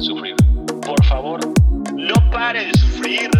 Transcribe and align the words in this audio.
sufrir. 0.00 0.36
Por 0.84 1.04
favor, 1.04 1.40
no 1.94 2.30
pare 2.30 2.66
de 2.66 2.74
sufrir. 2.78 3.30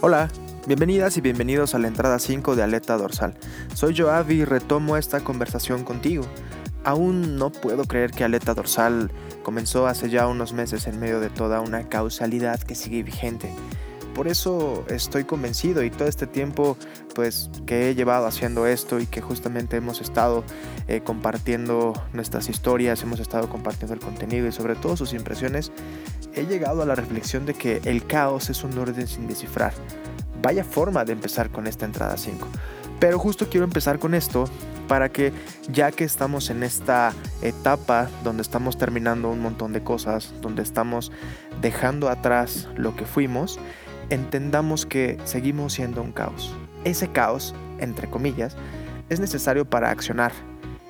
Hola, 0.00 0.28
bienvenidas 0.66 1.16
y 1.16 1.20
bienvenidos 1.20 1.74
a 1.74 1.78
la 1.78 1.88
entrada 1.88 2.18
5 2.18 2.54
de 2.56 2.62
Aleta 2.62 2.96
Dorsal. 2.96 3.34
Soy 3.74 3.96
Joavi 3.96 4.36
y 4.36 4.44
retomo 4.44 4.96
esta 4.96 5.20
conversación 5.20 5.84
contigo. 5.84 6.24
Aún 6.84 7.36
no 7.36 7.50
puedo 7.50 7.84
creer 7.84 8.12
que 8.12 8.22
Aleta 8.22 8.54
Dorsal 8.54 9.10
comenzó 9.42 9.86
hace 9.86 10.08
ya 10.08 10.28
unos 10.28 10.52
meses 10.52 10.86
en 10.86 11.00
medio 11.00 11.18
de 11.18 11.30
toda 11.30 11.60
una 11.60 11.88
causalidad 11.88 12.60
que 12.60 12.76
sigue 12.76 13.02
vigente. 13.02 13.50
Por 14.16 14.28
eso 14.28 14.82
estoy 14.88 15.24
convencido 15.24 15.84
y 15.84 15.90
todo 15.90 16.08
este 16.08 16.26
tiempo 16.26 16.78
pues 17.14 17.50
que 17.66 17.90
he 17.90 17.94
llevado 17.94 18.26
haciendo 18.26 18.66
esto 18.66 18.98
y 18.98 19.04
que 19.04 19.20
justamente 19.20 19.76
hemos 19.76 20.00
estado 20.00 20.42
eh, 20.88 21.02
compartiendo 21.02 21.92
nuestras 22.14 22.48
historias, 22.48 23.02
hemos 23.02 23.20
estado 23.20 23.50
compartiendo 23.50 23.92
el 23.92 24.00
contenido 24.00 24.48
y 24.48 24.52
sobre 24.52 24.74
todo 24.74 24.96
sus 24.96 25.12
impresiones, 25.12 25.70
he 26.34 26.46
llegado 26.46 26.80
a 26.80 26.86
la 26.86 26.94
reflexión 26.94 27.44
de 27.44 27.52
que 27.52 27.82
el 27.84 28.06
caos 28.06 28.48
es 28.48 28.64
un 28.64 28.78
orden 28.78 29.06
sin 29.06 29.26
descifrar. 29.26 29.74
Vaya 30.40 30.64
forma 30.64 31.04
de 31.04 31.12
empezar 31.12 31.50
con 31.50 31.66
esta 31.66 31.84
entrada 31.84 32.16
5. 32.16 32.48
Pero 32.98 33.18
justo 33.18 33.48
quiero 33.50 33.64
empezar 33.64 33.98
con 33.98 34.14
esto 34.14 34.46
para 34.88 35.10
que 35.10 35.34
ya 35.70 35.92
que 35.92 36.04
estamos 36.04 36.48
en 36.48 36.62
esta 36.62 37.12
etapa 37.42 38.08
donde 38.24 38.40
estamos 38.40 38.78
terminando 38.78 39.28
un 39.28 39.40
montón 39.40 39.74
de 39.74 39.82
cosas, 39.82 40.32
donde 40.40 40.62
estamos 40.62 41.12
dejando 41.60 42.08
atrás 42.08 42.66
lo 42.76 42.96
que 42.96 43.04
fuimos, 43.04 43.58
entendamos 44.10 44.86
que 44.86 45.18
seguimos 45.24 45.74
siendo 45.74 46.02
un 46.02 46.12
caos. 46.12 46.54
Ese 46.84 47.08
caos, 47.08 47.54
entre 47.78 48.08
comillas, 48.08 48.56
es 49.08 49.20
necesario 49.20 49.64
para 49.64 49.90
accionar. 49.90 50.32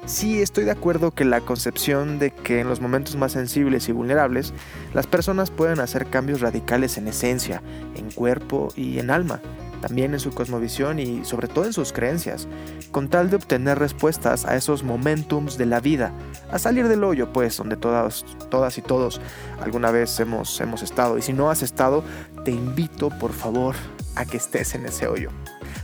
Sí, 0.06 0.40
estoy 0.40 0.64
de 0.64 0.70
acuerdo 0.70 1.10
que 1.10 1.24
la 1.24 1.40
concepción 1.40 2.20
de 2.20 2.30
que 2.30 2.60
en 2.60 2.68
los 2.68 2.80
momentos 2.80 3.16
más 3.16 3.32
sensibles 3.32 3.88
y 3.88 3.92
vulnerables, 3.92 4.54
las 4.94 5.08
personas 5.08 5.50
pueden 5.50 5.80
hacer 5.80 6.06
cambios 6.06 6.40
radicales 6.40 6.96
en 6.96 7.08
esencia, 7.08 7.60
en 7.96 8.12
cuerpo 8.12 8.68
y 8.76 9.00
en 9.00 9.10
alma, 9.10 9.40
también 9.80 10.14
en 10.14 10.20
su 10.20 10.32
cosmovisión 10.32 10.98
y 10.98 11.24
sobre 11.24 11.48
todo 11.48 11.64
en 11.64 11.72
sus 11.72 11.92
creencias, 11.92 12.48
con 12.90 13.08
tal 13.08 13.30
de 13.30 13.36
obtener 13.36 13.78
respuestas 13.78 14.44
a 14.44 14.56
esos 14.56 14.82
momentums 14.82 15.58
de 15.58 15.66
la 15.66 15.80
vida, 15.80 16.12
a 16.50 16.58
salir 16.58 16.88
del 16.88 17.04
hoyo, 17.04 17.32
pues, 17.32 17.56
donde 17.56 17.76
todas, 17.76 18.24
todas 18.50 18.78
y 18.78 18.82
todos 18.82 19.20
alguna 19.60 19.90
vez 19.90 20.18
hemos, 20.20 20.60
hemos 20.60 20.82
estado. 20.82 21.18
Y 21.18 21.22
si 21.22 21.32
no 21.32 21.50
has 21.50 21.62
estado, 21.62 22.04
te 22.44 22.50
invito, 22.50 23.10
por 23.10 23.32
favor, 23.32 23.74
a 24.14 24.24
que 24.24 24.36
estés 24.36 24.74
en 24.74 24.86
ese 24.86 25.06
hoyo. 25.06 25.30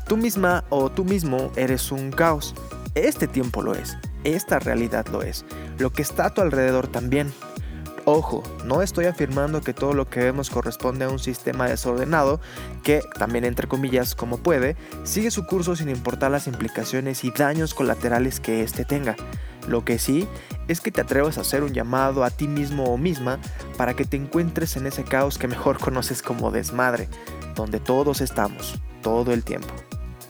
Tú 0.06 0.16
misma 0.16 0.64
o 0.68 0.90
tú 0.90 1.04
mismo 1.04 1.50
eres 1.56 1.92
un 1.92 2.10
caos. 2.10 2.54
Este 2.94 3.26
tiempo 3.26 3.62
lo 3.62 3.74
es, 3.74 3.96
esta 4.24 4.58
realidad 4.58 5.06
lo 5.08 5.22
es, 5.22 5.44
lo 5.78 5.90
que 5.90 6.02
está 6.02 6.26
a 6.26 6.34
tu 6.34 6.40
alrededor 6.40 6.88
también. 6.88 7.32
Ojo, 8.04 8.42
no 8.64 8.82
estoy 8.82 9.04
afirmando 9.04 9.60
que 9.60 9.74
todo 9.74 9.92
lo 9.92 10.10
que 10.10 10.18
vemos 10.18 10.50
corresponde 10.50 11.04
a 11.04 11.08
un 11.08 11.20
sistema 11.20 11.68
desordenado 11.68 12.40
que, 12.82 13.00
también 13.16 13.44
entre 13.44 13.68
comillas 13.68 14.16
como 14.16 14.38
puede, 14.38 14.76
sigue 15.04 15.30
su 15.30 15.46
curso 15.46 15.76
sin 15.76 15.88
importar 15.88 16.32
las 16.32 16.48
implicaciones 16.48 17.22
y 17.22 17.30
daños 17.30 17.74
colaterales 17.74 18.40
que 18.40 18.62
éste 18.62 18.84
tenga. 18.84 19.14
Lo 19.68 19.84
que 19.84 20.00
sí 20.00 20.26
es 20.66 20.80
que 20.80 20.90
te 20.90 21.00
atrevas 21.00 21.38
a 21.38 21.42
hacer 21.42 21.62
un 21.62 21.74
llamado 21.74 22.24
a 22.24 22.30
ti 22.30 22.48
mismo 22.48 22.86
o 22.86 22.98
misma 22.98 23.38
para 23.76 23.94
que 23.94 24.04
te 24.04 24.16
encuentres 24.16 24.76
en 24.76 24.88
ese 24.88 25.04
caos 25.04 25.38
que 25.38 25.46
mejor 25.46 25.78
conoces 25.80 26.22
como 26.22 26.50
desmadre, 26.50 27.08
donde 27.54 27.78
todos 27.78 28.20
estamos, 28.20 28.80
todo 29.00 29.32
el 29.32 29.44
tiempo. 29.44 29.72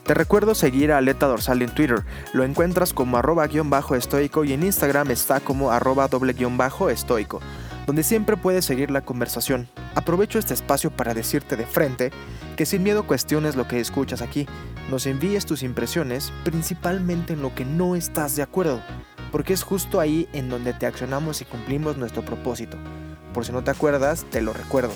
Te 0.04 0.14
recuerdo 0.14 0.56
seguir 0.56 0.90
a 0.90 0.98
Aleta 0.98 1.26
Dorsal 1.26 1.62
en 1.62 1.72
Twitter, 1.72 2.02
lo 2.32 2.42
encuentras 2.42 2.92
como 2.92 3.18
arroba 3.18 3.46
guion 3.46 3.70
bajo 3.70 3.94
estoico 3.94 4.42
y 4.42 4.52
en 4.52 4.64
Instagram 4.64 5.12
está 5.12 5.38
como 5.38 5.70
arroba 5.70 6.08
doble 6.08 6.32
guion 6.32 6.58
bajo 6.58 6.90
estoico, 6.90 7.40
donde 7.86 8.02
siempre 8.02 8.36
puedes 8.36 8.64
seguir 8.64 8.90
la 8.90 9.02
conversación. 9.02 9.68
Aprovecho 9.94 10.38
este 10.38 10.54
espacio 10.54 10.90
para 10.90 11.14
decirte 11.14 11.56
de 11.56 11.66
frente 11.66 12.10
que 12.56 12.66
sin 12.66 12.82
miedo 12.82 13.06
cuestiones 13.06 13.56
lo 13.56 13.66
que 13.68 13.80
escuchas 13.80 14.22
aquí, 14.22 14.46
nos 14.90 15.06
envíes 15.06 15.46
tus 15.46 15.62
impresiones, 15.62 16.32
principalmente 16.44 17.32
en 17.32 17.42
lo 17.42 17.54
que 17.54 17.64
no 17.64 17.96
estás 17.96 18.36
de 18.36 18.42
acuerdo, 18.42 18.80
porque 19.30 19.52
es 19.52 19.62
justo 19.62 20.00
ahí 20.00 20.28
en 20.32 20.48
donde 20.48 20.72
te 20.72 20.86
accionamos 20.86 21.40
y 21.40 21.44
cumplimos 21.44 21.96
nuestro 21.96 22.24
propósito. 22.24 22.76
Por 23.32 23.44
si 23.44 23.52
no 23.52 23.64
te 23.64 23.70
acuerdas, 23.70 24.26
te 24.30 24.42
lo 24.42 24.52
recuerdo 24.52 24.92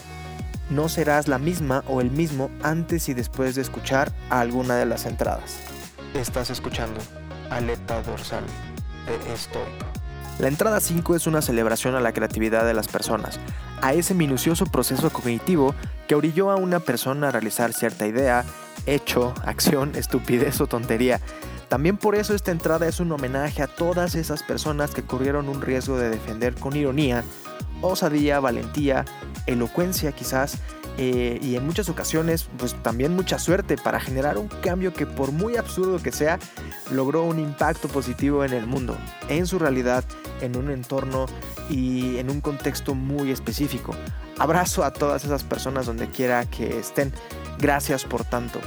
no 0.70 0.88
serás 0.88 1.28
la 1.28 1.38
misma 1.38 1.84
o 1.86 2.00
el 2.00 2.10
mismo 2.10 2.50
antes 2.62 3.08
y 3.08 3.14
después 3.14 3.54
de 3.54 3.62
escuchar 3.62 4.12
alguna 4.30 4.76
de 4.76 4.86
las 4.86 5.06
entradas. 5.06 5.58
Estás 6.14 6.50
escuchando 6.50 7.00
Aleta 7.50 8.02
Dorsal 8.02 8.44
de 9.06 9.32
Estoico. 9.32 9.95
La 10.38 10.48
entrada 10.48 10.80
5 10.80 11.16
es 11.16 11.26
una 11.26 11.41
celebración 11.41 11.94
a 11.94 12.00
la 12.00 12.12
creatividad 12.12 12.66
de 12.66 12.74
las 12.74 12.88
personas, 12.88 13.41
a 13.80 13.94
ese 13.94 14.12
minucioso 14.12 14.66
proceso 14.66 15.08
cognitivo 15.10 15.74
que 16.06 16.14
orilló 16.14 16.50
a 16.50 16.56
una 16.56 16.78
persona 16.78 17.28
a 17.28 17.30
realizar 17.30 17.72
cierta 17.72 18.06
idea, 18.06 18.44
hecho, 18.84 19.32
acción, 19.46 19.92
estupidez 19.96 20.60
o 20.60 20.66
tontería. 20.66 21.20
También 21.69 21.96
por 21.96 22.14
eso 22.14 22.34
esta 22.34 22.50
entrada 22.50 22.86
es 22.86 23.00
un 23.00 23.12
homenaje 23.12 23.62
a 23.62 23.66
todas 23.66 24.14
esas 24.14 24.42
personas 24.42 24.91
que 24.91 25.02
corrieron 25.02 25.48
un 25.48 25.62
riesgo 25.62 25.96
de 25.96 26.10
defender 26.10 26.54
con 26.54 26.76
ironía, 26.76 27.25
osadía, 27.80 28.38
valentía 28.38 29.06
elocuencia 29.46 30.12
quizás 30.12 30.58
eh, 30.98 31.38
y 31.42 31.56
en 31.56 31.66
muchas 31.66 31.88
ocasiones 31.88 32.48
pues 32.56 32.74
también 32.82 33.14
mucha 33.14 33.38
suerte 33.38 33.76
para 33.76 34.00
generar 34.00 34.38
un 34.38 34.48
cambio 34.48 34.94
que 34.94 35.06
por 35.06 35.30
muy 35.30 35.56
absurdo 35.56 36.02
que 36.02 36.10
sea 36.10 36.38
logró 36.90 37.24
un 37.24 37.38
impacto 37.38 37.88
positivo 37.88 38.44
en 38.44 38.52
el 38.52 38.66
mundo, 38.66 38.96
en 39.28 39.46
su 39.46 39.58
realidad, 39.58 40.04
en 40.40 40.56
un 40.56 40.70
entorno 40.70 41.26
y 41.68 42.16
en 42.18 42.30
un 42.30 42.40
contexto 42.40 42.94
muy 42.94 43.30
específico. 43.30 43.94
Abrazo 44.38 44.84
a 44.84 44.92
todas 44.92 45.24
esas 45.24 45.44
personas 45.44 45.86
donde 45.86 46.08
quiera 46.08 46.44
que 46.44 46.78
estén. 46.78 47.12
Gracias 47.58 48.04
por 48.04 48.24
tanto. 48.24 48.60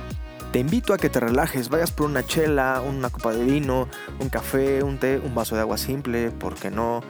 Te 0.52 0.58
invito 0.58 0.96
a 0.96 0.98
que 0.98 1.10
te 1.10 1.20
relajes, 1.20 1.70
vayas 1.70 1.92
por 1.92 2.08
una 2.08 2.26
chela, 2.26 2.82
una 2.82 3.12
copa 3.12 3.34
de 3.34 3.44
vino, 3.44 3.88
un 4.20 4.30
café, 4.30 4.82
un 4.82 4.98
té, 4.98 5.20
un 5.24 5.36
vaso 5.36 5.54
de 5.54 5.62
agua 5.62 5.78
simple, 5.78 6.32
¿por 6.32 6.56
qué 6.56 6.72
no? 6.72 7.02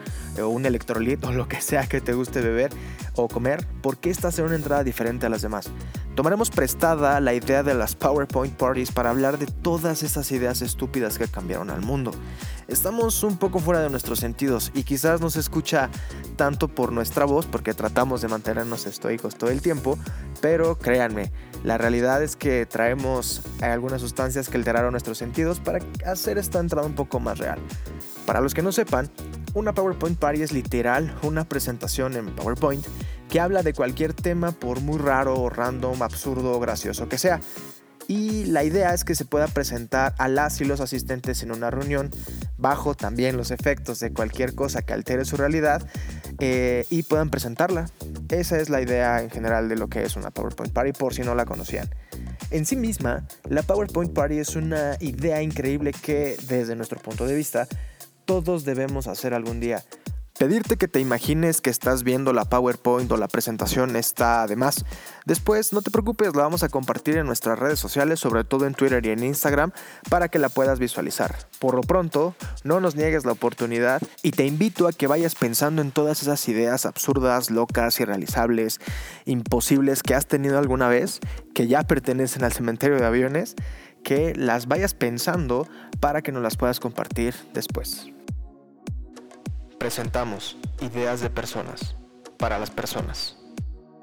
O 0.42 0.50
un 0.50 0.66
electrolito, 0.66 1.32
lo 1.34 1.48
que 1.48 1.62
sea 1.62 1.88
que 1.88 2.02
te 2.02 2.14
guste 2.14 2.42
beber 2.42 2.72
o 3.16 3.28
comer, 3.28 3.66
porque 3.82 4.10
esta 4.10 4.32
será 4.32 4.48
una 4.48 4.56
entrada 4.56 4.84
diferente 4.84 5.26
a 5.26 5.30
las 5.30 5.42
demás. 5.42 5.70
Tomaremos 6.16 6.50
prestada 6.50 7.20
la 7.22 7.34
idea 7.34 7.64
de 7.64 7.74
las 7.74 7.96
PowerPoint 7.96 8.54
Parties 8.56 8.92
para 8.92 9.10
hablar 9.10 9.38
de 9.38 9.46
todas 9.46 10.04
esas 10.04 10.30
ideas 10.32 10.62
estúpidas 10.62 11.18
que 11.18 11.28
cambiaron 11.28 11.70
al 11.70 11.82
mundo. 11.82 12.12
Estamos 12.68 13.24
un 13.24 13.38
poco 13.38 13.60
fuera 13.60 13.80
de 13.80 13.90
nuestros 13.90 14.20
sentidos 14.20 14.72
y 14.74 14.84
quizás 14.84 15.22
no 15.22 15.30
se 15.30 15.40
escucha 15.40 15.90
tanto 16.36 16.68
por 16.68 16.92
nuestra 16.92 17.26
voz 17.26 17.46
porque 17.46 17.74
tratamos 17.74 18.22
de 18.22 18.28
mantenernos 18.28 18.86
estoicos 18.86 19.38
todo 19.38 19.50
el 19.50 19.62
tiempo, 19.62 19.98
pero 20.42 20.78
créanme, 20.78 21.32
la 21.64 21.78
realidad 21.78 22.22
es 22.22 22.36
que 22.36 22.66
traemos 22.66 23.42
algunas 23.62 24.02
sustancias 24.02 24.50
que 24.50 24.58
alteraron 24.58 24.92
nuestros 24.92 25.18
sentidos 25.18 25.60
para 25.60 25.80
hacer 26.06 26.38
esta 26.38 26.60
entrada 26.60 26.86
un 26.86 26.96
poco 26.96 27.20
más 27.20 27.38
real. 27.40 27.60
Para 28.26 28.42
los 28.42 28.54
que 28.54 28.62
no 28.62 28.72
sepan, 28.72 29.10
una 29.54 29.74
PowerPoint 29.74 30.18
Party 30.18 30.42
es 30.42 30.52
literal 30.52 31.16
una 31.24 31.46
presentación 31.46 32.16
en 32.16 32.28
PowerPoint 32.36 32.86
que 33.30 33.40
habla 33.40 33.64
de 33.64 33.74
cualquier 33.74 34.14
tema 34.14 34.52
por 34.52 34.82
muy 34.82 34.98
raro, 34.98 35.50
random, 35.50 36.02
absurdo 36.02 36.54
o 36.54 36.60
gracioso 36.60 37.08
que 37.08 37.18
sea. 37.18 37.40
Y 38.08 38.46
la 38.46 38.64
idea 38.64 38.96
es 38.96 39.04
que 39.04 39.14
se 39.14 39.24
pueda 39.24 39.48
presentar 39.48 40.16
a 40.18 40.28
las 40.28 40.60
y 40.62 40.66
los 40.66 40.80
asistentes 40.80 41.44
en 41.44 41.52
una 41.52 41.70
reunión 41.70 42.10
bajo 42.58 42.96
también 42.96 43.38
los 43.38 43.52
efectos 43.52 44.00
de 44.00 44.12
cualquier 44.12 44.56
cosa 44.56 44.82
que 44.82 44.94
altere 44.94 45.26
su 45.26 45.38
realidad 45.38 45.88
eh, 46.40 46.88
y 46.90 47.04
puedan 47.04 47.30
presentarla. 47.30 47.86
Esa 48.30 48.60
es 48.60 48.70
la 48.70 48.82
idea 48.82 49.22
en 49.22 49.30
general 49.30 49.70
de 49.70 49.76
lo 49.76 49.90
que 49.90 50.02
es 50.02 50.16
una 50.16 50.32
PowerPoint 50.32 50.74
Party 50.74 50.92
por 50.92 51.14
si 51.14 51.22
no 51.22 51.36
la 51.36 51.46
conocían. 51.46 51.88
En 52.50 52.66
sí 52.66 52.76
misma, 52.76 53.28
la 53.48 53.62
PowerPoint 53.62 54.12
Party 54.12 54.40
es 54.40 54.56
una 54.56 54.98
idea 55.00 55.44
increíble 55.44 55.92
que 55.92 56.36
desde 56.48 56.76
nuestro 56.76 57.00
punto 57.00 57.28
de 57.28 57.36
vista 57.36 57.68
todos 58.30 58.64
debemos 58.64 59.08
hacer 59.08 59.34
algún 59.34 59.60
día. 59.60 59.84
Pedirte 60.38 60.78
que 60.78 60.88
te 60.88 61.00
imagines 61.00 61.62
que 61.62 61.72
estás 61.72 62.04
viendo 62.04 62.32
la 62.32 62.46
PowerPoint 62.46 63.12
o 63.12 63.18
la 63.18 63.28
presentación 63.28 63.96
está 63.96 64.44
además. 64.44 64.86
Después, 65.26 65.74
no 65.74 65.82
te 65.82 65.90
preocupes, 65.90 66.36
la 66.36 66.44
vamos 66.44 66.62
a 66.62 66.70
compartir 66.70 67.18
en 67.18 67.26
nuestras 67.26 67.58
redes 67.58 67.80
sociales, 67.80 68.20
sobre 68.20 68.44
todo 68.44 68.68
en 68.68 68.76
Twitter 68.76 69.04
y 69.04 69.10
en 69.10 69.24
Instagram, 69.24 69.72
para 70.12 70.28
que 70.28 70.38
la 70.38 70.50
puedas 70.50 70.78
visualizar. 70.78 71.36
Por 71.58 71.74
lo 71.74 71.82
pronto, 71.82 72.36
no 72.64 72.80
nos 72.80 72.96
niegues 72.96 73.26
la 73.26 73.32
oportunidad 73.32 74.00
y 74.22 74.30
te 74.30 74.46
invito 74.46 74.88
a 74.88 74.94
que 74.94 75.08
vayas 75.08 75.34
pensando 75.34 75.82
en 75.82 75.90
todas 75.90 76.22
esas 76.22 76.48
ideas 76.50 76.86
absurdas, 76.86 77.50
locas, 77.50 78.00
irrealizables, 78.00 78.80
imposibles 79.26 80.04
que 80.04 80.14
has 80.14 80.28
tenido 80.28 80.60
alguna 80.60 80.88
vez, 80.88 81.20
que 81.56 81.66
ya 81.66 81.82
pertenecen 81.82 82.44
al 82.44 82.54
cementerio 82.54 82.98
de 82.98 83.08
aviones, 83.08 83.56
que 84.04 84.36
las 84.36 84.68
vayas 84.68 84.94
pensando 84.94 85.68
para 86.00 86.22
que 86.22 86.32
nos 86.32 86.44
las 86.44 86.58
puedas 86.58 86.80
compartir 86.80 87.34
después. 87.56 88.12
Presentamos 89.80 90.58
ideas 90.82 91.22
de 91.22 91.30
personas 91.30 91.96
para 92.38 92.60
las 92.60 92.70
personas. 92.70 93.38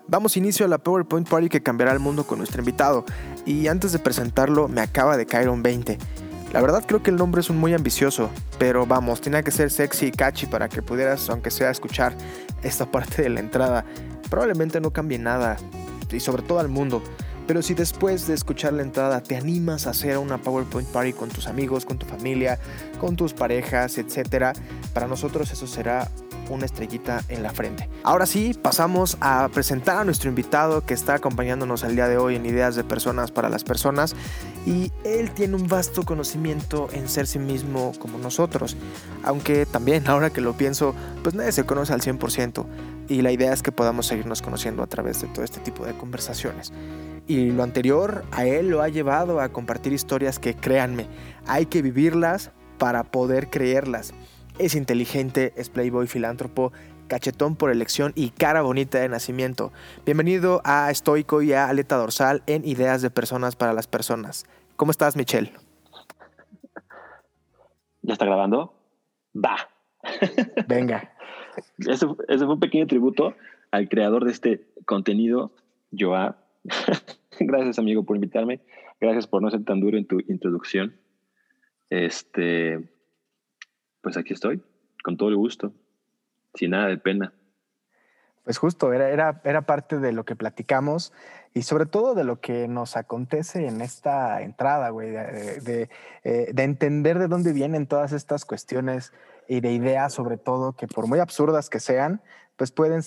Damos 0.08 0.38
inicio 0.38 0.64
a 0.64 0.70
la 0.70 0.78
PowerPoint 0.78 1.28
Party 1.28 1.50
que 1.50 1.62
cambiará 1.62 1.92
el 1.92 1.98
mundo 1.98 2.26
con 2.26 2.38
nuestro 2.38 2.62
invitado 2.62 3.04
y 3.44 3.66
antes 3.66 3.92
de 3.92 3.98
presentarlo 3.98 4.68
me 4.68 4.80
acaba 4.80 5.18
de 5.18 5.26
caer 5.26 5.50
un 5.50 5.62
20. 5.62 5.98
La 6.54 6.62
verdad 6.62 6.82
creo 6.86 7.02
que 7.02 7.10
el 7.10 7.16
nombre 7.16 7.42
es 7.42 7.50
un 7.50 7.58
muy 7.58 7.74
ambicioso, 7.74 8.30
pero 8.58 8.86
vamos, 8.86 9.20
tenía 9.20 9.42
que 9.42 9.50
ser 9.50 9.70
sexy 9.70 10.06
y 10.06 10.12
catchy 10.12 10.46
para 10.46 10.70
que 10.70 10.80
pudieras, 10.80 11.28
aunque 11.28 11.50
sea, 11.50 11.70
escuchar 11.70 12.16
esta 12.62 12.86
parte 12.90 13.20
de 13.20 13.28
la 13.28 13.40
entrada. 13.40 13.84
Probablemente 14.30 14.80
no 14.80 14.92
cambie 14.92 15.18
nada, 15.18 15.58
y 16.10 16.20
sobre 16.20 16.42
todo 16.42 16.58
al 16.58 16.68
mundo. 16.68 17.02
Pero 17.46 17.62
si 17.62 17.74
después 17.74 18.26
de 18.26 18.34
escuchar 18.34 18.72
la 18.72 18.82
entrada 18.82 19.22
te 19.22 19.36
animas 19.36 19.86
a 19.86 19.90
hacer 19.90 20.18
una 20.18 20.38
PowerPoint 20.38 20.88
Party 20.88 21.12
con 21.12 21.28
tus 21.28 21.46
amigos, 21.46 21.84
con 21.84 21.98
tu 21.98 22.06
familia, 22.06 22.58
con 22.98 23.16
tus 23.16 23.32
parejas, 23.32 23.98
etc., 23.98 24.56
para 24.92 25.06
nosotros 25.06 25.50
eso 25.52 25.66
será 25.66 26.08
una 26.50 26.66
estrellita 26.66 27.22
en 27.28 27.42
la 27.42 27.50
frente. 27.50 27.88
Ahora 28.02 28.26
sí, 28.26 28.54
pasamos 28.60 29.16
a 29.20 29.48
presentar 29.52 29.98
a 29.98 30.04
nuestro 30.04 30.28
invitado 30.28 30.84
que 30.84 30.94
está 30.94 31.14
acompañándonos 31.14 31.82
el 31.82 31.94
día 31.94 32.08
de 32.08 32.18
hoy 32.18 32.36
en 32.36 32.46
Ideas 32.46 32.76
de 32.76 32.84
Personas 32.84 33.30
para 33.30 33.48
las 33.48 33.64
Personas 33.64 34.14
y 34.64 34.92
él 35.04 35.30
tiene 35.32 35.56
un 35.56 35.68
vasto 35.68 36.04
conocimiento 36.04 36.88
en 36.92 37.08
ser 37.08 37.26
sí 37.26 37.38
mismo 37.38 37.92
como 37.98 38.18
nosotros, 38.18 38.76
aunque 39.22 39.66
también 39.66 40.06
ahora 40.08 40.30
que 40.30 40.40
lo 40.40 40.56
pienso, 40.56 40.94
pues 41.22 41.34
nadie 41.34 41.52
se 41.52 41.64
conoce 41.64 41.92
al 41.92 42.00
100% 42.00 42.64
y 43.08 43.22
la 43.22 43.32
idea 43.32 43.52
es 43.52 43.62
que 43.62 43.72
podamos 43.72 44.06
seguirnos 44.06 44.42
conociendo 44.42 44.82
a 44.82 44.86
través 44.86 45.20
de 45.20 45.28
todo 45.28 45.44
este 45.44 45.60
tipo 45.60 45.84
de 45.84 45.96
conversaciones. 45.96 46.72
Y 47.26 47.50
lo 47.50 47.62
anterior 47.62 48.24
a 48.32 48.44
él 48.46 48.68
lo 48.68 48.82
ha 48.82 48.88
llevado 48.88 49.40
a 49.40 49.48
compartir 49.48 49.92
historias 49.92 50.38
que, 50.38 50.54
créanme, 50.54 51.06
hay 51.46 51.66
que 51.66 51.82
vivirlas 51.82 52.52
para 52.78 53.04
poder 53.04 53.50
creerlas. 53.50 54.14
Es 54.58 54.74
inteligente, 54.74 55.52
es 55.56 55.70
playboy 55.70 56.06
filántropo, 56.06 56.72
cachetón 57.08 57.56
por 57.56 57.70
elección 57.70 58.12
y 58.14 58.30
cara 58.30 58.62
bonita 58.62 58.98
de 58.98 59.08
nacimiento. 59.08 59.72
Bienvenido 60.04 60.60
a 60.64 60.90
Estoico 60.90 61.42
y 61.42 61.52
a 61.52 61.68
Aleta 61.68 61.96
Dorsal 61.96 62.42
en 62.46 62.64
Ideas 62.64 63.02
de 63.02 63.10
Personas 63.10 63.56
para 63.56 63.72
las 63.72 63.86
Personas. 63.86 64.46
¿Cómo 64.76 64.90
estás, 64.90 65.16
Michelle? 65.16 65.52
¿Ya 68.02 68.12
está 68.12 68.24
grabando? 68.24 68.74
Va. 69.34 69.56
Venga. 70.68 71.15
Ese, 71.78 72.06
fue 72.06 72.52
un 72.52 72.60
pequeño 72.60 72.86
tributo 72.86 73.34
al 73.70 73.88
creador 73.88 74.24
de 74.24 74.32
este 74.32 74.66
contenido, 74.84 75.52
Joa. 75.96 76.36
Gracias, 77.40 77.78
amigo, 77.78 78.04
por 78.04 78.16
invitarme. 78.16 78.60
Gracias 79.00 79.26
por 79.26 79.42
no 79.42 79.50
ser 79.50 79.64
tan 79.64 79.80
duro 79.80 79.98
en 79.98 80.06
tu 80.06 80.20
introducción. 80.20 80.96
Este, 81.90 82.90
pues 84.00 84.16
aquí 84.16 84.32
estoy, 84.32 84.62
con 85.02 85.16
todo 85.16 85.28
el 85.28 85.36
gusto, 85.36 85.72
sin 86.54 86.70
nada 86.70 86.88
de 86.88 86.98
pena. 86.98 87.32
Pues 88.44 88.58
justo, 88.58 88.92
era, 88.92 89.10
era, 89.10 89.40
era 89.44 89.62
parte 89.62 89.98
de 89.98 90.12
lo 90.12 90.24
que 90.24 90.36
platicamos 90.36 91.12
y 91.52 91.62
sobre 91.62 91.86
todo 91.86 92.14
de 92.14 92.22
lo 92.22 92.40
que 92.40 92.68
nos 92.68 92.96
acontece 92.96 93.66
en 93.66 93.80
esta 93.80 94.42
entrada, 94.42 94.90
güey, 94.90 95.10
de, 95.10 95.88
eh, 96.22 96.52
entender 96.56 97.18
de 97.18 97.28
dónde 97.28 97.52
vienen 97.52 97.86
todas 97.86 98.12
estas 98.12 98.44
cuestiones 98.44 99.12
y 99.48 99.60
de 99.60 99.72
ideas, 99.72 100.12
sobre 100.12 100.36
todo, 100.36 100.72
que 100.72 100.86
por 100.86 101.06
muy 101.06 101.18
absurdas 101.18 101.70
que 101.70 101.80
sean, 101.80 102.22
pues 102.56 102.72
pueden 102.72 103.02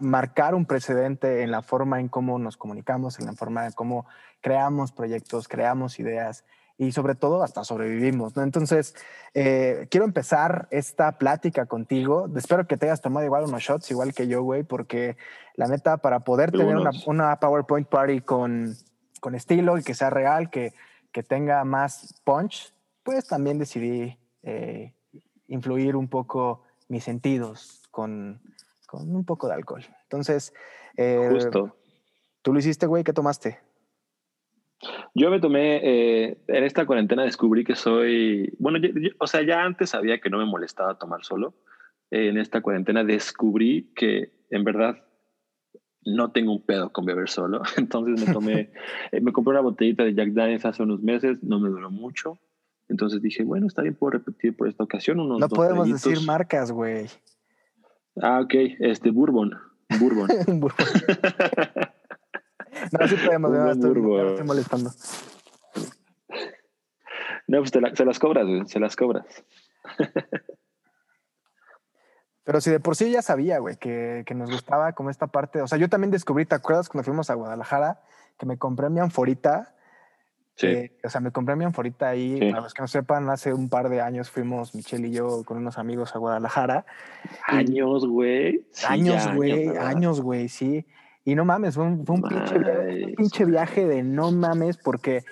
marcar 0.00 0.54
un 0.54 0.64
precedente 0.64 1.42
en 1.42 1.50
la 1.50 1.62
forma 1.62 2.00
en 2.00 2.08
cómo 2.08 2.38
nos 2.38 2.56
comunicamos, 2.56 3.18
en 3.20 3.26
la 3.26 3.34
forma 3.34 3.66
en 3.66 3.72
cómo 3.72 4.06
creamos 4.40 4.92
proyectos, 4.92 5.46
creamos 5.46 5.98
ideas 5.98 6.44
y 6.76 6.92
sobre 6.92 7.14
todo 7.14 7.42
hasta 7.42 7.62
sobrevivimos, 7.62 8.34
¿no? 8.34 8.42
Entonces, 8.42 8.96
eh, 9.32 9.86
quiero 9.90 10.06
empezar 10.06 10.66
esta 10.70 11.18
plática 11.18 11.66
contigo. 11.66 12.28
Espero 12.34 12.66
que 12.66 12.76
te 12.76 12.86
hayas 12.86 13.00
tomado 13.00 13.24
igual 13.24 13.44
unos 13.44 13.62
shots, 13.62 13.90
igual 13.90 14.12
que 14.12 14.26
yo, 14.26 14.42
güey, 14.42 14.64
porque 14.64 15.16
la 15.54 15.68
neta, 15.68 15.98
para 15.98 16.20
poder 16.20 16.50
tener 16.50 16.76
una, 17.06 17.38
PowerPoint 17.38 17.88
Party 17.88 18.22
con, 18.22 18.74
con 19.20 19.34
estilo 19.34 19.78
y 19.78 19.84
que 19.84 19.94
sea 19.94 20.10
real, 20.10 20.50
que, 20.50 20.72
que 21.12 21.22
tenga 21.22 21.62
más 21.64 22.20
punch, 22.24 22.74
pues 23.04 23.28
también 23.28 23.58
decidí 23.58 24.18
eh, 24.42 24.94
influir 25.54 25.96
un 25.96 26.08
poco 26.08 26.62
mis 26.88 27.04
sentidos 27.04 27.82
con, 27.90 28.40
con 28.86 29.14
un 29.14 29.24
poco 29.24 29.48
de 29.48 29.54
alcohol. 29.54 29.84
Entonces, 30.02 30.52
eh, 30.96 31.28
Justo. 31.30 31.76
¿tú 32.42 32.52
lo 32.52 32.58
hiciste, 32.58 32.86
güey? 32.86 33.04
¿Qué 33.04 33.12
tomaste? 33.12 33.58
Yo 35.14 35.30
me 35.30 35.40
tomé, 35.40 35.80
eh, 35.82 36.38
en 36.48 36.64
esta 36.64 36.84
cuarentena 36.84 37.24
descubrí 37.24 37.64
que 37.64 37.74
soy, 37.74 38.52
bueno, 38.58 38.78
o 39.18 39.26
sea, 39.26 39.42
ya 39.42 39.62
antes 39.62 39.90
sabía 39.90 40.20
que 40.20 40.28
no 40.28 40.38
me 40.38 40.44
molestaba 40.44 40.98
tomar 40.98 41.24
solo. 41.24 41.54
en 42.10 42.36
esta 42.38 42.60
cuarentena 42.60 43.02
descubrí 43.02 43.92
que 43.96 44.32
en 44.50 44.62
verdad 44.62 45.04
no 46.04 46.30
tengo 46.32 46.52
un 46.52 46.64
pedo 46.64 46.92
con 46.92 47.04
beber 47.04 47.28
solo. 47.28 47.62
Entonces 47.76 48.26
me 48.26 48.32
tomé, 48.32 48.70
eh, 49.12 49.20
me 49.20 49.32
compré 49.32 49.52
una 49.52 49.60
botellita 49.60 50.04
de 50.04 50.14
Jack 50.14 50.30
Daniels 50.30 50.64
hace 50.64 50.82
unos 50.82 51.02
meses, 51.02 51.42
no 51.42 51.58
me 51.60 51.68
duró 51.68 51.90
mucho. 51.90 52.38
Entonces 52.88 53.22
dije, 53.22 53.44
bueno, 53.44 53.66
está 53.66 53.82
bien, 53.82 53.94
puedo 53.94 54.12
repetir 54.12 54.56
por 54.56 54.68
esta 54.68 54.84
ocasión 54.84 55.20
unos 55.20 55.40
No 55.40 55.48
podemos 55.48 55.88
decir 55.88 56.20
marcas, 56.26 56.70
güey. 56.70 57.06
Ah, 58.20 58.40
ok, 58.40 58.54
este, 58.80 59.10
Bourbon. 59.10 59.52
Bourbon. 59.98 60.28
Bourbon. 60.46 60.86
No, 62.92 63.08
sí 63.08 63.16
podemos, 63.24 63.50
no, 63.50 63.70
estoy, 63.70 63.92
estoy 64.28 64.46
molestando. 64.46 64.90
No, 67.46 67.58
pues 67.58 67.70
se 67.70 68.04
las 68.04 68.18
cobras, 68.18 68.46
güey, 68.46 68.66
se 68.66 68.80
las 68.80 68.96
cobras. 68.96 69.24
Pero 72.44 72.60
si 72.60 72.70
de 72.70 72.80
por 72.80 72.94
sí 72.94 73.10
ya 73.10 73.22
sabía, 73.22 73.58
güey, 73.58 73.76
que, 73.76 74.22
que, 74.26 74.34
nos 74.34 74.50
gustaba 74.50 74.92
como 74.92 75.08
esta 75.08 75.28
parte. 75.28 75.62
O 75.62 75.66
sea, 75.66 75.78
yo 75.78 75.88
también 75.88 76.10
descubrí, 76.10 76.44
¿te 76.44 76.54
acuerdas 76.54 76.90
cuando 76.90 77.04
fuimos 77.04 77.30
a 77.30 77.34
Guadalajara? 77.34 78.02
Que 78.38 78.44
me 78.44 78.58
compré 78.58 78.90
mi 78.90 79.00
anforita. 79.00 79.74
Sí. 80.56 80.66
Eh, 80.66 80.92
o 81.02 81.08
sea, 81.08 81.20
me 81.20 81.32
compré 81.32 81.56
mi 81.56 81.64
anforita 81.64 82.08
ahí. 82.08 82.38
Para 82.50 82.62
los 82.62 82.74
que 82.74 82.82
no 82.82 82.88
sepan, 82.88 83.28
hace 83.28 83.52
un 83.52 83.68
par 83.68 83.88
de 83.88 84.00
años 84.00 84.30
fuimos 84.30 84.74
Michelle 84.74 85.08
y 85.08 85.12
yo 85.12 85.42
con 85.44 85.56
unos 85.56 85.78
amigos 85.78 86.14
a 86.14 86.18
Guadalajara. 86.18 86.86
Años, 87.46 88.06
güey. 88.06 88.64
años, 88.88 89.34
güey. 89.34 89.68
años, 89.76 90.20
güey, 90.20 90.48
sí. 90.48 90.86
Y 91.24 91.34
no 91.34 91.44
mames, 91.44 91.74
fue 91.74 91.84
un, 91.84 92.04
pinche, 93.16 93.44
viaje 93.46 93.86
de 93.86 94.02
no 94.02 94.30
mames, 94.30 94.76
porque 94.76 95.24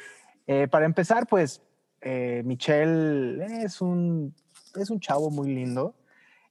eh, 0.47 0.67
para 0.67 0.87
empezar, 0.87 1.27
pues 1.27 1.63
eh, 2.01 2.43
Michelle 2.47 3.63
es 3.63 3.83
un, 3.83 4.35
es 4.75 4.89
un 4.89 5.01
chavo 5.01 5.31
muy 5.31 5.55
lindo 5.55 5.95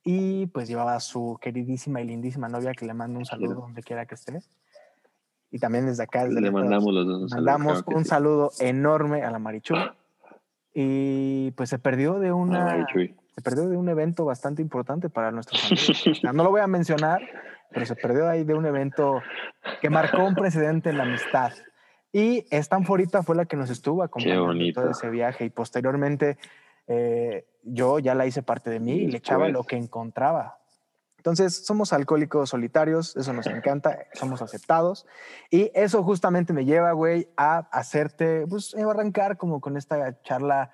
y 0.04 0.46
pues 0.48 0.68
llevaba 0.68 0.96
a 0.96 1.00
su 1.00 1.40
queridísima 1.42 2.02
y 2.02 2.06
lindísima 2.06 2.50
novia 2.50 2.74
que 2.74 2.86
le 2.86 2.94
mando 2.94 3.18
un 3.20 3.26
saludo 3.26 3.56
donde 3.56 3.82
quiera 3.82 4.06
que 4.06 4.16
esté. 4.16 4.42
Y 5.52 5.60
también 5.60 5.86
desde 5.86 6.04
acá. 6.04 6.26
le 6.26 6.50
mandamos 6.50 6.94
los 6.94 7.06
dos 7.06 7.24
un 7.24 7.30
mandamos 7.30 7.84
un 7.86 8.06
saludo 8.06 8.52
enorme 8.60 9.24
a 9.24 9.32
la 9.32 9.40
Marichu. 9.40 9.76
Y 10.74 11.52
pues 11.52 11.70
se 11.70 11.78
perdió 11.78 12.20
de 12.20 12.32
una. 12.32 12.88
Se 13.36 13.42
perdió 13.42 13.68
de 13.68 13.78
un 13.78 13.90
evento 13.90 14.26
bastante 14.26 14.62
importante 14.62 15.10
para 15.10 15.32
nuestros 15.32 15.64
amigos. 15.66 16.22
no 16.34 16.44
lo 16.44 16.52
voy 16.52 16.62
a 16.62 16.68
mencionar, 16.68 17.22
pero 17.72 17.86
se 17.86 17.96
perdió 17.96 18.30
ahí 18.30 18.44
de 18.44 18.54
un 18.54 18.66
evento 18.66 19.22
que 19.82 19.90
marcó 19.90 20.24
un 20.24 20.36
precedente 20.36 20.90
en 20.90 20.98
la 20.98 21.04
amistad. 21.04 21.52
Y 22.14 22.46
Stanfordita 22.52 23.24
fue 23.24 23.36
la 23.36 23.46
que 23.46 23.56
nos 23.56 23.70
estuvo 23.70 24.04
acompañando 24.04 24.52
en 24.52 24.74
todo 24.74 24.92
ese 24.92 25.10
viaje 25.10 25.46
y 25.46 25.50
posteriormente 25.50 26.38
eh, 26.88 27.46
yo 27.64 28.00
ya 28.00 28.16
la 28.16 28.26
hice 28.26 28.44
parte 28.44 28.70
de 28.70 28.80
mí 28.80 28.94
y 28.94 29.08
le 29.08 29.18
echaba 29.18 29.48
lo 29.50 29.64
que 29.64 29.78
encontraba. 29.78 30.61
Entonces, 31.22 31.68
somos 31.68 31.94
alcohólicos 31.94 32.50
solitarios, 32.50 33.16
eso 33.16 33.32
nos 33.32 33.46
encanta, 33.46 34.08
somos 34.16 34.42
aceptados. 34.42 35.06
Y 35.52 35.70
eso 35.76 36.02
justamente 36.02 36.52
me 36.52 36.66
lleva, 36.66 36.94
güey, 36.94 37.30
a 37.38 37.60
hacerte, 37.72 38.48
pues, 38.48 38.74
arrancar 38.74 39.38
como 39.38 39.62
con 39.62 39.78
esta 39.78 40.20
charla 40.24 40.72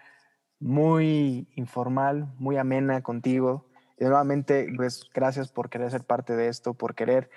muy 0.58 1.50
informal, 1.58 2.34
muy 2.38 2.56
amena 2.56 3.04
contigo, 3.04 3.68
y 4.00 4.06
nuevamente, 4.06 4.70
pues 4.77 5.10
gracias 5.13 5.51
por 5.51 5.70
querer 5.70 5.92
ser 5.92 6.06
parte 6.06 6.38
de 6.38 6.48
esto, 6.48 6.75
por 6.75 6.96
querer, 6.96 7.30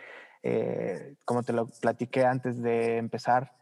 eh, 0.45 1.17
como 1.25 1.43
te 1.43 1.53
lo 1.53 1.67
platiqué 1.67 2.25
antes 2.25 2.63
de 2.63 2.99
empezar, 2.99 3.57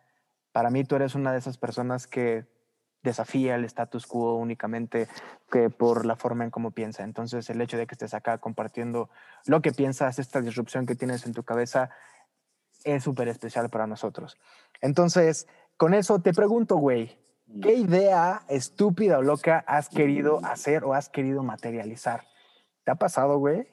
para 0.53 0.69
mí 0.69 0.85
tú 0.85 0.97
eres 0.97 1.15
una 1.15 1.33
de 1.33 1.39
esas 1.39 1.57
personas 1.57 2.07
que 2.07 2.45
desafía 3.09 3.57
el 3.57 3.65
status 3.65 4.07
quo 4.07 4.35
únicamente 4.37 5.09
que 5.51 5.71
por 5.71 6.07
la 6.07 6.17
forma 6.17 6.45
en 6.45 6.51
cómo 6.51 6.71
piensa. 6.71 7.03
Entonces, 7.05 7.51
el 7.51 7.61
hecho 7.61 7.77
de 7.77 7.87
que 7.87 7.95
estés 7.95 8.15
acá 8.15 8.39
compartiendo 8.39 9.11
lo 9.47 9.61
que 9.61 9.73
piensas, 9.73 10.19
esta 10.19 10.41
disrupción 10.41 10.87
que 10.87 10.95
tienes 10.95 11.27
en 11.27 11.33
tu 11.33 11.43
cabeza, 11.43 11.91
es 12.85 13.03
súper 13.03 13.29
especial 13.29 13.69
para 13.71 13.87
nosotros. 13.87 14.37
Entonces, 14.81 15.49
con 15.77 15.95
eso 15.95 16.21
te 16.21 16.33
pregunto, 16.33 16.77
güey, 16.77 17.19
¿qué 17.63 17.75
idea 17.75 18.43
estúpida 18.49 19.19
o 19.19 19.23
loca 19.23 19.65
has 19.67 19.89
querido 19.89 20.41
hacer 20.45 20.85
o 20.85 20.95
has 20.95 21.09
querido 21.09 21.43
materializar? 21.43 22.25
¿Te 22.85 22.93
ha 22.93 22.95
pasado, 22.95 23.39
güey? 23.39 23.67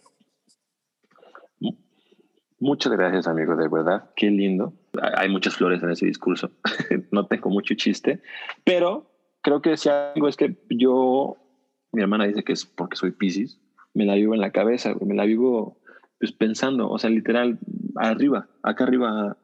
Muchas 2.60 2.94
gracias, 2.94 3.28
amigo, 3.28 3.56
de 3.56 3.68
verdad. 3.68 4.10
Qué 4.16 4.32
lindo. 4.32 4.74
Hay 5.18 5.30
muchas 5.30 5.56
flores 5.56 5.84
en 5.84 5.92
ese 5.92 6.06
discurso. 6.06 6.52
no 7.12 7.28
tengo 7.28 7.50
mucho 7.50 7.76
chiste, 7.76 8.22
pero 8.64 9.12
creo 9.46 9.62
que 9.62 9.78
si 9.78 9.90
algo 9.90 10.28
es 10.28 10.38
que 10.38 10.58
yo, 10.72 11.38
mi 11.92 12.02
hermana 12.02 12.26
dice 12.26 12.44
que 12.44 12.54
es 12.54 12.66
porque 12.66 12.96
soy 12.96 13.12
Pisces, 13.12 13.60
me 13.94 14.04
la 14.04 14.16
vivo 14.16 14.34
en 14.34 14.42
la 14.42 14.50
cabeza, 14.50 14.96
me 15.06 15.14
la 15.14 15.24
vivo 15.26 15.78
pues, 16.20 16.32
pensando, 16.32 16.90
o 16.90 16.98
sea, 16.98 17.12
literal, 17.12 17.60
arriba, 17.96 18.48
acá 18.64 18.86
arriba, 18.86 19.38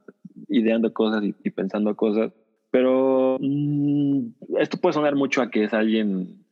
ideando 0.47 0.91
cosas 0.91 1.23
y, 1.23 1.49
pensando 1.51 1.95
cosas. 1.95 2.31
Pero 2.71 3.37
mm, 3.39 4.57
esto 4.57 4.77
puede 4.77 4.93
sonar 4.93 5.15
mucho 5.15 5.43
a 5.43 5.51
que 5.51 5.65
es 5.65 5.73
alguien, 5.73 6.47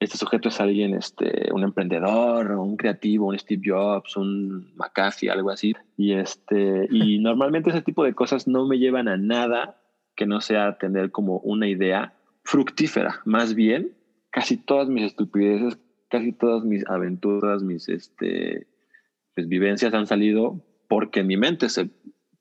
este 0.00 0.16
sujeto 0.16 0.48
es 0.48 0.58
alguien, 0.58 0.94
este, 0.94 1.52
un 1.52 1.62
emprendedor, 1.62 2.52
un 2.52 2.78
creativo, 2.78 3.26
un 3.26 3.38
Steve 3.38 3.64
Jobs, 3.66 4.16
un 4.16 4.72
McAfee, 4.76 5.28
algo 5.28 5.50
así. 5.50 5.74
Y, 5.98 6.14
este, 6.14 6.88
y 6.90 7.18
normalmente 7.20 7.68
ese 7.68 7.82
tipo 7.82 8.02
de 8.02 8.14
cosas 8.14 8.48
no 8.48 8.66
me 8.66 8.78
llevan 8.78 9.08
a 9.08 9.18
nada 9.18 9.76
que 10.16 10.24
no 10.24 10.40
sea 10.40 10.78
tener 10.78 11.10
como 11.10 11.40
una 11.40 11.68
idea 11.68 12.14
fructífera. 12.44 13.20
Más 13.24 13.54
bien, 13.54 13.96
casi 14.30 14.56
todas 14.56 14.88
mis 14.88 15.04
estupideces, 15.04 15.78
casi 16.08 16.32
todas 16.32 16.64
mis 16.64 16.88
aventuras, 16.88 17.62
mis 17.62 17.88
este, 17.88 18.68
pues, 19.34 19.48
vivencias 19.48 19.92
han 19.94 20.06
salido 20.06 20.60
porque 20.88 21.20
en 21.20 21.26
mi 21.26 21.36
mente 21.36 21.68
se 21.68 21.90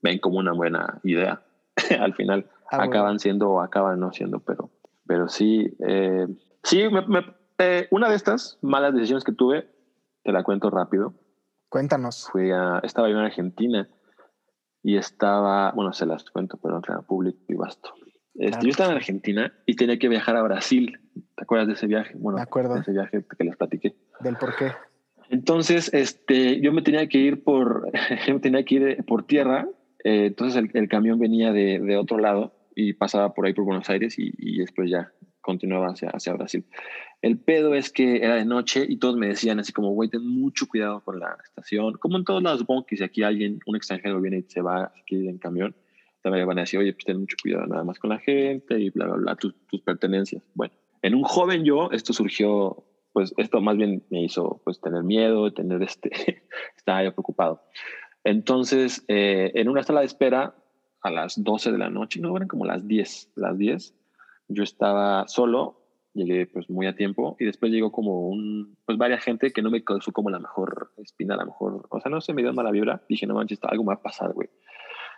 ven 0.02 0.20
como 0.20 0.40
una 0.40 0.54
buena 0.54 1.00
idea. 1.04 1.44
Al 2.00 2.14
final 2.14 2.50
ah, 2.72 2.84
acaban 2.84 3.20
siendo 3.20 3.50
o 3.50 3.62
acaban 3.62 4.00
no 4.00 4.12
siendo, 4.12 4.40
pero, 4.40 4.70
pero 5.08 5.28
sí, 5.28 5.76
eh, 5.88 6.28
sí, 6.64 6.82
eh, 7.60 7.88
una 7.90 8.10
de 8.10 8.16
estas 8.16 8.60
malas 8.62 8.94
decisiones 8.94 9.24
que 9.24 9.32
tuve, 9.32 9.68
te 10.24 10.32
la 10.32 10.44
cuento 10.44 10.70
rápido. 10.70 11.14
Cuéntanos. 11.70 12.30
Fui 12.32 12.52
a, 12.52 12.80
estaba 12.84 13.10
yo 13.10 13.18
en 13.18 13.26
Argentina 13.26 13.90
y 14.84 14.98
estaba, 14.98 15.72
bueno, 15.72 15.94
se 15.94 16.06
las 16.06 16.30
cuento, 16.30 16.58
pero 16.62 16.82
claro, 16.82 17.04
público 17.04 17.40
y 17.48 17.56
vasto. 17.56 17.94
Este, 18.36 18.66
yo 18.66 18.72
estaba 18.72 18.92
en 18.92 18.98
Argentina 18.98 19.54
y 19.66 19.75
tenía 19.75 20.00
que 20.00 20.10
viajar 20.10 20.36
a 20.36 20.42
Brasil. 20.42 21.00
¿Te 21.36 21.44
acuerdas 21.44 21.68
de 21.68 21.74
ese 21.74 21.88
viaje? 21.88 22.13
Bueno, 22.16 22.38
de 22.38 22.44
acuerdo. 22.44 22.75
De 22.75 22.82
ese 22.82 22.92
viaje 22.92 23.24
que 23.38 23.44
les 23.44 23.56
platiqué. 23.56 23.96
¿Del 24.20 24.38
por 24.38 24.56
qué? 24.56 24.72
Entonces, 25.30 25.94
este, 25.94 26.60
yo 26.62 26.72
me 26.72 26.82
tenía 26.82 27.08
que 27.08 27.18
ir 27.20 27.44
por, 27.44 27.92
yo 28.28 28.40
tenía 28.40 28.63
que 28.63 28.75
ir 28.75 29.06
por 29.06 29.25
tierra. 29.25 29.68
Eh, 30.04 30.28
entonces 30.28 30.63
el, 30.74 30.88
camión 30.90 31.20
venía 31.20 31.52
de, 31.52 31.80
de, 31.80 31.98
otro 31.98 32.18
lado 32.18 32.54
y 32.75 32.94
pasaba 32.94 33.34
por 33.34 33.46
ahí 33.46 33.54
por 33.54 33.63
Buenos 33.63 33.90
Aires 33.90 34.20
y, 34.20 34.34
y 34.38 34.60
después 34.60 34.90
ya 34.90 35.12
continuaba 35.44 35.88
hacia, 35.88 36.10
hacia 36.10 36.34
Brasil. 36.34 36.66
El 37.22 37.38
pedo 37.38 37.75
es 37.75 37.92
que 37.92 38.18
era 38.18 38.36
de 38.36 38.46
noche 38.46 38.86
y 38.88 38.98
todos 38.98 39.16
me 39.16 39.28
decían 39.28 39.60
así 39.60 39.72
como, 39.72 39.92
güey, 39.92 40.10
ten 40.10 40.28
mucho 40.28 40.68
cuidado 40.68 41.02
con 41.02 41.20
la 41.20 41.38
estación. 41.44 41.94
Como 42.00 42.18
en 42.18 42.25
todos 42.25 42.42
lados, 42.42 42.60
supongo 42.60 42.86
que 42.86 42.98
si 42.98 43.04
aquí 43.04 43.24
alguien, 43.24 43.60
un 43.66 43.75
extranjero 43.75 44.20
viene 44.20 44.40
y 44.40 44.44
se 44.44 44.62
va 44.62 44.92
aquí 45.02 45.28
en 45.28 45.38
camión, 45.38 45.75
también 46.24 46.48
van 46.48 46.58
a 46.58 46.62
decir, 46.62 46.80
oye, 46.80 46.94
pues 46.94 47.06
ten 47.06 47.20
mucho 47.20 47.38
cuidado 47.42 47.68
nada 47.68 47.84
más 47.84 48.00
con 48.00 48.10
la 48.10 48.20
gente 48.20 48.80
y 48.80 48.89
bla, 48.89 49.06
bla, 49.06 49.15
bla, 49.18 49.36
tus, 49.36 49.53
tus 49.68 49.82
pertenencias. 49.82 50.42
Bueno, 50.56 50.74
en 51.01 51.13
un 51.13 51.24
joven 51.24 51.63
yo, 51.63 51.89
esto 51.92 52.13
surgió 52.13 52.84
pues 53.13 53.34
esto 53.38 53.62
más 53.62 53.77
bien 53.77 54.03
me 54.10 54.24
hizo 54.24 54.60
pues 54.65 54.82
tener 54.82 55.03
miedo, 55.03 55.53
tener 55.53 55.82
este, 55.84 56.10
estaba 56.77 57.03
yo 57.03 57.13
preocupado. 57.13 57.62
Entonces, 58.24 59.06
eh, 59.08 59.51
en 59.53 59.70
una 59.70 59.84
sala 59.84 60.01
de 60.01 60.08
espera 60.08 60.56
a 61.01 61.12
las 61.12 61.42
12 61.42 61.72
de 61.72 61.77
la 61.77 61.89
noche, 61.89 62.20
no, 62.20 62.36
eran 62.36 62.48
como 62.48 62.65
las 62.65 62.88
10, 62.88 63.34
las 63.36 63.58
10, 63.58 63.96
yo 64.48 64.63
estaba 64.63 65.27
solo, 65.27 65.82
llegué 66.13 66.48
pues 66.48 66.70
muy 66.70 66.88
a 66.88 66.96
tiempo 66.96 67.36
y 67.39 67.46
después 67.46 67.72
llegó 67.72 67.92
como 67.92 68.27
un, 68.27 68.77
pues 68.86 68.98
varias 68.98 69.24
gente 69.24 69.51
que 69.51 69.62
no 69.62 69.70
me 69.70 69.84
causó 69.84 70.12
como 70.12 70.30
la 70.30 70.39
mejor 70.39 70.92
espina, 70.98 71.36
la 71.36 71.46
mejor, 71.46 71.86
o 71.89 72.00
sea, 72.00 72.10
no 72.10 72.22
se 72.22 72.34
me 72.34 72.42
dio 72.42 72.53
mala 72.53 72.72
vibra, 72.72 73.03
dije, 73.10 73.27
no 73.27 73.36
manches, 73.36 73.60
algo 73.63 73.84
me 73.84 73.89
va 73.89 73.96
a 73.96 74.01
pasar, 74.01 74.34
güey. 74.34 74.50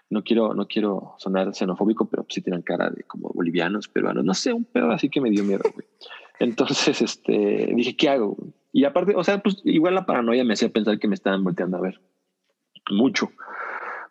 No 0.09 0.24
quiero, 0.24 0.53
no 0.53 0.67
quiero 0.67 1.15
sonar 1.17 1.53
xenofóbico, 1.53 2.05
pero 2.05 2.25
sí 2.29 2.41
tienen 2.41 2.62
cara 2.62 2.89
de 2.89 3.03
como 3.03 3.29
bolivianos, 3.29 3.88
peruanos, 3.88 4.24
no 4.24 4.33
sé, 4.33 4.53
un 4.53 4.65
pedo 4.65 4.91
así 4.91 5.09
que 5.09 5.21
me 5.21 5.29
dio 5.29 5.43
miedo, 5.43 5.63
güey. 5.74 5.88
Entonces, 6.39 7.01
este, 7.01 7.71
dije, 7.75 7.95
¿qué 7.95 8.09
hago? 8.09 8.38
Y 8.71 8.83
aparte, 8.83 9.15
o 9.15 9.24
sea, 9.24 9.39
pues 9.39 9.62
igual 9.63 9.95
la 9.95 10.05
paranoia 10.05 10.43
me 10.43 10.53
hacía 10.53 10.69
pensar 10.69 11.00
que 11.00 11.07
me 11.07 11.15
estaban 11.15 11.43
volteando 11.43 11.77
a 11.77 11.81
ver. 11.81 12.01
Mucho. 12.91 13.31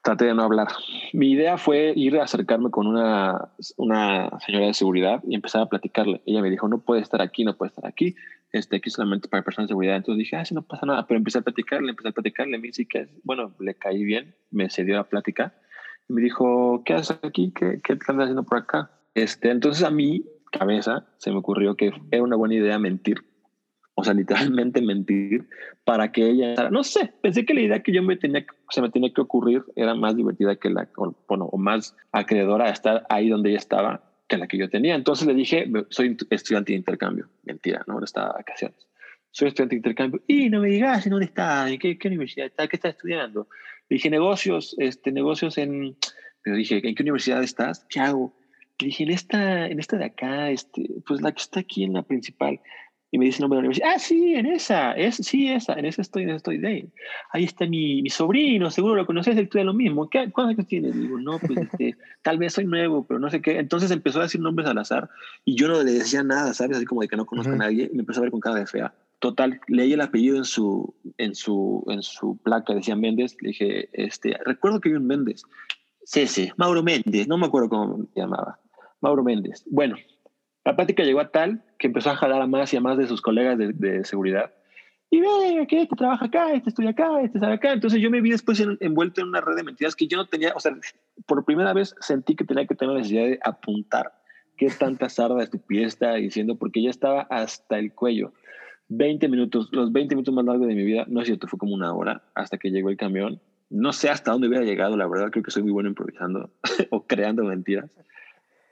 Traté 0.02 0.26
de 0.26 0.34
no 0.34 0.42
hablar. 0.42 0.68
Mi 1.12 1.30
idea 1.32 1.58
fue 1.58 1.92
ir 1.96 2.18
a 2.18 2.24
acercarme 2.24 2.70
con 2.70 2.86
una, 2.86 3.52
una 3.76 4.38
señora 4.40 4.66
de 4.66 4.74
seguridad 4.74 5.22
y 5.26 5.34
empezar 5.34 5.62
a 5.62 5.66
platicarle. 5.66 6.22
Ella 6.26 6.42
me 6.42 6.50
dijo, 6.50 6.68
no 6.68 6.78
puede 6.78 7.02
estar 7.02 7.22
aquí, 7.22 7.44
no 7.44 7.56
puede 7.56 7.70
estar 7.70 7.86
aquí. 7.86 8.14
Este, 8.52 8.76
aquí 8.76 8.90
solamente 8.90 9.28
para 9.28 9.42
personas 9.42 9.68
de 9.68 9.72
seguridad. 9.72 9.96
Entonces 9.96 10.18
dije, 10.18 10.36
ah, 10.36 10.44
sí, 10.44 10.54
no 10.54 10.62
pasa 10.62 10.86
nada. 10.86 11.06
Pero 11.06 11.18
empecé 11.18 11.38
a 11.38 11.42
platicarle, 11.42 11.90
empecé 11.90 12.08
a 12.08 12.12
platicarle. 12.12 12.58
Me 12.58 12.68
dice 12.68 12.86
que, 12.86 13.08
bueno, 13.22 13.54
le 13.60 13.74
caí 13.74 14.04
bien, 14.04 14.34
me 14.50 14.70
cedió 14.70 14.96
la 14.96 15.04
plática. 15.04 15.54
Y 16.08 16.12
me 16.12 16.22
dijo, 16.22 16.82
¿qué 16.84 16.94
haces 16.94 17.18
aquí? 17.22 17.52
¿Qué, 17.54 17.80
qué 17.82 17.92
estás 17.94 18.16
haciendo 18.16 18.42
por 18.42 18.58
acá? 18.58 18.90
Este, 19.14 19.50
entonces 19.50 19.84
a 19.84 19.90
mí 19.90 20.24
cabeza 20.56 21.06
se 21.18 21.30
me 21.30 21.38
ocurrió 21.38 21.76
que 21.76 21.92
era 22.10 22.22
una 22.22 22.36
buena 22.36 22.54
idea 22.54 22.78
mentir. 22.78 23.24
O 23.96 24.02
sea, 24.02 24.12
literalmente 24.14 24.82
mentir 24.82 25.48
para 25.84 26.10
que 26.10 26.28
ella, 26.28 26.70
no 26.70 26.82
sé, 26.82 27.12
pensé 27.22 27.44
que 27.44 27.54
la 27.54 27.60
idea 27.60 27.82
que 27.82 27.92
yo 27.92 28.02
me 28.02 28.16
tenía, 28.16 28.44
se 28.70 28.82
me 28.82 28.90
tenía 28.90 29.12
que 29.12 29.20
ocurrir 29.20 29.62
era 29.76 29.94
más 29.94 30.16
divertida 30.16 30.56
que 30.56 30.70
la, 30.70 30.88
o, 30.96 31.14
bueno, 31.28 31.44
o 31.46 31.58
más 31.58 31.96
acreedora 32.10 32.66
a 32.66 32.70
estar 32.70 33.06
ahí 33.08 33.28
donde 33.28 33.50
ella 33.50 33.58
estaba 33.58 34.02
que 34.26 34.36
la 34.36 34.48
que 34.48 34.58
yo 34.58 34.68
tenía. 34.68 34.94
Entonces 34.96 35.26
le 35.28 35.34
dije, 35.34 35.70
soy 35.90 36.16
estudiante 36.30 36.72
de 36.72 36.78
intercambio. 36.78 37.28
Mentira, 37.44 37.84
¿no? 37.86 38.02
Estaba 38.02 38.28
de 38.28 38.34
vacaciones. 38.34 38.88
Soy 39.30 39.48
estudiante 39.48 39.74
de 39.74 39.78
intercambio. 39.78 40.22
Y 40.26 40.48
no 40.48 40.60
me 40.60 40.68
digas, 40.68 41.06
¿en 41.06 41.10
dónde 41.10 41.26
está? 41.26 41.68
¿En 41.68 41.78
qué, 41.78 41.96
qué 41.98 42.08
universidad 42.08 42.46
está? 42.46 42.66
¿Qué 42.66 42.76
está 42.76 42.88
estudiando? 42.88 43.48
Le 43.88 43.96
dije, 43.96 44.10
negocios, 44.10 44.74
este, 44.78 45.12
negocios 45.12 45.58
en... 45.58 45.96
Pero 46.42 46.56
dije, 46.56 46.80
¿en 46.86 46.94
qué 46.94 47.02
universidad 47.02 47.42
estás? 47.42 47.86
¿Qué 47.88 48.00
hago? 48.00 48.34
dije, 48.78 49.04
en 49.04 49.10
esta, 49.10 49.66
en 49.66 49.78
esta 49.78 49.96
de 49.96 50.04
acá, 50.06 50.50
este, 50.50 50.88
pues 51.06 51.20
la 51.20 51.32
que 51.32 51.42
está 51.42 51.60
aquí 51.60 51.84
en 51.84 51.94
la 51.94 52.02
principal. 52.02 52.60
Y 53.10 53.18
me 53.18 53.26
dice 53.26 53.38
el 53.38 53.42
nombre 53.42 53.58
de 53.58 53.62
la 53.62 53.68
universidad. 53.68 53.92
Ah, 53.94 53.98
sí, 54.00 54.34
en 54.34 54.46
esa, 54.46 54.90
es, 54.92 55.16
sí, 55.16 55.48
esa, 55.48 55.74
en 55.74 55.84
esa 55.84 56.02
estoy, 56.02 56.24
en 56.24 56.30
esa 56.30 56.38
estoy. 56.38 56.58
De 56.58 56.66
ahí. 56.66 57.44
está 57.44 57.64
mi, 57.64 58.02
mi 58.02 58.10
sobrino, 58.10 58.72
seguro 58.72 58.96
lo 58.96 59.06
conoces, 59.06 59.36
estudia 59.36 59.64
lo 59.64 59.72
mismo. 59.72 60.10
¿Qué, 60.10 60.32
¿Cuántos 60.32 60.56
años 60.56 60.66
tienes? 60.66 60.96
Digo, 60.96 61.20
no, 61.20 61.38
pues 61.38 61.60
este, 61.60 61.96
tal 62.22 62.38
vez 62.38 62.54
soy 62.54 62.64
nuevo, 62.64 63.06
pero 63.06 63.20
no 63.20 63.30
sé 63.30 63.40
qué. 63.40 63.60
Entonces 63.60 63.92
empezó 63.92 64.18
a 64.18 64.24
decir 64.24 64.40
nombres 64.40 64.68
al 64.68 64.78
azar 64.78 65.08
y 65.44 65.54
yo 65.54 65.68
no 65.68 65.80
le 65.80 65.92
decía 65.92 66.24
nada, 66.24 66.54
¿sabes? 66.54 66.78
Así 66.78 66.86
como 66.86 67.02
de 67.02 67.08
que 67.08 67.16
no 67.16 67.24
conozco 67.24 67.52
a 67.52 67.56
nadie. 67.56 67.88
Y 67.92 67.94
me 67.94 68.00
empezó 68.00 68.18
a 68.18 68.22
ver 68.22 68.32
con 68.32 68.40
cara 68.40 68.56
de 68.56 68.66
fea. 68.66 68.92
Total, 69.24 69.58
leí 69.68 69.94
el 69.94 70.02
apellido 70.02 70.36
en 70.36 70.44
su, 70.44 70.94
en 71.16 71.34
su, 71.34 71.82
en 71.88 72.02
su 72.02 72.36
placa, 72.42 72.74
decía 72.74 72.94
Méndez. 72.94 73.34
Le 73.40 73.48
dije, 73.48 73.88
este, 73.94 74.36
recuerdo 74.44 74.82
que 74.82 74.90
hay 74.90 74.96
un 74.96 75.06
Méndez. 75.06 75.44
Sí, 76.04 76.26
sí, 76.26 76.52
Mauro 76.58 76.82
Méndez, 76.82 77.26
no 77.26 77.38
me 77.38 77.46
acuerdo 77.46 77.70
cómo 77.70 78.06
se 78.12 78.20
llamaba. 78.20 78.60
Mauro 79.00 79.24
Méndez. 79.24 79.64
Bueno, 79.70 79.96
la 80.66 80.76
plática 80.76 81.04
llegó 81.04 81.20
a 81.20 81.30
tal 81.30 81.64
que 81.78 81.86
empezó 81.86 82.10
a 82.10 82.16
jalar 82.16 82.42
a 82.42 82.46
más 82.46 82.74
y 82.74 82.76
a 82.76 82.82
más 82.82 82.98
de 82.98 83.06
sus 83.06 83.22
colegas 83.22 83.56
de, 83.56 84.04
seguridad. 84.04 84.52
Y 85.08 85.22
ve 85.22 85.66
que 85.70 85.80
este 85.80 85.96
trabaja 85.96 86.26
acá, 86.26 86.52
este 86.52 86.68
estudia 86.68 86.90
acá, 86.90 87.22
este 87.22 87.38
sabe 87.38 87.54
acá. 87.54 87.72
Entonces 87.72 88.02
yo 88.02 88.10
me 88.10 88.20
vi 88.20 88.28
después 88.28 88.62
envuelto 88.80 89.22
en 89.22 89.28
una 89.28 89.40
red 89.40 89.56
de 89.56 89.62
mentiras 89.62 89.96
que 89.96 90.06
yo 90.06 90.18
no 90.18 90.26
tenía, 90.26 90.52
o 90.54 90.60
sea, 90.60 90.76
por 91.24 91.42
primera 91.46 91.72
vez 91.72 91.94
sentí 92.00 92.36
que 92.36 92.44
tenía 92.44 92.66
que 92.66 92.74
tener 92.74 92.92
la 92.92 92.98
necesidad 92.98 93.24
de 93.24 93.40
apuntar 93.42 94.12
qué 94.58 94.68
tanta 94.68 95.08
sarda 95.08 95.42
estupidez 95.42 95.94
estaba 95.94 96.16
diciendo, 96.16 96.56
porque 96.56 96.82
ya 96.82 96.90
estaba 96.90 97.22
hasta 97.30 97.78
el 97.78 97.94
cuello. 97.94 98.34
20 98.96 99.28
minutos, 99.28 99.68
los 99.72 99.92
20 99.92 100.14
minutos 100.14 100.34
más 100.34 100.44
largos 100.44 100.68
de 100.68 100.74
mi 100.74 100.84
vida, 100.84 101.04
no 101.08 101.20
es 101.20 101.26
cierto, 101.26 101.46
fue 101.46 101.58
como 101.58 101.74
una 101.74 101.92
hora 101.92 102.22
hasta 102.34 102.58
que 102.58 102.70
llegó 102.70 102.90
el 102.90 102.96
camión. 102.96 103.40
No 103.70 103.92
sé 103.92 104.10
hasta 104.10 104.32
dónde 104.32 104.48
hubiera 104.48 104.64
llegado, 104.64 104.96
la 104.96 105.06
verdad, 105.06 105.30
creo 105.30 105.42
que 105.42 105.50
soy 105.50 105.62
muy 105.62 105.72
bueno 105.72 105.88
improvisando 105.88 106.50
o 106.90 107.06
creando 107.06 107.44
mentiras. 107.44 107.90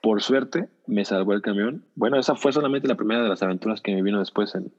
Por 0.02 0.22
suerte, 0.22 0.68
me 0.86 1.04
salvó 1.04 1.32
el 1.32 1.42
camión. 1.42 1.84
Bueno, 1.94 2.18
esa 2.18 2.34
fue 2.34 2.52
solamente 2.52 2.88
la 2.88 2.96
primera 2.96 3.22
de 3.22 3.28
las 3.28 3.42
aventuras 3.42 3.80
que 3.80 3.94
me 3.94 4.02
vino 4.02 4.18
después 4.18 4.54
en, 4.54 4.72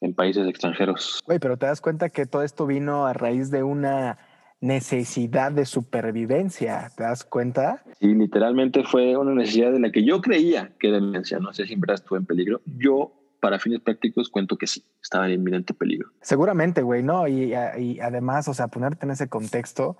en 0.00 0.14
países 0.14 0.46
extranjeros. 0.46 1.20
Güey, 1.26 1.38
pero 1.38 1.56
te 1.56 1.66
das 1.66 1.80
cuenta 1.80 2.08
que 2.08 2.26
todo 2.26 2.42
esto 2.42 2.66
vino 2.66 3.06
a 3.06 3.12
raíz 3.12 3.50
de 3.50 3.62
una 3.62 4.18
necesidad 4.64 5.52
de 5.52 5.66
supervivencia, 5.66 6.90
¿te 6.96 7.02
das 7.02 7.24
cuenta? 7.24 7.82
Sí, 8.00 8.14
literalmente 8.14 8.82
fue 8.82 9.14
una 9.16 9.34
necesidad 9.34 9.72
de 9.72 9.78
la 9.78 9.90
que 9.90 10.04
yo 10.04 10.22
creía 10.22 10.72
que 10.78 10.90
demencia, 10.90 11.38
no 11.38 11.52
sé 11.52 11.66
si 11.66 11.76
verdad 11.76 11.96
estuvo 11.96 12.16
en 12.16 12.24
peligro. 12.24 12.62
Yo, 12.78 13.12
para 13.44 13.58
fines 13.58 13.80
prácticos, 13.80 14.30
cuento 14.30 14.56
que 14.56 14.66
sí, 14.66 14.86
estaba 15.02 15.26
en 15.26 15.34
inminente 15.34 15.74
peligro. 15.74 16.08
Seguramente, 16.22 16.80
güey, 16.80 17.02
¿no? 17.02 17.28
Y, 17.28 17.52
y, 17.52 18.00
además, 18.00 18.48
o 18.48 18.54
sea, 18.54 18.68
ponerte 18.68 19.04
en 19.04 19.10
ese 19.10 19.28
contexto, 19.28 19.98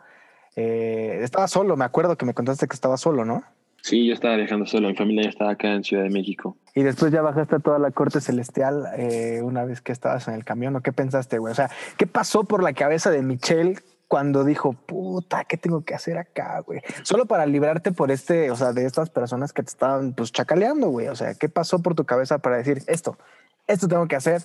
eh, 0.56 1.20
estaba 1.22 1.46
solo, 1.46 1.76
me 1.76 1.84
acuerdo 1.84 2.16
que 2.16 2.24
me 2.24 2.32
contaste 2.32 2.66
que 2.66 2.74
estaba 2.74 2.96
solo, 2.96 3.26
¿no? 3.26 3.44
Sí, 3.82 4.06
yo 4.06 4.14
estaba 4.14 4.36
viajando 4.36 4.64
solo, 4.64 4.88
mi 4.88 4.96
familia 4.96 5.24
ya 5.24 5.28
estaba 5.28 5.50
acá 5.50 5.74
en 5.74 5.84
Ciudad 5.84 6.04
de 6.04 6.08
México. 6.08 6.56
Y 6.74 6.84
después 6.84 7.12
ya 7.12 7.20
bajaste 7.20 7.56
a 7.56 7.58
toda 7.58 7.78
la 7.78 7.90
corte 7.90 8.22
celestial 8.22 8.86
eh, 8.96 9.42
una 9.42 9.66
vez 9.66 9.82
que 9.82 9.92
estabas 9.92 10.26
en 10.26 10.32
el 10.32 10.44
camión, 10.46 10.74
¿o 10.76 10.80
qué 10.80 10.94
pensaste, 10.94 11.38
güey? 11.38 11.52
O 11.52 11.54
sea, 11.54 11.68
¿qué 11.98 12.06
pasó 12.06 12.44
por 12.44 12.62
la 12.62 12.72
cabeza 12.72 13.10
de 13.10 13.20
Michelle 13.20 13.76
cuando 14.14 14.44
dijo, 14.44 14.74
puta, 14.74 15.42
¿qué 15.42 15.56
tengo 15.56 15.84
que 15.84 15.92
hacer 15.92 16.18
acá, 16.18 16.60
güey? 16.60 16.82
Solo 17.02 17.26
para 17.26 17.46
librarte 17.46 17.90
por 17.90 18.12
este, 18.12 18.52
o 18.52 18.54
sea, 18.54 18.72
de 18.72 18.86
estas 18.86 19.10
personas 19.10 19.52
que 19.52 19.64
te 19.64 19.70
estaban 19.70 20.12
pues 20.12 20.30
chacaleando, 20.30 20.86
güey. 20.86 21.08
O 21.08 21.16
sea, 21.16 21.34
¿qué 21.34 21.48
pasó 21.48 21.82
por 21.82 21.96
tu 21.96 22.04
cabeza 22.04 22.38
para 22.38 22.56
decir 22.56 22.78
esto? 22.86 23.18
Esto 23.66 23.88
tengo 23.88 24.06
que 24.06 24.14
hacer 24.14 24.42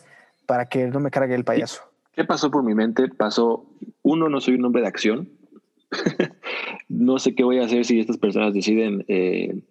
para 0.48 0.66
que 0.66 0.88
no 0.88 1.00
me 1.00 1.12
cargue 1.12 1.36
el 1.36 1.44
payaso. 1.44 1.84
¿Qué 2.14 2.26
pasó 2.26 2.50
por 2.50 2.64
mi 2.64 2.74
mente? 2.74 3.10
Pasó, 3.10 3.64
uno, 4.02 4.28
no 4.28 4.42
soy 4.42 4.56
un 4.56 4.66
hombre 4.66 4.82
de 4.82 4.88
acción. 4.88 5.30
no 6.90 7.20
sé 7.20 7.36
qué 7.36 7.44
voy 7.44 7.60
a 7.60 7.66
hacer 7.66 7.86
si 7.86 8.00
estas 8.00 8.18
personas 8.18 8.56
deciden 8.56 9.06
eh, 9.08 9.68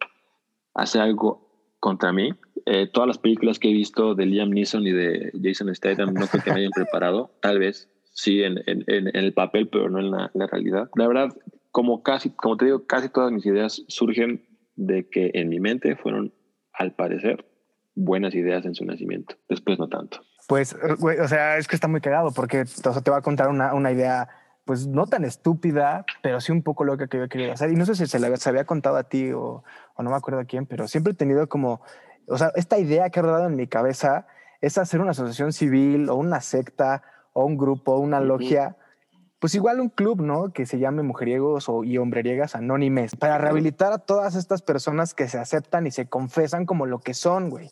hacer 0.74 1.00
algo 1.00 1.74
contra 1.80 2.12
mí. 2.12 2.30
Eh, 2.66 2.86
todas 2.86 3.08
las 3.08 3.18
películas 3.18 3.58
que 3.58 3.68
he 3.68 3.72
visto 3.72 4.14
de 4.14 4.26
Liam 4.26 4.50
Neeson 4.50 4.86
y 4.86 4.92
de 4.92 5.32
Jason 5.42 5.74
Statham 5.74 6.14
no 6.14 6.28
creo 6.28 6.44
que 6.44 6.52
me 6.52 6.60
hayan 6.60 6.70
preparado. 6.70 7.32
Tal 7.40 7.58
vez 7.58 7.88
sí 8.18 8.42
en, 8.42 8.58
en, 8.66 8.84
en, 8.88 9.14
el 9.14 9.32
papel, 9.32 9.68
pero 9.68 9.88
no 9.88 10.00
en 10.00 10.10
la, 10.10 10.30
la, 10.34 10.46
realidad. 10.48 10.90
La 10.96 11.06
verdad, 11.06 11.28
como 11.70 12.02
casi, 12.02 12.30
como 12.30 12.56
te 12.56 12.64
digo, 12.64 12.84
casi 12.84 13.08
todas 13.08 13.30
mis 13.30 13.46
ideas 13.46 13.84
surgen 13.86 14.44
de 14.74 15.08
que 15.08 15.30
en 15.34 15.48
mi 15.48 15.60
mente 15.60 15.94
fueron 15.94 16.34
al 16.72 16.94
parecer, 16.94 17.46
buenas 17.94 18.34
ideas 18.34 18.64
en 18.64 18.74
su 18.74 18.84
nacimiento. 18.84 19.36
Después 19.48 19.78
no 19.78 19.88
tanto. 19.88 20.20
Pues, 20.48 20.72
eh, 20.72 20.94
güey, 20.98 21.18
o 21.20 21.28
sea, 21.28 21.58
es 21.58 21.68
que 21.68 21.76
está 21.76 21.86
muy 21.86 22.00
cagado 22.00 22.32
porque 22.32 22.62
o 22.62 22.66
sea, 22.66 23.02
te 23.02 23.10
va 23.10 23.18
a 23.18 23.22
contar 23.22 23.50
una, 23.50 23.72
una, 23.74 23.92
idea, 23.92 24.28
pues 24.64 24.88
no 24.88 25.06
tan 25.06 25.24
estúpida, 25.24 26.04
pero 26.20 26.40
sí 26.40 26.50
un 26.50 26.64
poco 26.64 26.82
loca 26.82 27.06
que 27.06 27.18
yo 27.18 27.28
quería 27.28 27.52
hacer. 27.52 27.70
Y 27.70 27.76
no 27.76 27.86
sé 27.86 27.94
si 27.94 28.06
se 28.06 28.18
la 28.18 28.36
se 28.36 28.48
había 28.48 28.64
contado 28.64 28.96
a 28.96 29.04
ti 29.04 29.30
o, 29.30 29.62
o, 29.94 30.02
no 30.02 30.10
me 30.10 30.16
acuerdo 30.16 30.40
a 30.40 30.44
quién, 30.44 30.66
pero 30.66 30.88
siempre 30.88 31.12
he 31.12 31.16
tenido 31.16 31.48
como, 31.48 31.82
o 32.26 32.36
sea, 32.36 32.50
esta 32.56 32.80
idea 32.80 33.10
que 33.10 33.20
ha 33.20 33.22
rodado 33.22 33.46
en 33.46 33.54
mi 33.54 33.68
cabeza 33.68 34.26
es 34.60 34.76
hacer 34.76 35.00
una 35.00 35.12
asociación 35.12 35.52
civil 35.52 36.08
o 36.08 36.16
una 36.16 36.40
secta 36.40 37.02
o 37.38 37.44
un 37.44 37.56
grupo, 37.56 37.96
una 37.98 38.18
logia. 38.18 38.76
Pues 39.38 39.54
igual 39.54 39.78
un 39.78 39.90
club, 39.90 40.20
¿no? 40.20 40.52
Que 40.52 40.66
se 40.66 40.80
llame 40.80 41.04
Mujeriegos 41.04 41.68
o, 41.68 41.84
y 41.84 41.96
Hombreriegas 41.96 42.56
Anónimes, 42.56 43.14
para 43.14 43.38
rehabilitar 43.38 43.92
a 43.92 43.98
todas 43.98 44.34
estas 44.34 44.60
personas 44.60 45.14
que 45.14 45.28
se 45.28 45.38
aceptan 45.38 45.86
y 45.86 45.92
se 45.92 46.08
confesan 46.08 46.66
como 46.66 46.84
lo 46.84 46.98
que 46.98 47.14
son, 47.14 47.48
güey. 47.48 47.68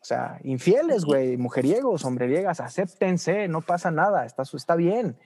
O 0.00 0.04
sea, 0.04 0.40
infieles, 0.42 1.04
güey, 1.04 1.36
mujeriegos, 1.36 2.06
hombreriegas, 2.06 2.60
acéptense, 2.60 3.48
no 3.48 3.60
pasa 3.60 3.90
nada, 3.90 4.24
está, 4.24 4.44
está 4.44 4.74
bien. 4.74 5.18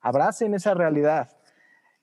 Abracen 0.00 0.54
esa 0.54 0.72
realidad. 0.72 1.36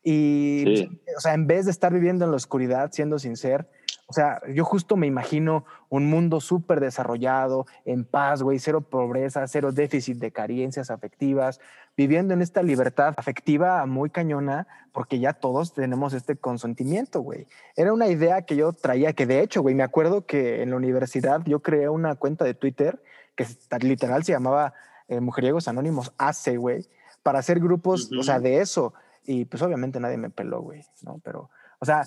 Y, 0.04 0.86
o 1.18 1.20
sea, 1.20 1.34
en 1.34 1.48
vez 1.48 1.66
de 1.66 1.72
estar 1.72 1.92
viviendo 1.92 2.26
en 2.26 2.32
la 2.32 2.38
oscuridad, 2.38 2.92
siendo 2.92 3.18
sincero, 3.18 3.66
o 4.10 4.14
sea, 4.14 4.42
yo 4.52 4.66
justo 4.66 4.98
me 4.98 5.06
imagino 5.06 5.66
un 5.88 6.10
mundo 6.10 6.42
súper 6.42 6.80
desarrollado, 6.80 7.68
en 7.86 8.06
paz, 8.06 8.42
güey, 8.42 8.58
cero 8.58 8.82
pobreza, 8.82 9.48
cero 9.48 9.72
déficit 9.72 10.18
de 10.18 10.32
carencias 10.32 10.90
afectivas, 10.90 11.62
viviendo 11.96 12.34
en 12.34 12.42
esta 12.42 12.64
libertad 12.64 13.14
afectiva 13.18 13.86
muy 13.86 14.10
cañona, 14.10 14.66
porque 14.94 15.20
ya 15.20 15.34
todos 15.34 15.76
tenemos 15.76 16.14
este 16.14 16.36
consentimiento, 16.36 17.22
güey. 17.22 17.46
Era 17.76 17.94
una 17.94 18.08
idea 18.08 18.42
que 18.42 18.56
yo 18.56 18.74
traía, 18.74 19.14
que 19.14 19.28
de 19.28 19.42
hecho, 19.42 19.62
güey, 19.62 19.76
me 19.76 19.84
acuerdo 19.84 20.26
que 20.26 20.64
en 20.64 20.72
la 20.72 20.78
universidad 20.78 21.44
yo 21.46 21.60
creé 21.60 21.88
una 21.88 22.16
cuenta 22.16 22.46
de 22.46 22.56
Twitter 22.56 23.04
que 23.36 23.46
literal 23.82 24.24
se 24.24 24.32
llamaba 24.32 24.74
eh, 25.08 25.20
Mujeriegos 25.20 25.68
Anónimos 25.68 26.14
AC, 26.18 26.58
güey, 26.58 26.88
para 27.22 27.38
hacer 27.38 27.60
grupos, 27.60 28.10
o 28.18 28.24
sea, 28.24 28.40
de 28.40 28.60
eso. 28.60 28.96
Y 29.24 29.46
pues 29.46 29.62
obviamente 29.62 30.00
nadie 30.00 30.18
me 30.18 30.32
peló, 30.32 30.64
güey, 30.64 30.84
¿no? 31.04 31.22
Pero, 31.24 31.52
o 31.78 31.86
sea, 31.86 32.06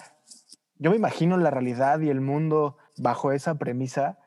yo 0.82 0.90
me 0.90 0.96
imagino 0.96 1.36
la 1.36 1.50
realidad 1.50 2.00
y 2.00 2.10
el 2.10 2.20
mundo 2.20 2.76
bajo 2.98 3.30
esa 3.30 3.54
premisa 3.54 4.18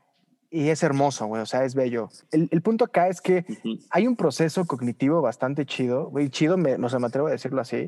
y 0.50 0.70
es 0.70 0.84
hermoso, 0.84 1.26
güey, 1.26 1.42
o 1.42 1.46
sea, 1.46 1.66
es 1.66 1.76
bello. 1.76 2.10
El, 2.32 2.62
punto 2.62 2.86
acá 2.86 3.10
es 3.10 3.20
que 3.20 3.46
hay 3.90 4.08
un 4.08 4.16
proceso 4.16 4.64
cognitivo 4.66 5.22
bastante 5.22 5.66
chido, 5.66 6.10
güey, 6.10 6.30
chido, 6.30 6.56
me, 6.56 6.78
no 6.78 6.88
sé, 6.88 6.98
me 6.98 7.08
atrevo 7.08 7.28
a 7.28 7.32
decirlo 7.32 7.60
así, 7.60 7.88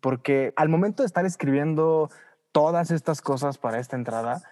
porque 0.00 0.54
al 0.56 0.70
momento 0.70 1.02
de 1.02 1.08
estar 1.08 1.26
escribiendo 1.26 2.08
todas 2.52 2.90
estas 2.90 3.20
cosas 3.20 3.58
para 3.58 3.78
esta 3.80 3.96
entrada, 3.96 4.42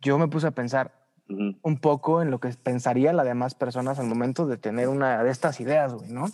yo 0.00 0.18
me 0.18 0.26
puse 0.26 0.48
a 0.48 0.50
pensar 0.50 0.90
un 1.28 1.78
poco 1.80 2.22
en 2.22 2.30
lo 2.32 2.40
que 2.40 2.48
pensarían 2.48 3.16
las 3.16 3.26
demás 3.26 3.54
personas 3.54 4.00
al 4.00 4.06
momento 4.06 4.46
de 4.46 4.56
tener 4.56 4.88
una 4.88 5.22
de 5.22 5.30
estas 5.30 5.60
ideas, 5.60 5.94
güey, 5.94 6.10
¿no? 6.10 6.26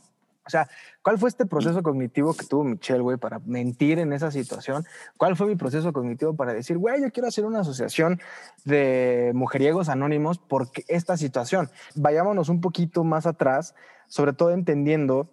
O 0.49 0.51
sea, 0.51 0.67
¿cuál 1.03 1.19
fue 1.19 1.29
este 1.29 1.45
proceso 1.45 1.83
cognitivo 1.83 2.33
que 2.33 2.47
tuvo 2.47 2.65
Michelle, 2.65 3.01
güey, 3.01 3.19
para 3.19 3.39
mentir 3.41 3.99
en 3.99 4.15
esa 4.15 4.31
situación? 4.31 4.83
¿Cuál 5.19 5.37
fue 5.37 5.47
mi 5.47 5.57
proceso 5.57 5.93
cognitivo 5.93 6.35
para 6.35 6.55
decir, 6.55 6.79
güey, 6.79 7.03
yo 7.03 7.13
quiero 7.13 7.29
hacer 7.29 7.45
una 7.45 7.61
asociación 7.61 8.19
de 8.65 9.33
mujeriegos 9.35 9.91
anónimos 9.91 10.39
por 10.39 10.71
esta 10.89 11.19
situación? 11.19 11.69
Vayámonos 11.97 12.49
un 12.49 12.63
poquito 12.63 13.05
más 13.05 13.27
atrás, 13.27 13.75
sobre 14.07 14.33
todo 14.33 14.53
entendiendo 14.53 15.31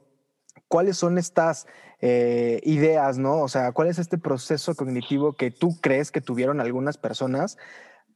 cuáles 0.68 0.98
son 0.98 1.18
estas 1.18 1.66
eh, 2.02 2.60
ideas, 2.66 3.18
¿no? 3.18 3.40
O 3.40 3.48
sea, 3.48 3.72
cuál 3.72 3.88
es 3.88 4.00
este 4.00 4.18
proceso 4.18 4.76
cognitivo 4.76 5.32
que 5.32 5.50
tú 5.50 5.80
crees 5.80 6.12
que 6.12 6.20
tuvieron 6.20 6.60
algunas 6.60 6.98
personas 6.98 7.58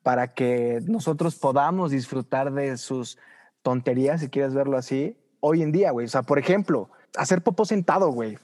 para 0.04 0.34
que 0.34 0.82
nosotros 0.86 1.38
podamos 1.38 1.92
disfrutar 1.92 2.52
de 2.52 2.76
sus 2.76 3.18
tonterías, 3.62 4.20
si 4.20 4.28
quieres 4.28 4.54
verlo 4.54 4.78
así, 4.78 5.16
hoy 5.40 5.62
en 5.62 5.72
día, 5.72 5.92
güey. 5.92 6.06
O 6.06 6.10
sea, 6.10 6.24
por 6.24 6.40
ejemplo, 6.40 6.90
hacer 7.16 7.42
popó 7.42 7.66
sentado, 7.66 8.12
güey. 8.12 8.38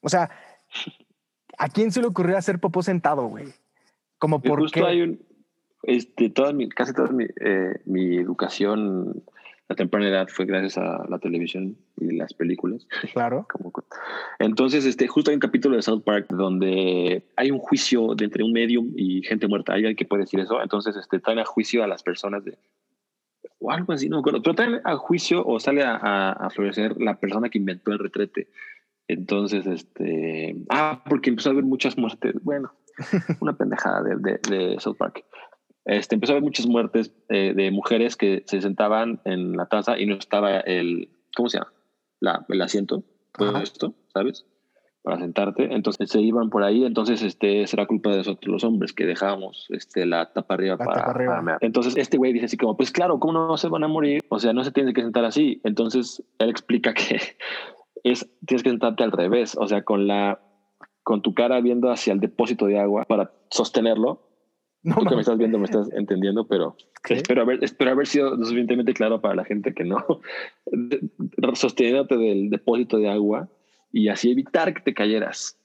O 0.00 0.08
sea, 0.08 0.30
¿a 1.58 1.68
quién 1.68 1.92
se 1.92 2.00
le 2.00 2.06
ocurrió 2.06 2.36
hacer 2.36 2.58
popó 2.58 2.82
sentado, 2.82 3.26
güey? 3.26 3.46
Como 4.18 4.40
por 4.40 4.60
justo 4.60 4.86
hay 4.86 5.02
un, 5.02 5.20
este, 5.82 6.30
toda 6.30 6.52
mi, 6.52 6.68
casi 6.68 6.92
toda 6.92 7.08
mi, 7.08 7.26
eh, 7.40 7.74
mi 7.84 8.16
educación 8.16 9.22
a 9.68 9.74
temprana 9.74 10.08
edad 10.08 10.28
fue 10.28 10.44
gracias 10.44 10.76
a 10.76 11.06
la 11.08 11.18
televisión 11.18 11.76
y 11.96 12.12
las 12.12 12.34
películas. 12.34 12.86
Claro. 13.12 13.46
Entonces, 14.38 14.84
este, 14.84 15.08
justo 15.08 15.30
hay 15.30 15.36
un 15.36 15.40
capítulo 15.40 15.76
de 15.76 15.82
South 15.82 16.02
Park 16.04 16.26
donde 16.28 17.26
hay 17.36 17.50
un 17.50 17.58
juicio 17.58 18.14
de 18.14 18.26
entre 18.26 18.44
un 18.44 18.52
medium 18.52 18.92
y 18.94 19.22
gente 19.22 19.48
muerta. 19.48 19.72
Hay 19.72 19.80
alguien 19.80 19.96
que 19.96 20.04
puede 20.04 20.24
decir 20.24 20.40
eso. 20.40 20.60
Entonces, 20.62 20.96
este, 20.96 21.18
traen 21.18 21.38
a 21.38 21.44
juicio 21.44 21.82
a 21.82 21.86
las 21.86 22.02
personas 22.02 22.44
de, 22.44 22.58
o 23.64 23.70
algo 23.70 23.92
así, 23.92 24.08
no 24.08 24.20
me 24.20 24.22
Pero 24.22 24.54
también 24.54 24.80
a 24.84 24.96
juicio 24.96 25.44
o 25.44 25.58
sale 25.58 25.82
a, 25.82 25.96
a, 26.32 26.50
florecer 26.50 27.00
la 27.00 27.18
persona 27.18 27.48
que 27.48 27.58
inventó 27.58 27.92
el 27.92 27.98
retrete. 27.98 28.48
Entonces, 29.08 29.66
este. 29.66 30.56
Ah, 30.68 31.02
porque 31.08 31.30
empezó 31.30 31.48
a 31.48 31.52
haber 31.52 31.64
muchas 31.64 31.96
muertes. 31.96 32.34
Bueno, 32.42 32.72
una 33.40 33.56
pendejada 33.56 34.02
de, 34.02 34.38
de, 34.48 34.76
South 34.80 34.96
Park. 34.96 35.24
Este, 35.86 36.14
empezó 36.14 36.32
a 36.32 36.34
haber 36.34 36.44
muchas 36.44 36.66
muertes 36.66 37.12
eh, 37.28 37.52
de 37.54 37.70
mujeres 37.70 38.16
que 38.16 38.42
se 38.46 38.60
sentaban 38.60 39.20
en 39.24 39.56
la 39.56 39.66
taza 39.66 39.98
y 39.98 40.06
no 40.06 40.16
estaba 40.16 40.60
el. 40.60 41.08
¿Cómo 41.34 41.48
se 41.48 41.58
llama? 41.58 41.72
La, 42.20 42.46
el 42.48 42.62
asiento. 42.62 43.02
Todo 43.32 43.58
esto, 43.58 43.94
¿sabes? 44.12 44.46
Para 45.04 45.18
sentarte. 45.18 45.68
Entonces 45.74 46.10
se 46.10 46.20
iban 46.20 46.48
por 46.48 46.64
ahí. 46.64 46.84
Entonces, 46.84 47.22
este, 47.22 47.66
será 47.66 47.86
culpa 47.86 48.10
de 48.10 48.16
nosotros 48.16 48.50
los 48.50 48.64
hombres 48.64 48.94
que 48.94 49.04
dejábamos 49.04 49.66
este, 49.68 50.06
la 50.06 50.32
tapa 50.32 50.54
arriba 50.54 50.78
para, 50.78 51.58
Entonces, 51.60 51.96
este 51.98 52.16
güey 52.16 52.32
dice 52.32 52.46
así 52.46 52.56
como, 52.56 52.76
pues 52.76 52.90
claro, 52.90 53.20
¿cómo 53.20 53.34
no 53.34 53.56
se 53.58 53.68
van 53.68 53.84
a 53.84 53.88
morir? 53.88 54.22
O 54.30 54.38
sea, 54.38 54.54
no 54.54 54.64
se 54.64 54.72
tiene 54.72 54.94
que 54.94 55.02
sentar 55.02 55.26
así. 55.26 55.60
Entonces, 55.62 56.24
él 56.38 56.48
explica 56.48 56.94
que 56.94 57.20
es, 58.02 58.28
tienes 58.46 58.62
que 58.62 58.70
sentarte 58.70 59.04
al 59.04 59.12
revés. 59.12 59.56
O 59.60 59.68
sea, 59.68 59.84
con 59.84 60.06
la, 60.06 60.40
con 61.02 61.20
tu 61.20 61.34
cara 61.34 61.60
viendo 61.60 61.90
hacia 61.90 62.14
el 62.14 62.20
depósito 62.20 62.64
de 62.64 62.80
agua 62.80 63.04
para 63.04 63.30
sostenerlo. 63.50 64.22
No, 64.82 64.96
Tú 64.96 65.04
que 65.04 65.16
me 65.16 65.20
estás 65.20 65.36
viendo, 65.36 65.58
me 65.58 65.64
estás 65.64 65.92
entendiendo, 65.92 66.46
pero 66.48 66.76
espero 67.10 67.42
haber, 67.42 67.62
espero 67.62 67.90
haber 67.90 68.06
sido 68.06 68.36
suficientemente 68.38 68.94
claro 68.94 69.20
para 69.20 69.34
la 69.34 69.44
gente 69.44 69.74
que 69.74 69.84
no. 69.84 70.02
Sosteniéndote 71.52 72.16
del 72.16 72.48
depósito 72.48 72.96
de 72.96 73.10
agua 73.10 73.50
y 73.94 74.08
así 74.08 74.32
evitar 74.32 74.74
que 74.74 74.80
te 74.80 74.92
cayeras. 74.92 75.56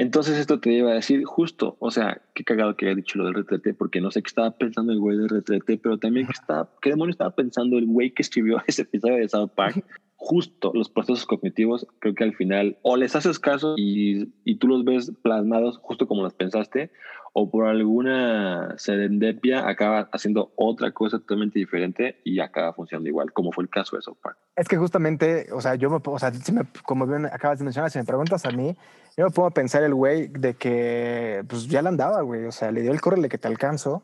Entonces 0.00 0.38
esto 0.38 0.60
te 0.60 0.72
iba 0.72 0.92
a 0.92 0.94
decir 0.94 1.26
justo, 1.26 1.76
o 1.78 1.90
sea, 1.90 2.22
qué 2.32 2.42
cagado 2.42 2.74
que 2.74 2.86
haya 2.86 2.94
dicho 2.94 3.18
lo 3.18 3.26
del 3.26 3.34
retrete, 3.34 3.74
porque 3.74 4.00
no 4.00 4.10
sé 4.10 4.22
qué 4.22 4.28
estaba 4.28 4.50
pensando 4.52 4.94
el 4.94 4.98
güey 4.98 5.18
del 5.18 5.28
retrete, 5.28 5.76
pero 5.76 5.98
también 5.98 6.24
qué, 6.24 6.32
estaba, 6.32 6.70
qué 6.80 6.88
demonio 6.88 7.10
estaba 7.10 7.34
pensando 7.34 7.76
el 7.76 7.84
güey 7.84 8.14
que 8.14 8.22
escribió 8.22 8.62
ese 8.66 8.80
episodio 8.80 9.16
de 9.16 9.28
South 9.28 9.50
Park. 9.54 9.84
Justo 10.16 10.72
los 10.72 10.88
procesos 10.88 11.26
cognitivos, 11.26 11.86
creo 11.98 12.14
que 12.14 12.24
al 12.24 12.34
final 12.34 12.78
o 12.80 12.96
les 12.96 13.14
haces 13.14 13.38
caso 13.38 13.74
y, 13.76 14.32
y 14.42 14.54
tú 14.54 14.68
los 14.68 14.86
ves 14.86 15.12
plasmados 15.22 15.76
justo 15.82 16.08
como 16.08 16.22
los 16.22 16.32
pensaste, 16.32 16.90
o 17.34 17.50
por 17.50 17.66
alguna 17.66 18.74
serendipia 18.78 19.68
acaba 19.68 20.08
haciendo 20.12 20.52
otra 20.56 20.92
cosa 20.92 21.18
totalmente 21.18 21.58
diferente 21.58 22.22
y 22.24 22.40
acaba 22.40 22.72
funcionando 22.72 23.10
igual, 23.10 23.32
como 23.34 23.52
fue 23.52 23.64
el 23.64 23.70
caso 23.70 23.96
de 23.96 24.02
South 24.02 24.16
Park. 24.22 24.38
Es 24.56 24.66
que 24.66 24.78
justamente, 24.78 25.48
o 25.52 25.60
sea, 25.60 25.74
yo 25.74 25.90
me, 25.90 26.00
o 26.02 26.18
sea, 26.18 26.32
si 26.32 26.52
me, 26.52 26.62
como 26.84 27.06
bien 27.06 27.26
acabas 27.26 27.58
de 27.58 27.64
mencionar, 27.64 27.90
si 27.90 27.98
me 27.98 28.04
preguntas 28.04 28.46
a 28.46 28.50
mí, 28.50 28.74
yo 29.16 29.24
me 29.24 29.30
puedo 29.30 29.50
pensar 29.50 29.82
el 29.82 29.94
güey 29.94 30.28
de 30.28 30.54
que, 30.54 31.44
pues 31.48 31.66
ya 31.66 31.82
le 31.82 31.88
andaba, 31.88 32.22
güey, 32.22 32.44
o 32.44 32.52
sea, 32.52 32.70
le 32.70 32.82
dio 32.82 32.92
el 32.92 33.00
córrele 33.00 33.28
que 33.28 33.38
te 33.38 33.48
alcanzo, 33.48 34.02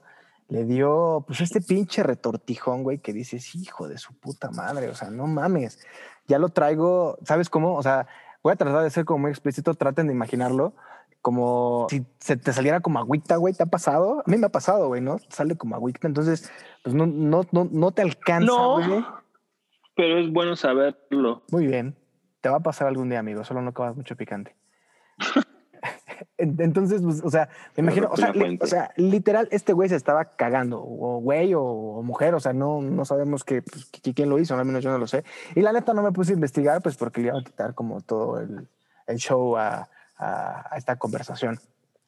le 0.49 0.64
dio, 0.64 1.25
pues 1.27 1.40
este 1.40 1.61
pinche 1.61 2.03
retortijón, 2.03 2.83
güey, 2.83 2.99
que 2.99 3.12
dices, 3.12 3.55
hijo 3.55 3.88
de 3.88 3.99
su 3.99 4.14
puta 4.19 4.51
madre, 4.51 4.88
o 4.88 4.95
sea, 4.95 5.11
no 5.11 5.27
mames, 5.27 5.79
ya 6.27 6.38
lo 6.38 6.49
traigo, 6.51 7.19
¿sabes 7.25 7.51
cómo? 7.51 7.75
O 7.77 7.83
sea, 7.83 8.07
voy 8.42 8.53
a 8.53 8.57
tratar 8.57 8.83
de 8.83 8.90
ser 8.90 9.05
como 9.05 9.21
muy 9.21 9.31
explícito, 9.31 9.75
traten 9.75 10.07
de 10.07 10.12
imaginarlo, 10.12 10.75
como 11.23 11.87
si 11.90 12.07
se 12.19 12.37
te 12.37 12.53
saliera 12.53 12.81
como 12.81 12.99
agüita, 12.99 13.37
güey, 13.37 13.55
¿te 13.55 13.64
ha 13.64 13.66
pasado? 13.66 14.23
A 14.25 14.31
mí 14.31 14.37
me 14.37 14.47
ha 14.47 14.51
pasado, 14.51 14.88
güey, 14.88 15.01
¿no? 15.01 15.19
Sale 15.29 15.57
como 15.57 15.75
agüita, 15.75 16.07
entonces, 16.07 16.53
pues 16.85 16.95
no, 16.95 17.07
no, 17.07 17.42
no, 17.51 17.69
no 17.71 17.90
te 17.92 18.03
alcanza, 18.03 18.53
güey. 18.53 19.05
pero 19.97 20.19
es 20.19 20.33
bueno 20.33 20.57
saberlo. 20.57 21.42
Muy 21.51 21.66
bien, 21.66 21.97
te 22.40 22.49
va 22.49 22.57
a 22.57 22.61
pasar 22.61 22.87
algún 22.88 23.09
día, 23.09 23.19
amigo, 23.19 23.45
solo 23.45 23.62
no 23.62 23.71
acabas 23.71 23.97
mucho 23.97 24.16
picante. 24.16 24.56
Entonces, 26.38 27.01
pues, 27.03 27.22
o 27.25 27.31
sea, 27.31 27.49
me 27.77 27.83
imagino, 27.83 28.09
o 28.11 28.16
sea, 28.16 28.33
o 28.61 28.66
sea, 28.66 28.90
literal, 28.96 29.49
este 29.51 29.72
güey 29.72 29.88
se 29.88 29.96
estaba 29.96 30.27
cagando, 30.37 30.83
o 30.83 31.20
güey, 31.20 31.55
o, 31.55 32.03
mujer, 32.03 32.35
o 32.35 32.40
sea, 32.40 32.53
no, 32.53 32.83
no 32.83 33.05
sabemos 33.07 33.42
que, 33.42 33.62
pues, 33.62 33.88
quién 34.14 34.29
lo 34.29 34.38
hizo, 34.38 34.55
al 34.55 34.64
menos 34.66 34.85
yo 34.85 34.90
no 34.90 34.99
lo 34.99 35.07
sé. 35.07 35.25
Y 35.55 35.62
la 35.62 35.72
neta 35.72 35.94
no 35.94 36.03
me 36.03 36.12
puse 36.12 36.33
a 36.33 36.35
investigar, 36.35 36.83
pues 36.83 36.96
porque 36.96 37.22
le 37.22 37.29
iba 37.29 37.38
a 37.38 37.42
quitar 37.42 37.75
como 37.75 38.03
todo 38.03 38.40
el, 38.40 38.68
el 39.07 39.16
show 39.16 39.57
a, 39.57 39.88
a, 40.18 40.77
esta 40.77 40.96
conversación. 40.96 41.59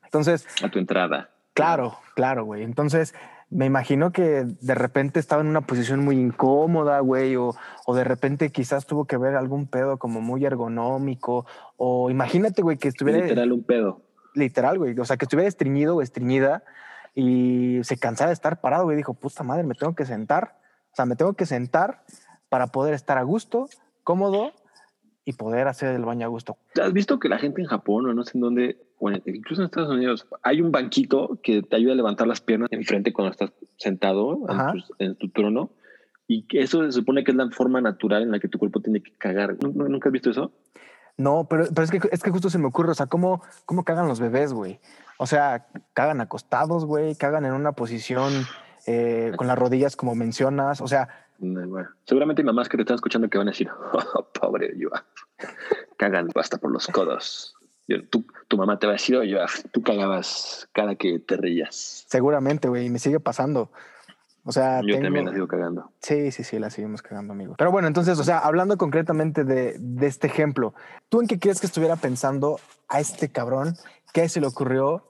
Entonces... 0.05 0.47
A 0.63 0.69
tu 0.69 0.79
entrada. 0.79 1.31
Claro, 1.55 1.97
claro, 2.15 2.45
güey. 2.45 2.63
Entonces, 2.65 3.15
me 3.49 3.65
imagino 3.65 4.13
que 4.13 4.45
de 4.45 4.75
repente 4.75 5.21
estaba 5.21 5.41
en 5.41 5.49
una 5.49 5.63
posición 5.63 6.05
muy 6.05 6.17
incómoda, 6.17 7.01
güey, 7.01 7.35
o, 7.37 7.55
o, 7.87 7.95
de 7.95 8.05
repente 8.05 8.53
quizás 8.53 8.87
tuvo 8.87 9.07
que 9.07 9.17
ver 9.17 9.37
algún 9.37 9.67
pedo 9.67 9.97
como 9.97 10.21
muy 10.21 10.45
ergonómico, 10.45 11.47
o 11.79 12.11
imagínate, 12.11 12.61
güey, 12.61 12.77
que 12.77 12.89
estuviera... 12.89 13.23
Literal 13.23 13.53
un 13.53 13.65
pedo. 13.65 14.08
Literal, 14.39 14.79
güey, 14.79 14.99
o 14.99 15.05
sea, 15.05 15.17
que 15.17 15.25
estuviera 15.25 15.49
estreñido 15.49 15.97
o 15.97 16.03
estreñida 16.03 16.63
y 17.15 17.81
se 17.83 17.99
cansaba 17.99 18.29
de 18.29 18.35
estar 18.35 18.61
parado, 18.61 18.85
güey. 18.85 18.97
Dijo, 18.97 19.15
puta 19.15 19.43
madre, 19.43 19.65
me 19.65 19.75
tengo 19.75 19.95
que 19.95 20.07
sentar. 20.07 20.57
O 20.93 20.97
sea, 20.97 21.05
me 21.05 21.17
tengo 21.17 21.35
que 21.35 21.47
sentar 21.47 22.03
para 22.49 22.69
poder 22.69 22.95
estar 22.95 23.19
a 23.19 23.23
gusto, 23.23 23.69
cómodo 24.05 24.53
y 25.25 25.33
poder 25.35 25.69
hacer 25.69 25.95
el 25.95 26.05
baño 26.05 26.27
a 26.27 26.31
gusto. 26.31 26.57
¿Has 26.81 26.93
visto 26.93 27.19
que 27.19 27.29
la 27.29 27.39
gente 27.39 27.61
en 27.61 27.67
Japón 27.67 28.07
o 28.07 28.15
no 28.15 28.25
sé 28.25 28.39
en 28.39 28.41
dónde, 28.41 28.79
bueno, 28.99 29.19
incluso 29.27 29.61
en 29.61 29.67
Estados 29.67 29.91
Unidos, 29.91 30.27
hay 30.43 30.61
un 30.61 30.73
banquito 30.73 31.39
que 31.43 31.63
te 31.63 31.77
ayuda 31.77 31.93
a 31.93 31.97
levantar 31.97 32.27
las 32.27 32.41
piernas 32.41 32.69
enfrente 32.73 33.13
cuando 33.13 33.33
estás 33.33 33.53
sentado 33.77 34.47
en 34.49 34.57
tu, 34.73 34.95
en 34.99 35.17
tu, 35.17 35.29
trono? 35.29 35.71
Y 36.27 36.47
eso 36.53 36.85
se 36.85 36.93
supone 36.93 37.25
que 37.25 37.33
es 37.33 37.37
la 37.37 37.51
forma 37.51 37.81
natural 37.81 38.23
en 38.23 38.31
la 38.31 38.39
que 38.39 38.49
tu 38.49 38.59
cuerpo 38.59 38.81
tiene 38.81 39.03
que 39.03 39.13
cagar. 39.19 39.57
¿Nunca 39.63 40.09
has 40.09 40.13
visto 40.13 40.31
eso? 40.31 40.53
No, 41.19 41.47
pero, 41.51 41.67
pero 41.75 41.85
es, 41.85 41.91
que, 41.91 42.01
es 42.13 42.23
que 42.23 42.31
justo 42.31 42.49
se 42.49 42.59
me 42.59 42.69
ocurre, 42.69 42.93
o 42.93 42.95
sea, 42.95 43.07
¿cómo, 43.07 43.43
cómo 43.67 43.85
cagan 43.85 44.07
los 44.07 44.21
bebés, 44.21 44.53
güey? 44.53 44.79
O 45.19 45.27
sea, 45.27 45.67
cagan 45.93 46.21
acostados, 46.21 46.85
güey, 46.85 47.17
cagan 47.17 47.45
en 47.45 47.53
una 47.53 47.73
posición 47.73 48.33
eh, 48.87 49.33
con 49.37 49.49
las 49.49 49.59
rodillas 49.59 49.97
como 49.97 50.15
mencionas, 50.15 50.81
o 50.81 50.87
sea... 50.87 51.09
Bueno, 51.41 51.89
seguramente 52.05 52.43
mamás 52.45 52.69
que 52.69 52.77
te 52.77 52.83
están 52.83 52.95
escuchando 52.95 53.29
que 53.29 53.37
van 53.37 53.49
a 53.49 53.51
decir, 53.51 53.69
oh, 53.93 54.29
pobre 54.33 54.73
yo, 54.79 54.91
cagan 55.97 56.29
hasta 56.37 56.57
por 56.59 56.71
los 56.71 56.87
codos. 56.87 57.57
Tu, 58.11 58.25
tu, 58.49 58.57
mamá 58.57 58.79
te 58.79 58.87
va 58.87 58.93
a 58.93 58.97
decir, 58.97 59.17
oye, 59.17 59.39
tú 59.73 59.83
cagabas 59.83 60.69
cada 60.73 60.95
que 60.95 61.19
te 61.19 61.37
reías. 61.37 62.05
Seguramente, 62.07 62.69
güey, 62.69 62.91
me 62.91 62.99
sigue 62.99 63.19
pasando. 63.19 63.73
O 64.49 64.53
sea, 64.53 64.81
yo 64.83 64.99
también 64.99 65.27
la 65.27 65.35
sigo 65.35 65.47
cagando. 65.47 65.93
Sí, 66.01 66.33
sí, 66.33 66.43
sí, 66.43 66.59
la 66.59 66.71
seguimos 66.71 67.03
cagando, 67.03 67.35
amigo. 67.35 67.55
Pero 67.59 67.71
bueno, 67.71 67.87
entonces, 67.87 68.19
o 68.19 68.25
sea, 68.25 68.39
hablando 68.39 68.79
concretamente 68.79 69.45
de, 69.45 69.77
de 69.79 70.07
este 70.07 70.27
ejemplo, 70.27 70.73
¿tú 71.11 71.21
en 71.21 71.27
qué 71.27 71.39
crees 71.39 71.61
que 71.61 71.67
estuviera 71.67 71.97
pensando 71.97 72.59
a 72.89 72.99
este 72.99 73.29
cabrón? 73.29 73.75
¿Qué 74.15 74.27
se 74.31 74.41
le 74.41 74.47
ocurrió? 74.47 75.07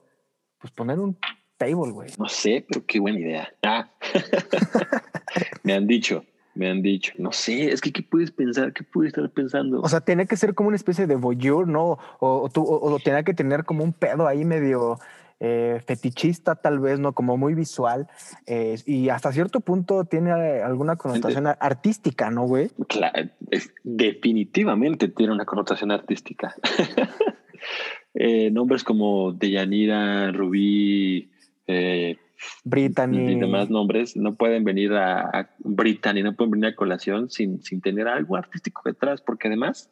Pues 0.59 0.73
poner 0.73 0.99
un 0.99 1.17
table, 1.55 1.91
güey. 1.93 2.09
No 2.17 2.27
sé, 2.27 2.65
pero 2.67 2.85
qué 2.85 2.99
buena 2.99 3.17
idea. 3.17 3.49
Ah. 3.63 3.89
me 5.63 5.73
han 5.73 5.87
dicho, 5.87 6.25
me 6.53 6.69
han 6.69 6.81
dicho. 6.81 7.13
No 7.17 7.31
sé, 7.31 7.71
es 7.71 7.79
que 7.79 7.93
¿qué 7.93 8.03
puedes 8.03 8.31
pensar? 8.31 8.73
¿Qué 8.73 8.83
puedes 8.83 9.13
estar 9.13 9.29
pensando? 9.29 9.79
O 9.79 9.87
sea, 9.87 10.01
tiene 10.01 10.27
que 10.27 10.35
ser 10.35 10.53
como 10.53 10.67
una 10.67 10.75
especie 10.75 11.07
de 11.07 11.15
voyeur, 11.15 11.65
¿no? 11.65 11.97
O, 12.19 12.49
tú, 12.49 12.61
o, 12.61 12.91
o 12.91 12.99
tenía 12.99 13.23
que 13.23 13.33
tener 13.33 13.63
como 13.63 13.85
un 13.85 13.93
pedo 13.93 14.27
ahí 14.27 14.43
medio 14.43 14.99
eh, 15.39 15.81
fetichista 15.85 16.55
tal 16.55 16.79
vez, 16.79 16.99
¿no? 16.99 17.13
Como 17.13 17.37
muy 17.37 17.53
visual 17.53 18.07
eh, 18.45 18.77
y 18.85 19.09
hasta 19.09 19.31
cierto 19.31 19.61
punto 19.61 20.03
tiene 20.03 20.31
alguna 20.31 20.97
connotación 20.97 21.47
artística, 21.47 22.29
¿no, 22.29 22.45
güey? 22.45 22.69
Claro, 22.87 23.29
definitivamente 23.83 25.07
tiene 25.07 25.33
una 25.33 25.45
connotación 25.45 25.91
artística. 25.91 26.55
Eh, 28.15 28.49
nombres 28.49 28.83
como 28.83 29.33
Deyanira, 29.33 30.31
Rubí, 30.31 31.29
Brittany. 32.63 33.33
Y 33.33 33.39
demás 33.39 33.69
nombres 33.69 34.15
no 34.15 34.35
pueden 34.35 34.63
venir 34.63 34.93
a, 34.93 35.21
a 35.21 35.49
Brittany, 35.59 36.23
no 36.23 36.35
pueden 36.35 36.51
venir 36.51 36.67
a 36.67 36.75
colación 36.75 37.29
sin, 37.29 37.61
sin 37.61 37.81
tener 37.81 38.07
algo 38.07 38.35
artístico 38.35 38.81
detrás, 38.85 39.21
porque 39.21 39.47
además, 39.47 39.89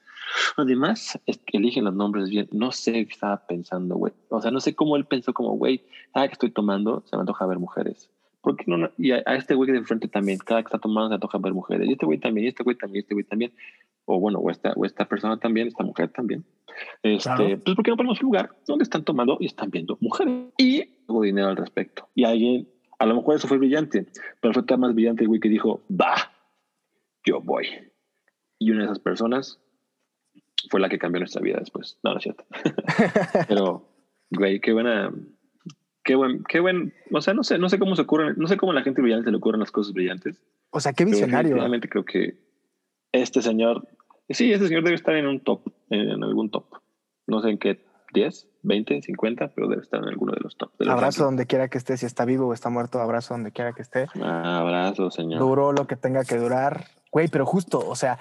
además, 0.55 1.19
es 1.25 1.37
que 1.39 1.57
eligen 1.57 1.85
los 1.85 1.95
nombres 1.95 2.29
bien. 2.29 2.47
No 2.51 2.71
sé 2.71 2.93
qué 2.93 3.13
estaba 3.13 3.45
pensando, 3.45 3.95
güey. 3.95 4.13
O 4.29 4.41
sea, 4.41 4.51
no 4.51 4.59
sé 4.59 4.75
cómo 4.75 4.95
él 4.95 5.05
pensó, 5.05 5.33
como, 5.33 5.57
güey, 5.57 5.83
cada 6.13 6.27
que 6.27 6.33
estoy 6.33 6.51
tomando, 6.51 7.03
se 7.05 7.15
me 7.15 7.21
antoja 7.21 7.45
ver 7.45 7.59
mujeres. 7.59 8.09
¿Por 8.41 8.55
qué 8.55 8.63
no? 8.67 8.89
Y 8.97 9.11
a, 9.11 9.19
este 9.19 9.55
güey 9.55 9.71
de 9.71 9.77
enfrente 9.79 10.07
también, 10.07 10.37
cada 10.37 10.61
que 10.61 10.67
está 10.67 10.79
tomando, 10.79 11.09
se 11.09 11.15
antoja 11.15 11.37
ver 11.39 11.53
mujeres. 11.53 11.87
Y 11.87 11.93
este 11.93 12.05
güey 12.05 12.19
también, 12.19 12.45
y 12.45 12.49
este 12.49 12.63
güey 12.63 12.77
también, 12.77 12.97
y 12.97 12.99
este 12.99 13.13
güey 13.13 13.25
también. 13.25 13.51
O 14.05 14.19
bueno, 14.19 14.39
o 14.39 14.49
esta, 14.49 14.73
o 14.73 14.85
esta 14.85 15.05
persona 15.05 15.37
también, 15.37 15.67
esta 15.67 15.83
mujer 15.83 16.09
también. 16.09 16.45
Este, 17.03 17.57
Pues, 17.57 17.75
¿por 17.75 17.83
qué 17.83 17.91
no 17.91 17.97
ponemos 17.97 18.21
un 18.21 18.25
lugar 18.25 18.55
donde 18.67 18.83
están 18.83 19.03
tomando 19.03 19.37
y 19.39 19.45
están 19.45 19.69
viendo 19.69 19.97
mujeres? 20.01 20.33
Y 20.57 20.83
hubo 21.07 21.21
dinero 21.21 21.47
al 21.47 21.57
respecto. 21.57 22.09
Y 22.15 22.23
alguien, 22.23 22.67
a 22.99 23.05
lo 23.05 23.15
mejor 23.15 23.35
eso 23.35 23.47
fue 23.47 23.57
brillante, 23.57 24.07
pero 24.41 24.53
fue 24.53 24.63
tan 24.63 24.79
más 24.79 24.93
brillante 24.93 25.23
el 25.23 25.27
güey 25.27 25.39
que 25.39 25.49
dijo, 25.49 25.83
va, 25.89 26.31
yo 27.25 27.41
voy. 27.41 27.67
Y 28.59 28.71
una 28.71 28.81
de 28.81 28.85
esas 28.85 28.99
personas 28.99 29.59
fue 30.69 30.79
la 30.79 30.89
que 30.89 30.99
cambió 30.99 31.19
nuestra 31.19 31.41
vida 31.41 31.57
después. 31.59 31.99
No, 32.03 32.11
no 32.11 32.17
es 32.17 32.23
cierto. 32.23 32.45
pero, 33.47 33.87
güey, 34.31 34.59
qué 34.59 34.73
buena, 34.73 35.11
qué 36.03 36.15
buen, 36.15 36.43
qué 36.43 36.59
buen, 36.59 36.93
o 37.11 37.21
sea, 37.21 37.33
no 37.33 37.43
sé, 37.43 37.57
no 37.57 37.69
sé 37.69 37.77
cómo 37.79 37.95
se 37.95 38.01
ocurren, 38.03 38.35
no 38.37 38.47
sé 38.47 38.57
cómo 38.57 38.71
a 38.71 38.75
la 38.75 38.81
gente 38.81 39.01
brillante 39.01 39.31
le 39.31 39.37
ocurren 39.37 39.59
las 39.59 39.71
cosas 39.71 39.93
brillantes. 39.93 40.41
O 40.71 40.79
sea, 40.79 40.93
qué 40.93 41.05
visionario. 41.05 41.55
Realmente 41.55 41.89
creo 41.89 42.05
que 42.05 42.37
este 43.11 43.41
señor, 43.41 43.87
sí, 44.29 44.51
este 44.51 44.67
señor 44.67 44.83
debe 44.83 44.95
estar 44.95 45.15
en 45.15 45.27
un 45.27 45.39
top, 45.39 45.61
en 45.89 46.23
algún 46.23 46.49
top. 46.49 46.65
No 47.27 47.41
sé 47.41 47.49
en 47.49 47.57
qué 47.57 47.85
10, 48.13 48.47
20, 48.63 49.01
50, 49.01 49.49
pero 49.49 49.67
debe 49.67 49.81
estar 49.81 50.01
en 50.01 50.09
alguno 50.09 50.33
de 50.33 50.39
los 50.41 50.57
top. 50.57 50.71
abrazo 50.87 51.25
donde 51.25 51.45
quiera 51.45 51.67
que 51.67 51.77
esté, 51.77 51.97
si 51.97 52.05
está 52.05 52.25
vivo 52.25 52.47
o 52.47 52.53
está 52.53 52.69
muerto, 52.69 52.99
abrazo 52.99 53.33
donde 53.33 53.51
quiera 53.51 53.73
que 53.73 53.81
esté. 53.81 54.07
abrazo, 54.21 55.11
señor. 55.11 55.39
Duró 55.39 55.71
lo 55.71 55.87
que 55.87 55.95
tenga 55.95 56.23
que 56.23 56.37
durar. 56.37 56.85
Güey, 57.11 57.27
pero 57.27 57.45
justo, 57.45 57.79
o 57.87 57.95
sea, 57.95 58.19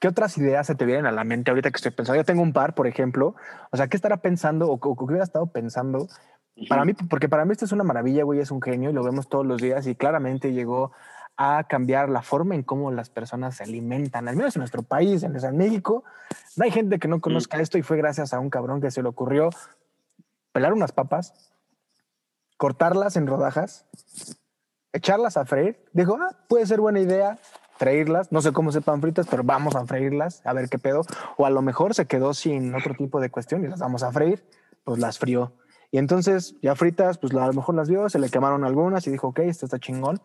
¿qué 0.00 0.08
otras 0.08 0.36
ideas 0.38 0.66
se 0.66 0.74
te 0.74 0.84
vienen 0.84 1.06
a 1.06 1.12
la 1.12 1.24
mente 1.24 1.50
ahorita 1.50 1.70
que 1.70 1.76
estoy 1.76 1.92
pensando? 1.92 2.20
Yo 2.20 2.24
tengo 2.24 2.42
un 2.42 2.52
par, 2.52 2.74
por 2.74 2.86
ejemplo. 2.86 3.34
O 3.70 3.76
sea, 3.76 3.88
¿qué 3.88 3.96
estará 3.96 4.18
pensando 4.18 4.68
o, 4.68 4.80
qué 4.80 5.04
hubiera 5.04 5.24
estado 5.24 5.46
pensando? 5.46 6.08
Para 6.68 6.84
mí, 6.84 6.94
porque 7.10 7.28
para 7.28 7.44
mí 7.44 7.52
esto 7.52 7.66
es 7.66 7.72
una 7.72 7.84
maravilla, 7.84 8.24
güey, 8.24 8.40
es 8.40 8.50
un 8.50 8.62
genio 8.62 8.90
y 8.90 8.92
lo 8.94 9.04
vemos 9.04 9.28
todos 9.28 9.44
los 9.44 9.60
días 9.60 9.86
y 9.86 9.94
claramente 9.94 10.52
llegó 10.52 10.92
a 11.36 11.64
cambiar 11.68 12.08
la 12.08 12.22
forma 12.22 12.54
en 12.54 12.62
cómo 12.62 12.90
las 12.90 13.10
personas 13.10 13.56
se 13.56 13.64
alimentan, 13.64 14.28
al 14.28 14.36
menos 14.36 14.56
en 14.56 14.60
nuestro 14.60 14.82
país, 14.82 15.22
en 15.22 15.38
San 15.40 15.56
México. 15.56 16.04
No 16.56 16.64
hay 16.64 16.70
gente 16.70 16.98
que 16.98 17.08
no 17.08 17.20
conozca 17.20 17.60
esto 17.60 17.78
y 17.78 17.82
fue 17.82 17.96
gracias 17.96 18.32
a 18.32 18.40
un 18.40 18.50
cabrón 18.50 18.80
que 18.80 18.90
se 18.90 19.02
le 19.02 19.08
ocurrió 19.08 19.50
pelar 20.52 20.72
unas 20.72 20.92
papas, 20.92 21.52
cortarlas 22.56 23.16
en 23.16 23.26
rodajas, 23.26 23.86
echarlas 24.92 25.36
a 25.36 25.44
freír. 25.44 25.84
Dijo, 25.92 26.16
ah, 26.20 26.34
puede 26.48 26.66
ser 26.66 26.80
buena 26.80 27.00
idea 27.00 27.38
freírlas. 27.76 28.32
No 28.32 28.40
sé 28.40 28.52
cómo 28.52 28.72
sepan 28.72 29.00
fritas, 29.00 29.26
pero 29.28 29.42
vamos 29.44 29.76
a 29.76 29.84
freírlas, 29.86 30.40
a 30.44 30.52
ver 30.52 30.68
qué 30.68 30.78
pedo. 30.78 31.02
O 31.36 31.46
a 31.46 31.50
lo 31.50 31.62
mejor 31.62 31.94
se 31.94 32.06
quedó 32.06 32.34
sin 32.34 32.74
otro 32.74 32.94
tipo 32.94 33.20
de 33.20 33.30
cuestión 33.30 33.64
y 33.64 33.68
las 33.68 33.80
vamos 33.80 34.02
a 34.02 34.12
freír, 34.12 34.44
pues 34.84 34.98
las 34.98 35.18
frió. 35.18 35.52
Y 35.90 35.98
entonces, 35.98 36.56
ya 36.62 36.74
fritas, 36.74 37.18
pues 37.18 37.34
a 37.34 37.46
lo 37.46 37.52
mejor 37.52 37.74
las 37.74 37.88
vio, 37.88 38.08
se 38.08 38.18
le 38.18 38.28
quemaron 38.28 38.64
algunas 38.64 39.06
y 39.06 39.10
dijo, 39.10 39.28
ok, 39.28 39.40
esto 39.40 39.66
está 39.66 39.78
chingón. 39.78 40.20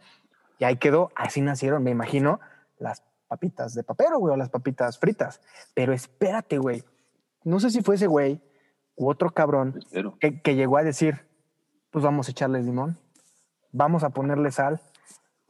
Y 0.62 0.64
ahí 0.64 0.78
quedó, 0.78 1.10
así 1.16 1.42
nacieron, 1.42 1.84
me 1.84 1.90
imagino, 1.90 2.40
las 2.78 3.02
papitas 3.28 3.74
de 3.74 3.84
papero, 3.84 4.20
güey, 4.20 4.36
o 4.36 4.38
las 4.38 4.50
papitas 4.50 5.00
fritas. 5.00 5.42
Pero 5.74 5.92
espérate, 5.92 6.60
güey. 6.60 6.84
No 7.44 7.60
sé 7.60 7.72
si 7.72 7.82
fue 7.82 7.96
ese 7.96 8.06
güey 8.06 8.40
u 8.96 9.10
otro 9.10 9.32
cabrón 9.32 9.80
que, 10.20 10.40
que, 10.40 10.54
llegó 10.54 10.78
a 10.78 10.84
decir, 10.84 11.26
pues 11.90 12.06
vamos 12.06 12.28
a 12.28 12.32
echarles 12.32 12.64
limón, 12.64 13.00
vamos 13.72 14.04
a 14.04 14.12
ponerle 14.12 14.52
sal, 14.52 14.80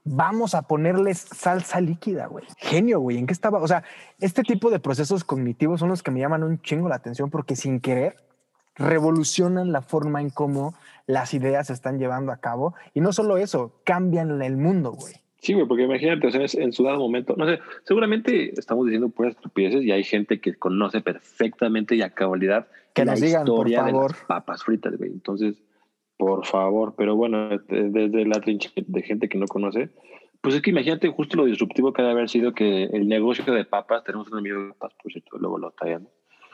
vamos 0.05 0.55
a 0.55 0.61
ponerles 0.61 1.17
salsa 1.17 1.81
líquida, 1.81 2.27
güey. 2.27 2.45
Genio, 2.55 3.01
güey. 3.01 3.17
¿En 3.17 3.27
qué 3.27 3.33
estaba? 3.33 3.59
O 3.59 3.67
sea, 3.67 3.83
este 4.21 4.43
tipo 4.43 4.69
de 4.69 4.79
procesos 4.79 5.25
cognitivos 5.25 5.81
son 5.81 5.89
los 5.89 6.03
que 6.03 6.11
me 6.11 6.21
llaman 6.21 6.43
un 6.43 6.61
chingo 6.61 6.87
la 6.87 6.95
atención 6.95 7.29
porque 7.29 7.57
sin 7.57 7.81
querer 7.81 8.15
revolucionan 8.75 9.73
la 9.73 9.81
forma 9.81 10.21
en 10.21 10.29
cómo 10.29 10.73
las 11.11 11.33
ideas 11.33 11.67
se 11.67 11.73
están 11.73 11.99
llevando 11.99 12.31
a 12.31 12.37
cabo. 12.37 12.73
Y 12.93 13.01
no 13.01 13.13
solo 13.13 13.37
eso, 13.37 13.81
cambian 13.83 14.41
el 14.41 14.57
mundo, 14.57 14.91
güey. 14.91 15.13
Sí, 15.39 15.53
güey, 15.53 15.67
porque 15.67 15.83
imagínate, 15.83 16.27
o 16.27 16.31
sea, 16.31 16.45
en 16.61 16.71
su 16.71 16.83
dado 16.83 16.99
momento, 16.99 17.35
no 17.35 17.47
sé, 17.47 17.59
seguramente 17.83 18.53
estamos 18.59 18.85
diciendo 18.85 19.09
puras 19.09 19.35
estupideces 19.35 19.83
y 19.83 19.91
hay 19.91 20.03
gente 20.03 20.39
que 20.39 20.53
conoce 20.53 21.01
perfectamente 21.01 21.95
y 21.95 22.03
a 22.03 22.11
cabalidad 22.11 22.67
que 22.93 23.05
la 23.05 23.13
nos 23.13 23.21
digan, 23.21 23.45
por 23.45 23.71
favor. 23.71 24.15
papas 24.27 24.63
fritas, 24.63 24.95
güey. 24.97 25.09
Entonces, 25.09 25.55
por 26.15 26.45
favor, 26.45 26.93
pero 26.95 27.15
bueno, 27.15 27.49
desde 27.67 28.25
la 28.25 28.39
trinche 28.39 28.69
de 28.75 29.01
gente 29.01 29.29
que 29.29 29.39
no 29.39 29.47
conoce, 29.47 29.89
pues 30.41 30.53
es 30.53 30.61
que 30.61 30.69
imagínate 30.69 31.09
justo 31.09 31.37
lo 31.37 31.45
disruptivo 31.45 31.91
que 31.91 32.03
debe 32.03 32.13
haber 32.13 32.29
sido 32.29 32.53
que 32.53 32.83
el 32.83 33.07
negocio 33.07 33.51
de 33.51 33.65
papas, 33.65 34.03
tenemos 34.03 34.31
un 34.31 34.37
amigo 34.37 34.61
de 34.61 34.73
papas, 34.73 34.93
por 35.01 35.11
cierto, 35.11 35.39
luego 35.39 35.57
lo 35.57 35.71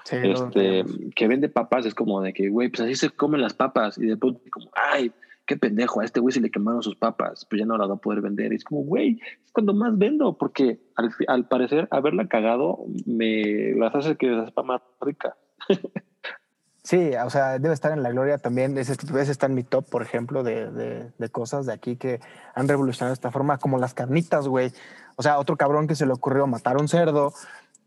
tallan 0.10 0.48
este, 0.48 0.84
que 1.16 1.28
vende 1.28 1.50
papas, 1.50 1.86
es 1.86 1.96
como 1.96 2.22
de 2.22 2.34
que, 2.34 2.50
güey, 2.50 2.70
pues 2.70 2.82
así 2.82 2.96
se 2.96 3.10
comen 3.10 3.42
las 3.42 3.54
papas. 3.54 3.98
Y 3.98 4.06
después, 4.06 4.36
como, 4.52 4.70
ay, 4.92 5.12
qué 5.46 5.58
pendejo, 5.58 6.02
a 6.02 6.06
este 6.06 6.20
güey 6.20 6.34
se 6.34 6.42
le 6.42 6.52
quemaron 6.52 6.84
sus 6.84 6.96
papas, 6.96 7.46
pues 7.50 7.60
ya 7.60 7.66
no 7.66 7.78
la 7.78 7.88
va 7.88 7.96
a 7.96 7.98
poder 7.98 8.22
vender. 8.22 8.54
Y 8.54 8.58
es 8.58 8.64
como, 8.64 8.82
güey, 8.82 9.20
es 9.46 9.52
cuando 9.52 9.74
más 9.74 9.98
vendo, 9.98 10.38
porque 10.38 10.80
al, 10.96 11.12
al 11.28 11.48
parecer 11.48 11.88
haberla 11.92 12.28
cagado 12.28 12.86
me 13.06 13.74
las 13.76 13.96
hace 13.96 14.16
que 14.16 14.28
la 14.28 14.46
sepa 14.46 14.64
más 14.64 14.82
rica. 15.02 15.36
Sí, 16.88 17.12
o 17.22 17.30
sea, 17.30 17.60
debe 17.60 17.74
estar 17.74 17.92
en 17.92 18.02
la 18.02 18.12
gloria 18.12 18.38
también. 18.38 18.78
Ese, 18.78 18.94
ese 18.94 19.32
está 19.34 19.48
en 19.48 19.56
mi 19.56 19.64
top, 19.64 19.90
por 19.90 20.02
ejemplo, 20.02 20.42
de, 20.42 20.72
de, 20.72 21.12
de, 21.18 21.30
cosas 21.30 21.66
de 21.66 21.74
aquí 21.74 21.98
que 21.98 22.22
han 22.56 22.70
revolucionado 22.70 23.14
esta 23.14 23.30
forma, 23.30 23.58
como 23.58 23.78
las 23.78 23.94
carnitas, 23.94 24.48
güey. 24.48 24.72
O 25.18 25.22
sea, 25.22 25.38
otro 25.38 25.58
cabrón 25.58 25.88
que 25.88 25.96
se 25.96 26.06
le 26.06 26.14
ocurrió 26.14 26.48
matar 26.48 26.78
un 26.78 26.88
cerdo, 26.88 27.34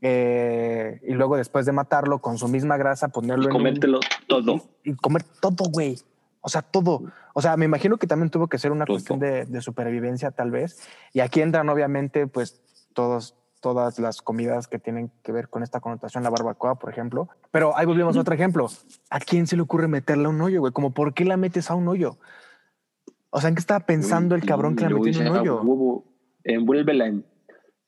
eh, 0.03 1.01
y 1.07 1.13
luego 1.13 1.37
después 1.37 1.67
de 1.67 1.73
matarlo 1.73 2.21
con 2.21 2.39
su 2.39 2.49
misma 2.49 2.77
grasa 2.77 3.09
ponerlo 3.09 3.49
y 3.49 3.53
comértelo 3.53 4.01
todo. 4.27 4.61
y, 4.83 4.95
comer 4.95 5.25
todo 5.41 5.65
güey. 5.71 5.99
O 6.41 6.49
sea 6.49 6.63
todo. 6.63 7.03
O 7.35 7.43
sea 7.43 7.57
me 7.57 7.67
imagino 7.67 7.99
que 7.99 8.07
también 8.07 8.31
tuvo 8.31 8.49
que 8.49 8.59
ser 8.59 8.73
una 8.73 8.87
cuestión 8.87 9.19
de, 9.19 9.45
de, 9.45 9.61
supervivencia 9.61 10.31
tal 10.31 10.51
vez. 10.51 10.81
Y 11.13 11.21
aquí 11.21 11.43
entran 11.43 11.69
obviamente 11.69 12.27
pues 12.27 12.63
todos 12.95 13.35
todas 13.61 13.99
las 13.99 14.23
comidas 14.23 14.69
que 14.69 14.79
tienen 14.79 15.11
que 15.23 15.33
ver 15.33 15.51
con 15.51 15.63
esta 15.63 15.81
connotación 15.81 16.25
la 16.25 16.31
barbacoa 16.31 16.77
por 16.77 16.91
ejemplo. 16.91 17.29
Pero 17.51 17.77
ahí 17.77 17.85
volvemos 17.85 18.17
a 18.17 18.21
otro 18.21 18.35
ejemplo. 18.35 18.69
A 19.11 19.21
quién 19.21 19.47
se 19.47 19.57
le 19.57 19.63
ocurre 19.63 19.87
meterle 19.87 20.27
a 20.27 20.31
un 20.31 20.41
hoyo 20.41 20.61
güey 20.61 20.73
como 20.73 20.93
por 20.93 21.13
qué 21.13 21.27
la 21.27 21.37
metes 21.37 21.71
a 21.71 21.75
un 21.75 21.89
hoyo 21.89 22.17
O 23.29 23.41
sea, 23.41 23.49
¿en 23.51 23.55
qué 23.55 23.61
estaba 23.61 23.81
pensando 23.81 24.35
el 24.35 24.47
cabrón 24.47 24.77
que 24.77 24.85
la 24.85 24.91
metió 24.91 25.21
en 25.21 25.29
un 25.29 25.37
"Ah, 25.37 25.41
hoyo? 25.43 25.61
huevo, 25.63 26.05
envuélvela 26.43 27.07
en, 27.07 27.27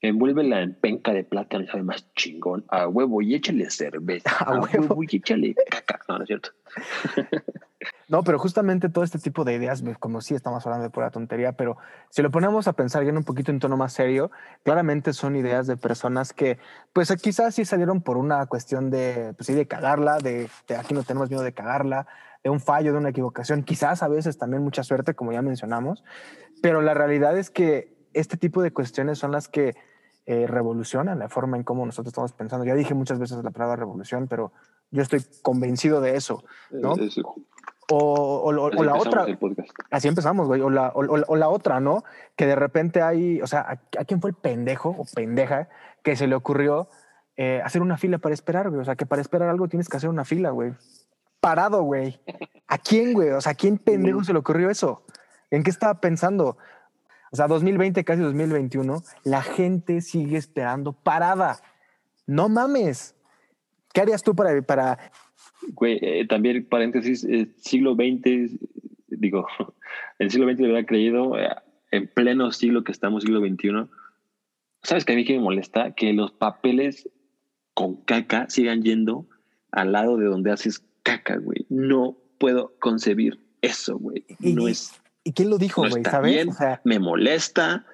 envuélvela 0.03 0.61
en 0.61 0.75
penca 0.75 1.13
de 1.13 1.23
plátano, 1.23 1.65
sabe 1.67 1.83
más 1.83 2.13
chingón. 2.13 2.65
A 2.67 2.87
huevo 2.87 3.21
y 3.21 3.35
échale 3.35 3.69
cerveza. 3.69 4.29
A 4.39 4.55
A, 4.55 4.59
huevo. 4.59 4.95
huevo. 4.95 5.03
y 5.03 5.15
échale 5.15 5.55
caca. 5.69 5.99
No, 6.07 6.17
no 6.17 6.23
es 6.23 6.27
cierto. 6.27 6.49
No, 8.07 8.23
pero 8.23 8.37
justamente 8.37 8.89
todo 8.89 9.03
este 9.03 9.19
tipo 9.19 9.43
de 9.43 9.55
ideas, 9.55 9.83
como 9.99 10.21
sí 10.21 10.35
estamos 10.35 10.65
hablando 10.65 10.83
de 10.83 10.89
pura 10.89 11.09
tontería, 11.09 11.53
pero 11.53 11.77
si 12.09 12.21
lo 12.21 12.31
ponemos 12.31 12.67
a 12.67 12.73
pensar 12.73 13.03
ya 13.03 13.09
en 13.09 13.17
un 13.17 13.23
poquito 13.23 13.51
en 13.51 13.59
tono 13.59 13.75
más 13.75 13.93
serio, 13.93 14.31
claramente 14.63 15.13
son 15.13 15.35
ideas 15.35 15.67
de 15.67 15.77
personas 15.77 16.31
que, 16.31 16.59
pues 16.93 17.09
eh, 17.11 17.17
quizás 17.21 17.55
sí 17.55 17.65
salieron 17.65 18.01
por 18.01 18.17
una 18.17 18.45
cuestión 18.45 18.89
de, 18.89 19.33
pues 19.35 19.47
sí, 19.47 19.53
de 19.53 19.67
cagarla, 19.67 20.17
de, 20.19 20.49
de 20.67 20.75
aquí 20.75 20.93
no 20.93 21.03
tenemos 21.03 21.29
miedo 21.29 21.43
de 21.43 21.53
cagarla, 21.53 22.07
de 22.43 22.49
un 22.49 22.59
fallo, 22.59 22.91
de 22.91 22.99
una 22.99 23.09
equivocación, 23.09 23.63
quizás 23.63 24.03
a 24.03 24.07
veces 24.07 24.37
también 24.37 24.63
mucha 24.63 24.83
suerte, 24.83 25.13
como 25.13 25.31
ya 25.31 25.41
mencionamos, 25.41 26.03
pero 26.61 26.81
la 26.81 26.93
realidad 26.93 27.37
es 27.37 27.49
que 27.49 27.93
este 28.13 28.37
tipo 28.37 28.61
de 28.61 28.71
cuestiones 28.71 29.17
son 29.17 29.31
las 29.31 29.47
que 29.47 29.75
eh, 30.25 30.47
revolucionan 30.47 31.19
la 31.19 31.29
forma 31.29 31.57
en 31.57 31.63
cómo 31.63 31.85
nosotros 31.85 32.11
estamos 32.11 32.31
pensando. 32.33 32.65
Ya 32.65 32.75
dije 32.75 32.93
muchas 32.93 33.19
veces 33.19 33.43
la 33.43 33.51
palabra 33.51 33.75
revolución, 33.75 34.27
pero 34.27 34.51
yo 34.91 35.01
estoy 35.01 35.21
convencido 35.41 35.99
de 36.01 36.15
eso. 36.15 36.43
¿No? 36.71 36.95
Es- 36.95 37.17
O, 37.91 37.97
o- 37.97 38.49
o- 38.49 38.67
así 38.67 38.77
o 38.77 38.83
la 38.85 38.93
otra, 38.95 39.25
así 39.91 40.07
empezamos, 40.07 40.47
güey. 40.47 40.61
O 40.61 40.69
la, 40.69 40.93
o 40.95 41.35
otra, 41.49 41.79
¿no? 41.81 42.03
Que 42.37 42.45
de 42.47 42.55
repente 42.55 43.01
hay, 43.01 43.41
o 43.41 43.47
sea, 43.47 43.59
¿a, 43.61 43.71
a 43.99 44.05
quién 44.05 44.21
fue 44.21 44.29
el 44.29 44.35
pendejo 44.37 44.89
o 44.97 45.03
pendeja 45.13 45.67
que 46.01 46.15
se 46.15 46.27
le 46.27 46.35
ocurrió 46.35 46.87
eh, 47.35 47.61
hacer 47.65 47.81
una 47.81 47.97
fila 47.97 48.19
para 48.19 48.33
esperar, 48.33 48.69
güey? 48.69 48.81
O 48.81 48.85
sea, 48.85 48.95
que 48.95 49.05
para 49.05 49.21
esperar 49.21 49.49
algo 49.49 49.67
tienes 49.67 49.89
que 49.89 49.97
hacer 49.97 50.09
una 50.09 50.23
fila, 50.23 50.51
güey. 50.51 50.73
Parado, 51.41 51.83
güey. 51.83 52.21
¿A 52.67 52.77
quién, 52.77 53.13
güey? 53.13 53.31
O 53.31 53.41
sea, 53.41 53.51
¿a 53.51 53.55
quién 53.55 53.77
pendejo 53.77 54.23
se 54.23 54.31
le 54.31 54.39
ocurrió 54.39 54.69
eso? 54.69 55.03
¿En 55.51 55.61
qué 55.63 55.69
estaba 55.69 55.99
pensando? 55.99 56.57
O 57.33 57.35
sea, 57.35 57.47
2020, 57.47 58.03
casi 58.03 58.21
2021, 58.21 59.01
la 59.23 59.41
gente 59.41 60.01
sigue 60.01 60.37
esperando 60.37 60.93
parada. 60.93 61.57
No 62.27 62.47
mames. 62.47 63.15
¿Qué 63.91 64.01
harías 64.01 64.21
tú 64.21 64.35
para, 64.35 64.61
para 64.61 64.99
Güey, 65.69 65.97
eh, 66.01 66.27
también 66.27 66.63
paréntesis, 66.69 67.23
eh, 67.23 67.47
siglo 67.57 67.95
XX, 67.95 68.59
digo, 69.07 69.47
el 70.19 70.29
siglo 70.29 70.47
XX 70.47 70.59
hubiera 70.61 70.85
creído, 70.85 71.35
eh, 71.39 71.49
en 71.89 72.07
pleno 72.07 72.51
siglo 72.51 72.83
que 72.83 72.91
estamos, 72.91 73.23
siglo 73.23 73.39
XXI. 73.39 73.87
¿Sabes 74.83 75.03
que 75.03 75.13
a 75.13 75.15
mí 75.15 75.25
que 75.25 75.33
me 75.33 75.39
molesta? 75.39 75.95
Que 75.95 76.13
los 76.13 76.31
papeles 76.33 77.09
con 77.73 77.95
caca 77.95 78.47
sigan 78.47 78.83
yendo 78.83 79.27
al 79.71 79.91
lado 79.91 80.17
de 80.17 80.25
donde 80.25 80.51
haces 80.51 80.85
caca, 81.01 81.37
güey. 81.37 81.65
No 81.69 82.15
puedo 82.37 82.75
concebir 82.79 83.39
eso, 83.63 83.97
güey. 83.97 84.23
No 84.39 84.67
es, 84.67 85.01
¿Y 85.23 85.33
quién 85.33 85.49
lo 85.49 85.57
dijo, 85.57 85.83
no 85.83 85.89
güey? 85.89 86.01
está 86.01 86.11
¿Sabes? 86.11 86.31
bien, 86.33 86.49
O 86.49 86.53
sea, 86.53 86.81
me 86.83 86.99
molesta. 86.99 87.85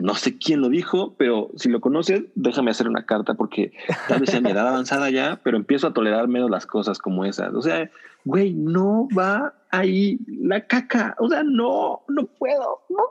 No 0.00 0.14
sé 0.14 0.38
quién 0.38 0.60
lo 0.60 0.68
dijo, 0.68 1.14
pero 1.18 1.50
si 1.56 1.68
lo 1.68 1.80
conoces, 1.80 2.24
déjame 2.34 2.72
hacer 2.72 2.88
una 2.88 3.06
carta 3.06 3.34
porque 3.34 3.72
tal 4.08 4.20
vez 4.20 4.30
sea 4.30 4.40
mi 4.40 4.50
edad 4.50 4.66
avanzada 4.68 5.08
ya, 5.10 5.40
pero 5.44 5.56
empiezo 5.56 5.86
a 5.86 5.92
tolerar 5.92 6.26
menos 6.26 6.50
las 6.50 6.66
cosas 6.66 6.98
como 6.98 7.24
esas. 7.24 7.54
O 7.54 7.62
sea, 7.62 7.88
güey, 8.24 8.54
no 8.54 9.06
va 9.16 9.54
ahí 9.70 10.18
la 10.26 10.66
caca. 10.66 11.14
O 11.20 11.28
sea, 11.28 11.42
no, 11.44 12.02
no 12.08 12.26
puedo. 12.26 12.80
No, 12.88 13.04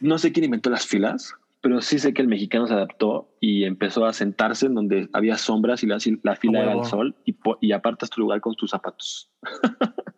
No 0.00 0.18
sé 0.18 0.32
quién 0.32 0.44
inventó 0.44 0.70
las 0.70 0.86
filas, 0.86 1.34
pero 1.60 1.80
sí 1.80 1.98
sé 1.98 2.14
que 2.14 2.22
el 2.22 2.28
mexicano 2.28 2.68
se 2.68 2.74
adaptó 2.74 3.28
y 3.40 3.64
empezó 3.64 4.06
a 4.06 4.12
sentarse 4.12 4.66
en 4.66 4.74
donde 4.74 5.08
había 5.12 5.36
sombras 5.38 5.82
y 5.82 5.86
la, 5.86 5.98
la 6.22 6.36
fila 6.36 6.60
era 6.62 6.72
el 6.74 6.84
sol 6.84 7.16
y, 7.24 7.36
y 7.60 7.72
apartas 7.72 8.10
tu 8.10 8.20
lugar 8.20 8.40
con 8.40 8.54
tus 8.54 8.70
zapatos. 8.70 9.30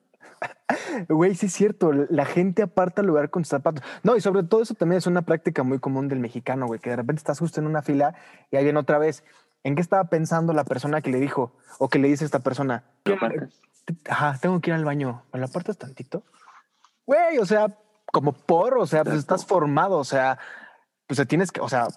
Güey, 1.09 1.35
sí 1.35 1.47
es 1.47 1.53
cierto, 1.53 1.93
la 1.93 2.25
gente 2.25 2.63
aparta 2.63 3.01
el 3.01 3.07
lugar 3.07 3.31
con 3.31 3.45
sus 3.45 3.51
zapatos. 3.51 3.83
No, 4.03 4.17
y 4.17 4.21
sobre 4.21 4.43
todo 4.43 4.63
eso 4.63 4.75
también 4.75 4.99
es 4.99 5.07
una 5.07 5.23
práctica 5.23 5.63
muy 5.63 5.79
común 5.79 6.09
del 6.09 6.21
mexicano, 6.21 6.67
güey, 6.67 6.81
que 6.81 6.91
de 6.91 6.97
repente 6.97 7.21
estás 7.21 7.39
justo 7.39 7.61
en 7.61 7.67
una 7.67 7.83
fila 7.83 8.15
y 8.51 8.57
ahí 8.57 8.65
viene 8.65 8.79
otra 8.79 8.99
vez. 8.99 9.25
¿En 9.63 9.75
qué 9.75 9.83
estaba 9.83 10.05
pensando 10.05 10.53
la 10.53 10.65
persona 10.65 11.03
que 11.03 11.11
le 11.11 11.21
dijo 11.21 11.53
o 11.79 11.89
que 11.89 11.99
le 11.99 12.09
dice 12.09 12.25
a 12.25 12.27
esta 12.27 12.39
persona? 12.41 12.85
Ajá, 14.09 14.39
tengo 14.41 14.61
que 14.61 14.71
ir 14.71 14.75
al 14.75 14.85
baño. 14.85 15.23
¿Me 15.33 15.41
lo 15.41 15.47
apartas 15.47 15.77
tantito? 15.77 16.23
Güey, 17.07 17.39
o 17.39 17.47
sea, 17.47 17.77
como 18.13 18.33
por, 18.33 18.79
o 18.79 18.87
sea, 18.87 19.05
pues 19.05 19.17
estás 19.17 19.45
formado, 19.45 19.99
o 19.99 20.05
sea, 20.05 20.39
pues 21.11 21.17
te 21.19 21.27
tienes 21.27 21.51
que, 21.51 21.61
o 21.61 21.69
sea, 21.69 21.89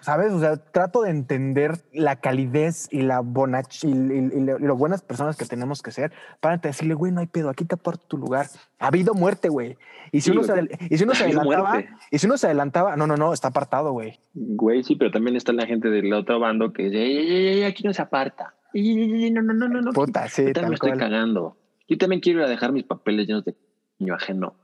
¿sabes? 0.00 0.32
O 0.32 0.40
sea, 0.40 0.56
trato 0.56 1.02
de 1.02 1.10
entender 1.10 1.78
la 1.92 2.16
calidez 2.16 2.88
y 2.90 3.02
la 3.02 3.20
bonach 3.20 3.84
y, 3.84 3.88
y- 3.88 4.30
y 4.34 4.40
lo, 4.66 4.76
buenas 4.78 5.02
personas 5.02 5.36
que 5.36 5.44
tenemos 5.44 5.82
que 5.82 5.90
ser 5.90 6.10
para 6.40 6.56
decirle, 6.56 6.94
güey, 6.94 7.12
no 7.12 7.20
hay 7.20 7.26
pedo, 7.26 7.50
aquí 7.50 7.66
te 7.66 7.74
aparto 7.74 8.06
tu 8.08 8.16
lugar. 8.16 8.46
Ha 8.78 8.86
habido 8.86 9.12
muerte, 9.12 9.50
güey. 9.50 9.76
Y 10.10 10.22
si 10.22 10.30
Sí, 10.30 10.38
uno 10.38 10.42
se, 10.44 10.68
y 10.88 10.96
si 10.96 11.04
uno 11.04 11.14
se 11.14 11.24
adelantaba, 11.24 11.70
muerte. 11.72 11.90
y 12.10 12.18
si 12.18 12.26
uno 12.26 12.38
se 12.38 12.46
adelantaba, 12.46 12.96
no, 12.96 13.06
no, 13.06 13.18
no, 13.18 13.34
está 13.34 13.48
apartado, 13.48 13.92
güey. 13.92 14.18
Güey, 14.32 14.82
sí, 14.84 14.96
pero 14.96 15.10
también 15.10 15.36
está 15.36 15.52
la 15.52 15.66
gente 15.66 15.90
del 15.90 16.10
otro 16.14 16.40
bando 16.40 16.72
que 16.72 16.84
dice, 16.84 17.02
"Ey, 17.02 17.16
ey, 17.18 17.46
ey, 17.58 17.62
aquí 17.64 17.82
no 17.84 17.92
se 17.92 18.00
aparta. 18.00 18.54
No, 18.72 19.42
no, 19.42 19.52
no, 19.52 19.68
no, 19.68 19.82
no. 19.82 19.92
Puta, 19.92 20.28
sí, 20.28 20.46
Yo 20.46 20.52
también 20.54 20.70
me 20.70 20.74
estoy 20.76 20.92
cagando. 20.92 21.58
Yo 21.88 21.98
también 21.98 22.20
quiero 22.22 22.38
ir 22.38 22.46
a 22.46 22.48
dejar 22.48 22.72
mis 22.72 22.84
papeles 22.84 23.26
llenos 23.26 23.44
de 23.44 23.54
niño 23.98 24.14
ajeno. 24.14 24.54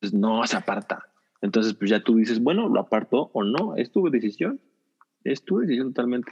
Pues 0.00 0.12
no 0.12 0.44
se 0.48 0.56
aparta. 0.56 1.04
Entonces, 1.42 1.74
pues 1.74 1.90
ya 1.90 2.02
tú 2.02 2.16
dices, 2.16 2.42
bueno, 2.42 2.68
lo 2.68 2.80
aparto 2.80 3.30
o 3.32 3.42
no. 3.42 3.76
Es 3.76 3.90
tu 3.90 4.08
decisión. 4.10 4.60
Es 5.24 5.42
tu 5.42 5.58
decisión 5.58 5.88
totalmente. 5.92 6.30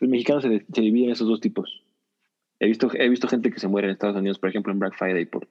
El 0.00 0.08
mexicano 0.08 0.40
se, 0.40 0.64
se 0.72 0.80
divide 0.80 1.06
en 1.06 1.12
esos 1.12 1.28
dos 1.28 1.40
tipos. 1.40 1.82
He 2.58 2.66
visto, 2.66 2.90
he 2.94 3.08
visto 3.08 3.28
gente 3.28 3.50
que 3.50 3.60
se 3.60 3.68
muere 3.68 3.88
en 3.88 3.92
Estados 3.92 4.16
Unidos, 4.16 4.38
por 4.38 4.48
ejemplo, 4.50 4.72
en 4.72 4.78
Black 4.78 4.94
Friday 4.98 5.24
por, 5.26 5.48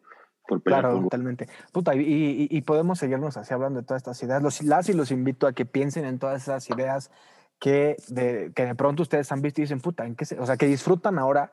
por 0.48 0.62
Claro, 0.64 0.94
por- 0.94 1.04
totalmente. 1.04 1.48
Puta, 1.72 1.96
y, 1.96 2.00
y- 2.02 2.48
y 2.50 2.62
podemos 2.62 3.00
seguirnos 3.00 3.38
así 3.38 3.54
hablando 3.54 3.80
de 3.82 3.86
todas 3.86 4.02
estas 4.02 4.22
ideas. 4.24 4.42
Los, 4.44 4.62
las 4.64 4.90
y 4.90 4.94
los 4.94 5.12
invito 5.12 5.48
a 5.48 5.54
que 5.54 5.66
piensen 5.66 6.06
en 6.06 6.20
todas 6.20 6.44
esas 6.44 6.70
ideas 6.70 7.12
que 7.60 7.96
de, 8.08 8.52
que 8.56 8.66
de 8.66 8.76
pronto 8.76 9.04
ustedes 9.04 9.32
han 9.32 9.42
visto 9.42 9.62
y 9.62 9.64
dicen, 9.66 9.82
puta, 9.82 10.06
¿en 10.06 10.16
qué 10.16 10.26
se-?" 10.26 10.40
o 10.40 10.46
sea, 10.46 10.58
que 10.58 10.68
disfrutan 10.68 11.18
ahora, 11.20 11.52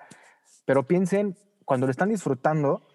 pero 0.65 0.87
piensen 0.87 1.37
cuando 1.65 1.87
lo 1.87 1.91
están 1.91 2.11
disfrutando 2.11 2.87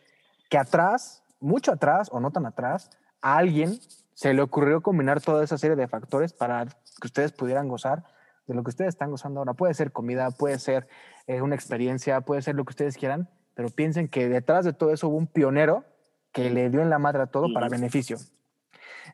que 0.49 0.57
atrás, 0.57 1.23
mucho 1.39 1.71
atrás 1.71 2.09
o 2.11 2.19
no 2.19 2.31
tan 2.31 2.45
atrás, 2.45 2.89
a 3.21 3.37
alguien 3.37 3.77
se 4.13 4.33
le 4.33 4.41
ocurrió 4.41 4.81
combinar 4.81 5.21
toda 5.21 5.43
esa 5.43 5.57
serie 5.57 5.75
de 5.75 5.87
factores 5.87 6.33
para 6.33 6.65
que 6.65 7.05
ustedes 7.05 7.31
pudieran 7.31 7.67
gozar 7.67 8.03
de 8.47 8.53
lo 8.53 8.63
que 8.63 8.69
ustedes 8.69 8.89
están 8.89 9.11
gozando 9.11 9.39
ahora. 9.39 9.53
Puede 9.53 9.73
ser 9.73 9.91
comida, 9.91 10.31
puede 10.31 10.59
ser 10.59 10.87
eh, 11.27 11.41
una 11.41 11.55
experiencia, 11.55 12.21
puede 12.21 12.41
ser 12.41 12.55
lo 12.55 12.65
que 12.65 12.71
ustedes 12.71 12.97
quieran, 12.97 13.29
pero 13.53 13.69
piensen 13.69 14.07
que 14.07 14.27
detrás 14.27 14.65
de 14.65 14.73
todo 14.73 14.91
eso 14.91 15.07
hubo 15.07 15.17
un 15.17 15.27
pionero 15.27 15.85
que 16.31 16.49
le 16.49 16.69
dio 16.69 16.81
en 16.81 16.89
la 16.89 16.99
madre 16.99 17.23
a 17.23 17.27
todo 17.27 17.53
para 17.53 17.69
beneficio. 17.69 18.17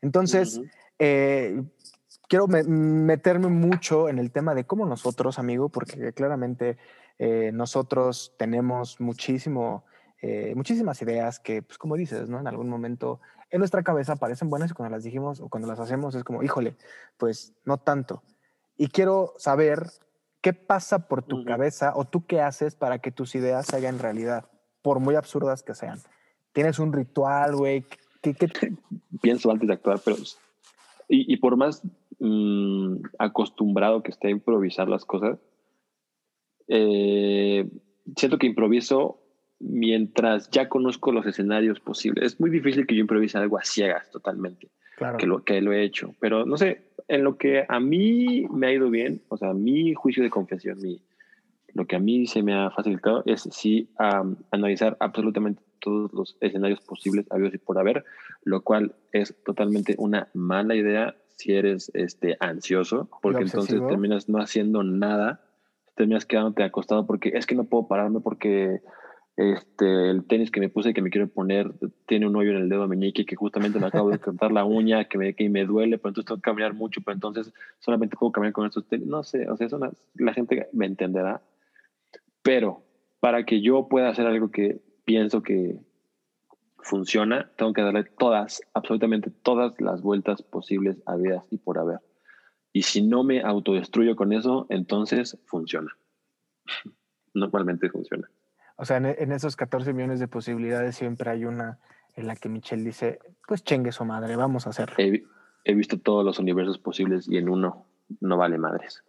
Entonces, 0.01 0.62
eh, 0.99 1.63
quiero 2.27 2.47
me- 2.47 2.63
meterme 2.63 3.47
mucho 3.47 4.10
en 4.10 4.19
el 4.19 4.31
tema 4.31 4.53
de 4.53 4.65
cómo 4.65 4.86
nosotros, 4.86 5.39
amigo, 5.39 5.69
porque 5.69 6.13
claramente 6.13 6.77
eh, 7.19 7.51
nosotros 7.53 8.36
tenemos 8.38 8.99
muchísimo, 8.99 9.86
eh, 10.21 10.53
muchísimas 10.55 11.01
ideas 11.01 11.39
que, 11.39 11.62
pues 11.63 11.77
como 11.77 11.95
dices, 11.95 12.29
¿no? 12.29 12.39
En 12.39 12.47
algún 12.47 12.69
momento 12.69 13.19
en 13.49 13.60
nuestra 13.60 13.83
cabeza 13.83 14.15
parecen 14.15 14.49
buenas 14.49 14.71
y 14.71 14.73
cuando 14.73 14.95
las 14.95 15.03
dijimos 15.03 15.39
o 15.39 15.49
cuando 15.49 15.67
las 15.67 15.79
hacemos 15.79 16.15
es 16.15 16.23
como, 16.23 16.43
híjole, 16.43 16.75
pues 17.17 17.53
no 17.65 17.77
tanto. 17.77 18.23
Y 18.77 18.88
quiero 18.89 19.33
saber 19.38 19.88
qué 20.41 20.53
pasa 20.53 21.07
por 21.07 21.23
tu 21.23 21.43
cabeza 21.45 21.93
o 21.95 22.05
tú 22.05 22.25
qué 22.25 22.41
haces 22.41 22.75
para 22.75 22.99
que 22.99 23.12
tus 23.12 23.36
ideas 23.36 23.65
se 23.65 23.75
hagan 23.77 23.99
realidad, 23.99 24.45
por 24.81 24.99
muy 24.99 25.15
absurdas 25.15 25.63
que 25.63 25.73
sean. 25.75 25.99
¿Tienes 26.53 26.79
un 26.79 26.93
ritual, 26.93 27.55
güey? 27.55 27.86
¿Qué, 28.21 28.33
qué- 28.33 28.49
pienso 29.21 29.51
antes 29.51 29.67
de 29.67 29.73
actuar, 29.73 29.99
pero 30.03 30.17
y, 31.10 31.33
y 31.33 31.38
por 31.38 31.55
más 31.55 31.81
mm, 32.19 32.97
acostumbrado 33.17 34.03
que 34.03 34.12
esté 34.12 34.27
a 34.27 34.31
improvisar 34.31 34.89
las 34.89 35.05
cosas, 35.05 35.39
eh, 36.67 37.69
siento 38.15 38.38
que 38.38 38.47
improviso 38.47 39.19
mientras 39.60 40.50
ya 40.52 40.70
conozco 40.70 41.12
los 41.12 41.26
escenarios 41.26 41.80
posibles. 41.80 42.24
Es 42.26 42.39
muy 42.39 42.50
difícil 42.50 42.86
que 42.86 42.96
yo 42.96 43.02
improvise 43.02 43.38
algo 43.38 43.58
a 43.58 43.63
ciegas 43.63 44.10
totalmente, 44.12 44.70
Claro. 44.98 45.17
que 45.17 45.28
lo, 45.28 45.43
que 45.43 45.62
lo 45.62 45.74
he 45.74 45.84
hecho, 45.84 46.15
pero 46.20 46.46
no 46.46 46.58
sé, 46.58 46.88
en 47.08 47.24
lo 47.24 47.38
que 47.38 47.65
a 47.67 47.80
mí 47.80 48.48
me 48.52 48.67
ha 48.67 48.74
ido 48.74 48.89
bien, 48.89 49.22
o 49.30 49.38
sea, 49.38 49.54
mi 49.54 49.93
juicio 49.93 50.24
de 50.24 50.30
confesión, 50.30 50.82
mi, 50.82 51.02
lo 51.74 51.86
que 51.86 51.96
a 51.96 52.00
mí 52.00 52.26
se 52.26 52.41
me 52.41 52.56
ha 52.56 52.72
facilitado 52.72 53.24
es 53.26 53.48
sí 53.52 53.89
am, 53.98 54.38
analizar 54.52 54.98
absolutamente 55.00 55.62
todos 55.80 56.12
los 56.13 56.38
escenarios 56.41 56.82
posibles 56.82 57.28
habidos 57.30 57.54
y 57.54 57.60
por 57.60 57.78
haber, 57.78 58.04
lo 58.43 58.62
cual 58.62 58.96
es 59.12 59.36
totalmente 59.46 59.96
una 59.98 60.28
mala 60.34 60.76
idea 60.76 61.15
si 61.28 61.54
eres 61.54 61.91
este 61.93 62.36
ansioso, 62.39 63.10
porque 63.22 63.43
entonces 63.43 63.80
terminas 63.88 64.28
no 64.28 64.39
haciendo 64.39 64.82
nada, 64.84 65.41
terminas 65.96 66.26
quedándote 66.26 66.63
acostado 66.63 67.06
porque 67.06 67.30
es 67.36 67.46
que 67.46 67.54
no 67.54 67.65
puedo 67.65 67.88
pararme 67.88 68.22
porque 68.22 68.82
este 69.38 70.10
el 70.10 70.26
tenis 70.26 70.50
que 70.50 70.60
me 70.60 70.67
puse 70.67 70.95
que 70.95 71.02
me 71.04 71.12
quiero 71.12 71.28
poner 71.28 71.71
tiene 72.08 72.28
un 72.28 72.36
hoyo 72.36 72.50
en 72.50 72.58
el 72.58 72.69
dedo 72.69 72.88
meñique 72.88 73.23
que 73.23 73.36
justamente 73.36 73.80
me 73.80 73.86
acabo 73.86 74.10
de 74.10 74.17
cortar 74.17 74.52
la 74.52 74.65
uña 74.65 75.06
que 75.06 75.19
me, 75.19 75.36
que 75.36 75.47
me 75.47 75.63
duele, 75.63 76.00
pero 76.00 76.10
entonces 76.10 76.26
tengo 76.26 76.41
que 76.41 76.50
caminar 76.50 76.73
mucho, 76.73 77.02
pero 77.02 77.13
entonces 77.13 77.54
solamente 77.78 78.17
puedo 78.17 78.32
caminar 78.32 78.54
con 78.54 78.65
estos 78.65 78.88
tenis, 78.88 79.08
no 79.08 79.23
sé, 79.23 79.47
o 79.47 79.56
sea, 79.56 79.67
eso 79.67 79.80
la 80.15 80.34
gente 80.34 80.67
me 80.73 80.88
entenderá, 80.88 81.41
pero 82.41 82.84
para 83.19 83.45
que 83.45 83.62
yo 83.62 83.88
pueda 83.88 84.10
hacer 84.10 84.26
algo 84.26 84.50
que 84.50 84.82
pienso 85.06 85.43
que 85.43 85.80
funciona, 86.80 87.52
tengo 87.58 87.73
que 87.73 87.82
darle 87.84 88.06
todas, 88.06 88.62
absolutamente 88.73 89.30
todas 89.30 89.80
las 89.80 90.02
vueltas 90.02 90.41
posibles, 90.41 90.97
habidas 91.06 91.45
y 91.52 91.58
por 91.58 91.78
haber. 91.78 92.00
Y 92.73 92.84
si 92.84 93.02
no 93.02 93.23
me 93.23 93.41
autodestruyo 93.41 94.15
con 94.15 94.34
eso, 94.34 94.65
entonces 94.69 95.38
funciona. 95.45 95.95
Normalmente 97.34 97.89
funciona. 97.89 98.30
O 98.77 98.85
sea, 98.85 98.97
en, 98.97 99.05
en 99.05 99.31
esos 99.31 99.55
14 99.55 99.93
millones 99.93 100.19
de 100.19 100.27
posibilidades 100.27 100.95
siempre 100.95 101.29
hay 101.29 101.45
una 101.45 101.79
en 102.15 102.27
la 102.27 102.35
que 102.35 102.49
Michelle 102.49 102.83
dice, 102.83 103.19
pues 103.47 103.63
chengue 103.63 103.91
su 103.91 104.03
madre, 104.03 104.35
vamos 104.35 104.65
a 104.65 104.71
hacerlo. 104.71 104.95
He, 104.97 105.23
he 105.63 105.73
visto 105.75 105.99
todos 105.99 106.25
los 106.25 106.39
universos 106.39 106.79
posibles 106.79 107.27
y 107.29 107.37
en 107.37 107.49
uno 107.49 107.85
no 108.19 108.37
vale 108.37 108.57
madres. 108.57 109.03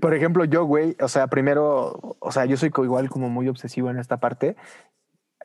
Por 0.00 0.14
ejemplo, 0.14 0.44
yo, 0.44 0.64
güey, 0.64 0.96
o 1.00 1.08
sea, 1.08 1.28
primero, 1.28 2.16
o 2.18 2.32
sea, 2.32 2.44
yo 2.46 2.56
soy 2.56 2.72
igual 2.76 3.08
como 3.08 3.28
muy 3.28 3.48
obsesivo 3.48 3.90
en 3.90 3.98
esta 3.98 4.18
parte. 4.18 4.56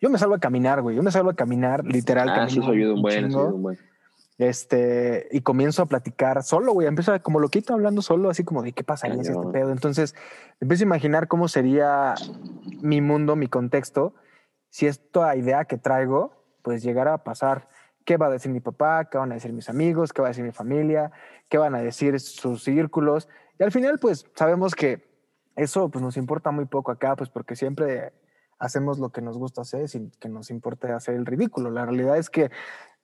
Yo 0.02 0.10
me 0.10 0.18
salgo 0.18 0.36
a 0.36 0.40
caminar, 0.40 0.82
güey. 0.82 0.96
Yo 0.96 1.04
me 1.04 1.12
salgo 1.12 1.30
a 1.30 1.36
caminar, 1.36 1.86
literal. 1.86 2.30
Ah, 2.30 2.36
camino 2.36 2.64
eso 2.64 2.72
ayuda 2.72 2.94
un 2.96 3.02
buen, 3.02 3.18
eso 3.18 3.28
chingo. 3.28 3.42
ayuda 3.42 3.54
un 3.56 3.62
buen. 3.62 3.80
Este, 4.38 5.28
y 5.32 5.42
comienzo 5.42 5.84
a 5.84 5.86
platicar 5.86 6.42
solo, 6.44 6.74
güey. 6.74 6.88
Empiezo 6.88 7.14
a- 7.14 7.20
como 7.20 7.40
loquito 7.40 7.74
hablando 7.74 8.02
solo, 8.02 8.30
así 8.30 8.44
como 8.44 8.64
de 8.64 8.72
qué 8.74 8.84
pasaría 8.84 9.24
si 9.24 9.32
este 9.32 9.48
pedo. 9.52 9.72
Entonces, 9.72 10.16
empiezo 10.60 10.84
a 10.84 10.88
imaginar 10.88 11.28
cómo 11.28 11.48
sería 11.48 12.16
mi 12.82 13.02
mundo, 13.02 13.36
mi 13.36 13.48
contexto, 13.48 14.16
si 14.70 14.88
esta 14.88 15.36
idea 15.36 15.66
que 15.66 15.78
traigo, 15.78 16.46
pues 16.64 16.82
llegara 16.82 17.14
a 17.14 17.24
pasar. 17.24 17.68
¿Qué 18.04 18.18
va 18.18 18.28
a 18.28 18.30
decir 18.32 18.52
mi 18.52 18.62
papá? 18.62 19.10
¿Qué 19.12 19.18
van 19.20 19.32
a 19.32 19.36
decir 19.36 19.54
mis 19.54 19.70
amigos? 19.70 20.12
¿Qué 20.12 20.22
va 20.24 20.30
a 20.30 20.32
decir 20.32 20.44
mi 20.44 20.52
familia? 20.52 21.12
¿Qué 21.50 21.60
van 21.60 21.76
a 21.76 21.82
decir 21.82 22.20
sus 22.20 22.64
círculos? 22.64 23.30
Y 23.60 23.64
al 23.64 23.72
final, 23.72 24.00
pues 24.00 24.26
sabemos 24.36 24.74
que 24.74 25.08
eso 25.56 25.90
pues, 25.90 26.02
nos 26.04 26.18
importa 26.18 26.50
muy 26.50 26.66
poco 26.66 26.92
acá, 26.92 27.16
pues 27.16 27.30
porque 27.30 27.56
siempre 27.56 28.12
hacemos 28.58 28.98
lo 28.98 29.10
que 29.12 29.22
nos 29.22 29.38
gusta 29.38 29.62
hacer 29.62 29.88
sin 29.88 30.10
que 30.20 30.30
nos 30.30 30.50
importe 30.50 30.92
hacer 30.92 31.14
el 31.16 31.26
ridículo. 31.28 31.70
La 31.70 31.86
realidad 31.86 32.18
es 32.18 32.30
que 32.32 32.50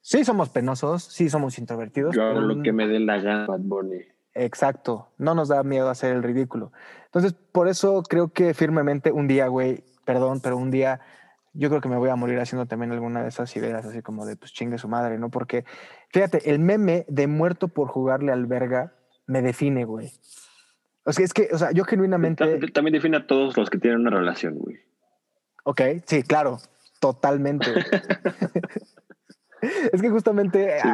sí 0.07 0.23
somos 0.23 0.47
penosos, 0.49 1.03
sí 1.03 1.29
somos 1.29 1.59
introvertidos. 1.59 2.15
Yo 2.15 2.23
hago 2.23 2.39
lo 2.39 2.63
que 2.63 2.71
me 2.71 2.87
dé 2.87 2.97
la 3.01 3.17
gana, 3.17 3.45
Bad 3.45 3.59
Bunny. 3.59 3.99
Exacto, 4.33 5.09
no 5.17 5.35
nos 5.35 5.49
da 5.49 5.63
miedo 5.63 5.89
hacer 5.89 6.15
el 6.15 6.23
ridículo. 6.23 6.71
Entonces, 7.05 7.33
por 7.33 7.67
eso 7.67 8.03
creo 8.03 8.29
que 8.29 8.53
firmemente 8.53 9.11
un 9.11 9.27
día, 9.27 9.47
güey, 9.49 9.83
perdón, 10.05 10.39
pero 10.41 10.55
un 10.55 10.71
día 10.71 11.01
yo 11.51 11.67
creo 11.67 11.81
que 11.81 11.89
me 11.89 11.97
voy 11.97 12.09
a 12.09 12.15
morir 12.15 12.39
haciendo 12.39 12.67
también 12.67 12.93
alguna 12.93 13.21
de 13.21 13.27
esas 13.27 13.53
ideas, 13.57 13.85
así 13.85 14.01
como 14.01 14.25
de 14.25 14.37
pues 14.37 14.53
chingue 14.53 14.77
su 14.77 14.87
madre, 14.87 15.17
¿no? 15.17 15.29
Porque, 15.29 15.65
fíjate, 16.09 16.49
el 16.51 16.59
meme 16.59 17.03
de 17.09 17.27
muerto 17.27 17.67
por 17.67 17.89
jugarle 17.89 18.31
al 18.31 18.45
verga 18.45 18.93
me 19.25 19.41
define, 19.41 19.83
güey. 19.83 20.13
O 21.03 21.11
sea, 21.11 21.25
es 21.25 21.33
que, 21.33 21.49
o 21.51 21.57
sea, 21.57 21.71
yo 21.71 21.83
genuinamente... 21.83 22.59
Ta- 22.59 22.67
También 22.73 22.93
define 22.93 23.17
a 23.17 23.27
todos 23.27 23.57
los 23.57 23.69
que 23.69 23.77
tienen 23.77 23.99
una 24.01 24.11
relación, 24.11 24.55
güey. 24.55 24.77
Ok, 25.65 25.81
sí, 26.05 26.23
claro, 26.23 26.59
totalmente. 27.01 27.65
es 29.61 30.01
que 30.01 30.09
justamente 30.09 30.79
Sí, 30.81 30.87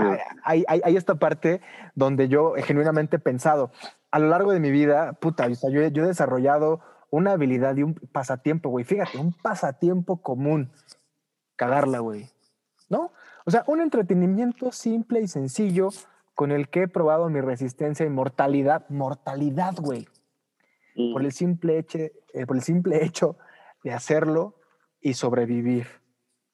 hay, 0.44 0.64
hay- 0.68 0.82
hay 0.84 0.98
esta 0.98 1.16
parte 1.16 1.62
donde 1.96 2.28
yo 2.28 2.54
genuinamente 2.58 3.18
he 3.18 3.20
pensado, 3.20 3.72
a 4.12 4.20
lo 4.20 4.28
largo 4.28 4.52
de 4.52 4.60
mi 4.60 4.72
vida, 4.72 5.14
puta, 5.14 5.48
o 5.48 5.56
sea, 5.56 5.70
yo, 5.70 5.82
he- 5.82 5.92
yo 5.92 6.04
he 6.04 6.08
desarrollado 6.08 6.82
una 7.10 7.34
habilidad 7.34 7.76
y 7.76 7.84
un 7.84 7.94
pasatiempo, 8.12 8.70
güey. 8.70 8.86
Fíjate, 8.86 9.18
un 9.20 9.34
pasatiempo 9.34 10.22
común. 10.22 10.72
Cagarla, 11.56 12.00
güey. 12.00 12.30
¿No? 12.90 13.12
O 13.46 13.52
sea, 13.52 13.64
un 13.68 13.82
entretenimiento 13.82 14.72
simple 14.72 15.22
y 15.22 15.28
sencillo 15.28 15.90
con 16.34 16.52
el 16.52 16.70
que 16.70 16.84
he 16.84 16.88
probado 16.88 17.30
mi 17.30 17.42
resistencia 17.42 18.06
y 18.06 18.10
mortalidad. 18.10 18.90
Mortalidad, 18.90 19.76
güey 19.78 20.08
por 21.12 21.24
el 21.24 21.32
simple 21.32 21.80
hecho, 21.80 21.98
eh, 22.00 22.46
por 22.46 22.56
el 22.56 22.62
simple 22.62 23.04
hecho 23.04 23.36
de 23.84 23.94
hacerlo 23.94 24.60
y 25.02 25.16
sobrevivir. 25.16 25.88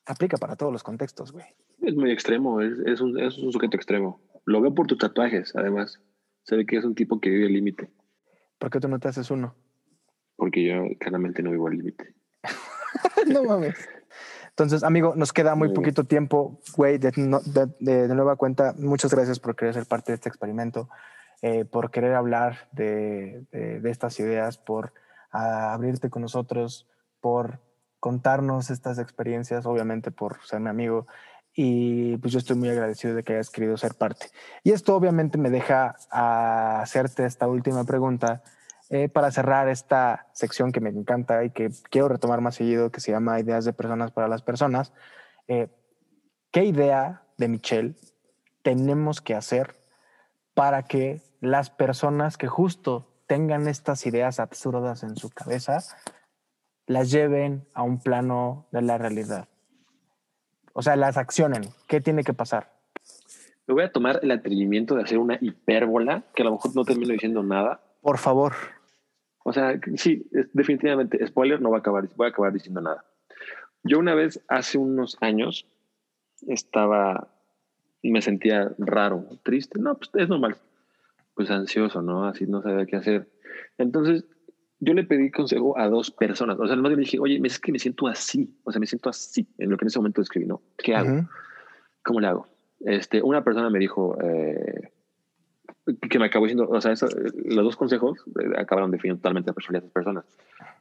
Aplica 0.05 0.37
para 0.37 0.55
todos 0.55 0.71
los 0.71 0.81
contextos, 0.81 1.33
güey. 1.33 1.45
Es 1.81 1.95
muy 1.95 2.11
extremo, 2.11 2.61
es, 2.61 2.73
es 2.85 3.01
un, 3.01 3.19
es 3.19 3.37
un 3.37 3.51
sujeto 3.51 3.77
extremo. 3.77 4.21
Lo 4.45 4.61
veo 4.61 4.73
por 4.73 4.87
tus 4.87 4.97
tatuajes, 4.97 5.55
además. 5.55 5.99
Se 6.43 6.55
ve 6.55 6.65
que 6.65 6.77
es 6.77 6.85
un 6.85 6.95
tipo 6.95 7.19
que 7.19 7.29
vive 7.29 7.45
al 7.47 7.53
límite, 7.53 7.89
¿Por 8.57 8.69
qué 8.69 8.79
tú 8.79 8.87
no 8.89 8.99
te 8.99 9.07
haces 9.07 9.31
uno? 9.31 9.55
porque 10.35 10.63
yo 10.63 10.83
claramente 10.99 11.43
no 11.43 11.51
vivo 11.51 11.67
al 11.67 11.75
límite. 11.77 12.13
no 13.27 13.43
mames. 13.43 13.75
Entonces, 14.49 14.83
amigo, 14.83 15.13
nos 15.15 15.31
queda 15.33 15.53
muy 15.55 15.67
Muy 15.67 15.73
bien. 15.73 15.75
poquito 15.83 16.03
tiempo, 16.05 16.59
güey, 16.77 16.97
de, 16.97 17.11
no- 17.17 17.41
de- 17.41 17.73
de- 17.79 18.07
de 18.07 18.15
nueva 18.15 18.35
cuenta. 18.37 18.73
Muchas 18.77 19.13
gracias 19.13 19.39
por 19.39 19.55
querer 19.55 19.73
ser 19.73 19.85
parte 19.85 20.11
de 20.11 20.15
este 20.15 20.29
experimento, 20.29 20.89
eh, 21.41 21.65
por 21.65 21.91
querer 21.91 22.13
hablar 22.15 22.69
de, 22.71 23.45
de- 23.51 23.79
de 23.81 23.89
estas 23.91 24.17
ideas, 24.19 24.57
por 24.57 24.93
ah, 25.31 25.73
abrirte 25.73 26.09
con 26.09 26.21
nosotros, 26.21 26.87
por 27.21 27.59
contarnos 27.99 28.69
estas 28.69 28.97
experiencias, 28.97 29.65
obviamente 29.65 30.09
por 30.11 30.41
ser 30.45 30.61
mi 30.61 30.69
amigo. 30.69 31.05
Y 31.53 32.17
pues 32.17 32.31
yo 32.33 32.39
estoy 32.39 32.55
muy 32.55 32.69
agradecido 32.69 33.15
de 33.15 33.23
que 33.23 33.33
hayas 33.33 33.49
querido 33.49 33.77
ser 33.77 33.95
parte. 33.95 34.27
Y 34.63 34.71
esto 34.71 34.95
obviamente 34.95 35.37
me 35.37 35.49
deja 35.49 35.95
a 36.11 36.81
hacerte 36.81 37.25
esta 37.25 37.47
última 37.47 37.83
pregunta 37.83 38.43
eh, 38.91 39.07
para 39.07 39.29
cerrar 39.29 39.69
esta 39.69 40.27
sección 40.33 40.71
que 40.71 40.79
me 40.79 40.89
encanta 40.89 41.43
y 41.43 41.51
que 41.51 41.69
quiero 41.91 42.07
retomar 42.07 42.41
más 42.41 42.55
seguido, 42.55 42.91
que 42.91 43.01
se 43.01 43.11
llama 43.11 43.39
Ideas 43.39 43.63
de 43.65 43.73
Personas 43.73 44.11
para 44.11 44.27
las 44.27 44.41
Personas. 44.41 44.93
Eh, 45.47 45.67
¿Qué 46.51 46.65
idea 46.65 47.21
de 47.37 47.47
Michelle 47.49 47.95
tenemos 48.63 49.21
que 49.21 49.35
hacer 49.35 49.75
para 50.55 50.83
que 50.83 51.21
las 51.39 51.69
personas 51.69 52.37
que 52.37 52.47
justo 52.47 53.23
tengan 53.27 53.67
estas 53.67 54.07
ideas 54.07 54.39
absurdas 54.39 55.03
en 55.03 55.15
su 55.15 55.29
cabeza 55.29 55.79
las 56.87 57.11
lleven 57.11 57.67
a 57.75 57.83
un 57.83 58.01
plano 58.01 58.67
de 58.71 58.81
la 58.81 58.97
realidad? 58.97 59.47
O 60.79 60.81
sea, 60.81 60.95
las 60.95 61.17
accionen. 61.17 61.63
¿Qué 61.87 61.99
tiene 61.99 62.23
que 62.23 62.31
pasar? 62.31 62.71
Me 63.67 63.73
voy 63.73 63.83
a 63.83 63.91
tomar 63.91 64.21
el 64.23 64.31
atrevimiento 64.31 64.95
de 64.95 65.03
hacer 65.03 65.17
una 65.17 65.37
hipérbola, 65.41 66.23
que 66.33 66.41
a 66.41 66.45
lo 66.45 66.53
mejor 66.53 66.73
no 66.73 66.85
termino 66.85 67.11
diciendo 67.11 67.43
nada. 67.43 67.81
Por 68.01 68.17
favor. 68.17 68.53
O 69.43 69.51
sea, 69.51 69.77
sí, 69.97 70.25
es- 70.31 70.47
definitivamente, 70.53 71.27
spoiler, 71.27 71.59
no 71.59 71.67
voy 71.67 71.75
a 71.75 71.79
acabar, 71.81 72.07
voy 72.15 72.27
a 72.27 72.29
acabar 72.29 72.53
diciendo 72.53 72.79
nada. 72.79 73.03
Yo 73.83 73.99
una 73.99 74.15
vez, 74.15 74.41
hace 74.47 74.77
unos 74.77 75.17
años, 75.19 75.65
estaba, 76.47 77.27
me 78.01 78.21
sentía 78.21 78.71
raro, 78.77 79.25
triste. 79.43 79.79
No, 79.81 79.95
pues 79.97 80.11
es 80.13 80.29
normal. 80.29 80.55
Pues 81.33 81.51
ansioso, 81.51 82.01
¿no? 82.01 82.23
Así 82.25 82.45
no 82.47 82.61
sabía 82.61 82.85
qué 82.85 82.95
hacer. 82.95 83.27
Entonces, 83.77 84.23
yo 84.79 84.93
le 84.93 85.03
pedí 85.03 85.29
consejo 85.31 85.77
a 85.77 85.87
dos 85.89 86.11
personas. 86.11 86.57
O 86.59 86.65
sea, 86.65 86.73
además 86.73 86.91
le 86.91 86.97
dije, 86.99 87.19
oye, 87.19 87.39
es 87.43 87.59
que 87.59 87.71
me 87.71 87.79
siento 87.79 88.07
así. 88.07 88.53
O 88.63 88.71
sea, 88.71 88.79
me 88.79 88.85
siento 88.85 89.09
así 89.09 89.45
en 89.57 89.69
lo 89.69 89.77
que 89.77 89.85
en 89.85 89.87
ese 89.87 89.99
momento 89.99 90.21
escribí, 90.21 90.45
¿no? 90.45 90.61
¿Qué 90.77 90.95
hago? 90.95 91.27
¿Cómo 92.03 92.19
le 92.19 92.27
hago? 92.27 92.47
Este, 92.81 93.21
una 93.21 93.43
persona 93.43 93.69
me 93.69 93.79
dijo 93.79 94.17
eh, 94.21 94.91
que 96.09 96.19
me 96.19 96.25
acabó 96.25 96.45
diciendo, 96.45 96.67
o 96.69 96.79
sea, 96.79 96.93
eso, 96.93 97.07
los 97.45 97.63
dos 97.63 97.75
consejos 97.75 98.19
eh, 98.39 98.57
acabaron 98.57 98.91
definiendo 98.91 99.19
totalmente 99.19 99.49
la 99.49 99.53
personalidad 99.53 99.81
de 99.81 99.87
las 99.87 99.93
personas. 99.93 100.25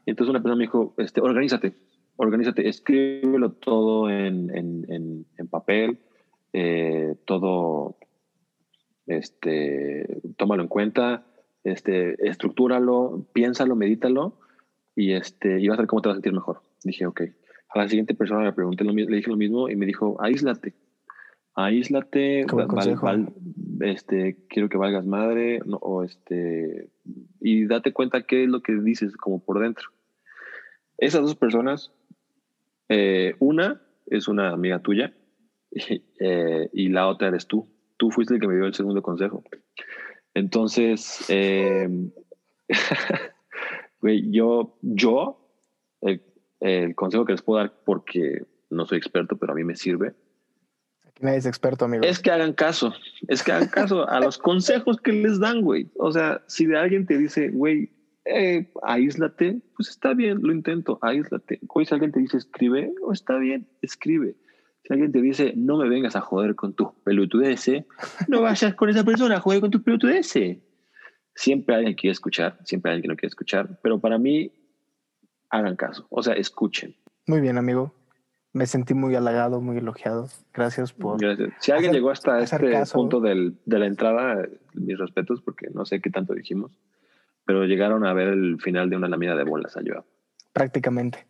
Entonces 0.06 0.30
una 0.30 0.40
persona 0.40 0.56
me 0.56 0.64
dijo, 0.64 0.94
este, 0.98 1.20
organízate, 1.20 1.74
organízate, 2.16 2.68
escríbelo 2.68 3.52
todo 3.52 4.08
en, 4.10 4.56
en, 4.56 4.86
en, 4.88 5.26
en 5.36 5.48
papel, 5.48 5.98
eh, 6.52 7.16
todo, 7.24 7.96
este, 9.06 10.20
tómalo 10.36 10.62
en 10.62 10.68
cuenta, 10.68 11.24
este, 11.70 12.28
estructúralo, 12.28 13.26
piénsalo, 13.32 13.76
medítalo 13.76 14.38
y, 14.96 15.12
este, 15.12 15.60
y 15.60 15.68
vas 15.68 15.78
a 15.78 15.82
ver 15.82 15.88
cómo 15.88 16.02
te 16.02 16.08
vas 16.08 16.14
a 16.14 16.18
sentir 16.18 16.32
mejor. 16.32 16.60
Dije, 16.84 17.06
ok. 17.06 17.22
A 17.70 17.78
la 17.80 17.88
siguiente 17.88 18.14
persona 18.14 18.44
le 18.44 18.52
pregunté, 18.52 18.84
lo, 18.84 18.92
le 18.92 19.16
dije 19.16 19.30
lo 19.30 19.36
mismo 19.36 19.68
y 19.68 19.76
me 19.76 19.86
dijo, 19.86 20.16
aíslate 20.20 20.74
aíslate, 21.54 22.44
val- 22.56 22.68
consejo. 22.68 23.04
val- 23.04 23.32
este, 23.80 24.36
quiero 24.48 24.68
que 24.68 24.78
valgas 24.78 25.04
madre, 25.04 25.60
no, 25.66 25.76
o 25.78 26.04
este, 26.04 26.88
y 27.40 27.66
date 27.66 27.92
cuenta 27.92 28.22
qué 28.22 28.44
es 28.44 28.48
lo 28.48 28.62
que 28.62 28.74
dices 28.74 29.16
como 29.16 29.44
por 29.44 29.58
dentro. 29.60 29.88
Esas 30.98 31.22
dos 31.22 31.34
personas, 31.34 31.92
eh, 32.88 33.34
una 33.40 33.82
es 34.06 34.28
una 34.28 34.50
amiga 34.50 34.78
tuya 34.80 35.12
eh, 36.20 36.70
y 36.72 36.88
la 36.90 37.08
otra 37.08 37.28
eres 37.28 37.46
tú. 37.48 37.68
Tú 37.96 38.12
fuiste 38.12 38.34
el 38.34 38.40
que 38.40 38.46
me 38.46 38.54
dio 38.54 38.64
el 38.66 38.74
segundo 38.74 39.02
consejo. 39.02 39.42
Entonces, 40.34 41.24
eh, 41.28 41.88
güey, 44.00 44.30
yo, 44.30 44.78
yo, 44.82 45.48
el, 46.00 46.22
el 46.60 46.94
consejo 46.94 47.24
que 47.24 47.32
les 47.32 47.42
puedo 47.42 47.60
dar, 47.60 47.72
porque 47.84 48.46
no 48.70 48.86
soy 48.86 48.98
experto, 48.98 49.36
pero 49.36 49.52
a 49.52 49.56
mí 49.56 49.64
me 49.64 49.76
sirve, 49.76 50.14
Aquí 51.08 51.24
nadie 51.24 51.38
es 51.38 51.46
experto, 51.46 51.86
amigo. 51.86 52.04
es 52.04 52.20
que 52.20 52.30
hagan 52.30 52.52
caso, 52.52 52.92
es 53.26 53.42
que 53.42 53.52
hagan 53.52 53.68
caso 53.68 54.08
a 54.08 54.20
los 54.20 54.38
consejos 54.38 54.98
que 54.98 55.12
les 55.12 55.40
dan, 55.40 55.62
güey. 55.62 55.90
O 55.96 56.12
sea, 56.12 56.42
si 56.46 56.66
de 56.66 56.78
alguien 56.78 57.06
te 57.06 57.18
dice, 57.18 57.48
güey, 57.48 57.90
eh, 58.24 58.70
aíslate, 58.82 59.60
pues 59.74 59.88
está 59.88 60.14
bien, 60.14 60.38
lo 60.42 60.52
intento, 60.52 60.98
aíslate. 61.02 61.58
Si 61.60 61.94
alguien 61.94 62.12
te 62.12 62.20
dice 62.20 62.36
escribe, 62.36 62.92
oh, 63.02 63.12
está 63.12 63.38
bien, 63.38 63.66
escribe. 63.80 64.36
Si 64.88 64.94
alguien 64.94 65.12
te 65.12 65.20
dice, 65.20 65.52
no 65.54 65.76
me 65.76 65.86
vengas 65.86 66.16
a 66.16 66.22
joder 66.22 66.54
con 66.54 66.72
tu 66.72 66.94
pelotudez, 67.04 67.68
no 68.26 68.40
vayas 68.40 68.74
con 68.74 68.88
esa 68.88 69.04
persona 69.04 69.36
a 69.36 69.40
joder 69.40 69.60
con 69.60 69.70
tu 69.70 69.82
pelotudez. 69.82 70.32
Siempre 71.34 71.74
hay 71.74 71.80
alguien 71.80 71.94
quiere 71.94 72.12
escuchar, 72.12 72.58
siempre 72.64 72.90
hay 72.90 72.94
alguien 72.96 73.02
que 73.02 73.12
no 73.14 73.16
quiere 73.16 73.28
escuchar, 73.28 73.78
pero 73.82 73.98
para 74.00 74.16
mí, 74.16 74.50
hagan 75.50 75.76
caso, 75.76 76.06
o 76.08 76.22
sea, 76.22 76.32
escuchen. 76.34 76.96
Muy 77.26 77.42
bien, 77.42 77.58
amigo. 77.58 77.94
Me 78.54 78.64
sentí 78.66 78.94
muy 78.94 79.14
halagado, 79.14 79.60
muy 79.60 79.76
elogiado. 79.76 80.28
Gracias 80.54 80.94
por. 80.94 81.20
Gracias. 81.20 81.50
Si 81.60 81.70
alguien 81.70 81.90
hacer- 81.90 82.00
llegó 82.00 82.10
hasta 82.10 82.40
este 82.40 82.70
caso. 82.70 82.94
punto 82.94 83.20
del- 83.20 83.58
de 83.66 83.78
la 83.78 83.86
entrada, 83.86 84.48
mis 84.72 84.98
respetos, 84.98 85.42
porque 85.42 85.68
no 85.74 85.84
sé 85.84 86.00
qué 86.00 86.08
tanto 86.10 86.32
dijimos, 86.32 86.72
pero 87.44 87.64
llegaron 87.66 88.06
a 88.06 88.14
ver 88.14 88.28
el 88.28 88.58
final 88.58 88.88
de 88.88 88.96
una 88.96 89.08
lámina 89.08 89.36
de 89.36 89.44
bolas 89.44 89.76
a 89.76 89.82
Joao. 89.86 90.06
Prácticamente. 90.54 91.26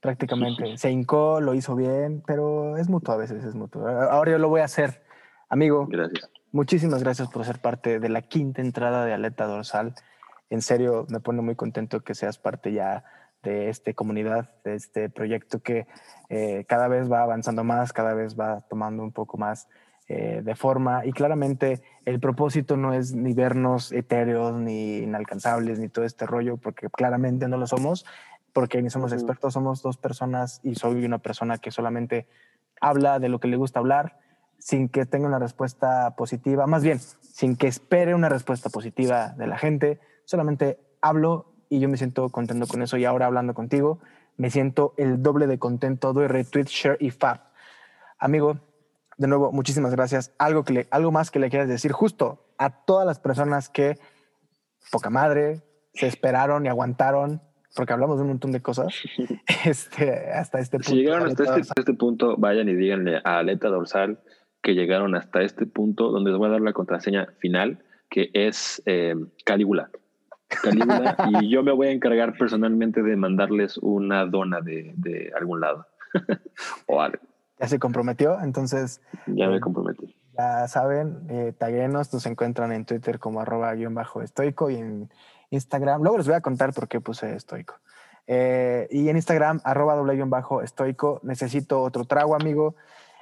Prácticamente. 0.00 0.76
Se 0.76 0.90
hincó, 0.90 1.40
lo 1.40 1.54
hizo 1.54 1.74
bien, 1.76 2.22
pero 2.26 2.76
es 2.76 2.88
mutuo 2.88 3.14
a 3.14 3.18
veces, 3.18 3.44
es 3.44 3.54
mutuo. 3.54 3.86
Ahora 3.86 4.32
yo 4.32 4.38
lo 4.38 4.48
voy 4.48 4.60
a 4.60 4.64
hacer. 4.64 5.02
Amigo, 5.48 5.86
Gracias. 5.86 6.30
muchísimas 6.52 7.02
gracias 7.02 7.28
por 7.28 7.44
ser 7.44 7.58
parte 7.58 7.98
de 7.98 8.08
la 8.08 8.22
quinta 8.22 8.62
entrada 8.62 9.04
de 9.04 9.12
Aleta 9.12 9.46
Dorsal. 9.46 9.94
En 10.48 10.62
serio, 10.62 11.06
me 11.08 11.20
pone 11.20 11.42
muy 11.42 11.54
contento 11.54 12.00
que 12.00 12.14
seas 12.14 12.38
parte 12.38 12.72
ya 12.72 13.04
de 13.42 13.68
esta 13.68 13.92
comunidad, 13.94 14.50
de 14.64 14.74
este 14.74 15.08
proyecto 15.08 15.60
que 15.60 15.86
eh, 16.28 16.64
cada 16.68 16.88
vez 16.88 17.10
va 17.10 17.22
avanzando 17.22 17.64
más, 17.64 17.92
cada 17.92 18.14
vez 18.14 18.38
va 18.38 18.60
tomando 18.68 19.02
un 19.02 19.12
poco 19.12 19.38
más 19.38 19.68
eh, 20.08 20.42
de 20.42 20.54
forma. 20.56 21.06
Y 21.06 21.12
claramente 21.12 21.82
el 22.04 22.20
propósito 22.20 22.76
no 22.76 22.92
es 22.92 23.14
ni 23.14 23.32
vernos 23.32 23.92
etéreos, 23.92 24.54
ni 24.54 24.98
inalcanzables, 24.98 25.78
ni 25.78 25.88
todo 25.88 26.04
este 26.04 26.26
rollo, 26.26 26.56
porque 26.56 26.88
claramente 26.90 27.46
no 27.48 27.56
lo 27.56 27.66
somos, 27.66 28.04
porque 28.52 28.82
ni 28.82 28.90
somos 28.90 29.12
expertos, 29.12 29.54
somos 29.54 29.82
dos 29.82 29.96
personas 29.96 30.60
y 30.62 30.74
soy 30.74 31.04
una 31.04 31.18
persona 31.18 31.58
que 31.58 31.70
solamente 31.70 32.26
habla 32.80 33.18
de 33.18 33.28
lo 33.28 33.40
que 33.40 33.48
le 33.48 33.56
gusta 33.56 33.80
hablar 33.80 34.18
sin 34.60 34.88
que 34.88 35.06
tenga 35.06 35.26
una 35.26 35.38
respuesta 35.38 36.14
positiva, 36.16 36.66
más 36.66 36.82
bien, 36.82 37.00
sin 37.00 37.56
que 37.56 37.66
espere 37.66 38.14
una 38.14 38.28
respuesta 38.28 38.68
positiva 38.68 39.30
de 39.30 39.46
la 39.46 39.58
gente, 39.58 39.98
solamente 40.24 40.78
hablo 41.00 41.54
y 41.70 41.80
yo 41.80 41.88
me 41.88 41.96
siento 41.96 42.28
contento 42.28 42.66
con 42.66 42.82
eso 42.82 42.96
y 42.98 43.04
ahora 43.06 43.26
hablando 43.26 43.54
contigo, 43.54 44.00
me 44.36 44.50
siento 44.50 44.94
el 44.96 45.22
doble 45.22 45.46
de 45.46 45.58
contento, 45.58 46.12
doy 46.12 46.26
retweet, 46.26 46.66
share 46.66 46.96
y 47.00 47.10
fab. 47.10 47.40
Amigo, 48.18 48.60
de 49.16 49.28
nuevo, 49.28 49.50
muchísimas 49.52 49.94
gracias. 49.94 50.32
Algo, 50.38 50.64
que 50.64 50.72
le, 50.72 50.88
algo 50.90 51.10
más 51.10 51.30
que 51.30 51.38
le 51.38 51.50
quieras 51.50 51.68
decir 51.68 51.92
justo 51.92 52.46
a 52.58 52.70
todas 52.84 53.06
las 53.06 53.18
personas 53.18 53.68
que, 53.68 53.98
poca 54.90 55.10
madre, 55.10 55.62
se 55.94 56.06
esperaron 56.06 56.66
y 56.66 56.68
aguantaron, 56.68 57.42
porque 57.74 57.92
hablamos 57.92 58.16
de 58.16 58.22
un 58.22 58.28
montón 58.30 58.52
de 58.52 58.60
cosas, 58.60 58.94
este, 59.64 60.30
hasta 60.32 60.58
este 60.60 60.78
punto. 60.78 60.90
Si 60.90 60.96
llegaron 60.96 61.28
hasta 61.28 61.44
este, 61.60 61.80
este 61.80 61.94
punto, 61.94 62.36
vayan 62.36 62.68
y 62.68 62.74
díganle 62.74 63.20
a 63.24 63.38
Aleta 63.38 63.68
Dorsal 63.68 64.18
que 64.62 64.74
llegaron 64.74 65.14
hasta 65.14 65.42
este 65.42 65.66
punto 65.66 66.10
donde 66.10 66.30
les 66.30 66.38
voy 66.38 66.48
a 66.48 66.52
dar 66.52 66.60
la 66.60 66.72
contraseña 66.72 67.28
final, 67.38 67.82
que 68.10 68.30
es 68.34 68.82
eh, 68.86 69.14
Calígula. 69.44 69.90
Calígula, 70.48 71.16
y 71.40 71.48
yo 71.48 71.62
me 71.62 71.72
voy 71.72 71.88
a 71.88 71.92
encargar 71.92 72.36
personalmente 72.36 73.02
de 73.02 73.16
mandarles 73.16 73.78
una 73.78 74.26
dona 74.26 74.60
de, 74.60 74.92
de 74.96 75.32
algún 75.38 75.60
lado. 75.60 75.86
o 76.86 77.00
algo. 77.00 77.22
ya 77.58 77.68
se 77.68 77.78
comprometió, 77.78 78.38
entonces 78.42 79.00
Ya 79.26 79.44
Eh, 79.46 79.48
me 79.48 79.60
comprometí. 79.60 80.14
ya 80.36 80.66
saben, 80.66 81.20
eh, 81.30 81.54
taguenos, 81.56 82.12
nos 82.12 82.26
encuentran 82.26 82.72
en 82.72 82.84
Twitter 82.84 83.18
como 83.20 83.40
arroba 83.40 83.72
guion 83.74 83.94
bajo 83.94 84.20
estoico 84.22 84.70
y 84.70 84.76
en 84.76 85.08
Instagram, 85.50 86.02
luego 86.02 86.18
les 86.18 86.26
voy 86.26 86.36
a 86.36 86.40
contar 86.40 86.72
por 86.72 86.88
qué 86.88 87.00
puse 87.00 87.34
estoico. 87.34 87.80
Eh, 88.26 88.86
y 88.90 89.08
en 89.08 89.16
Instagram, 89.16 89.60
arroba 89.64 89.96
doble 89.96 90.14
guion 90.14 90.30
bajo 90.30 90.62
estoico, 90.62 91.20
necesito 91.22 91.82
otro 91.82 92.04
trago, 92.04 92.34
amigo. 92.34 92.76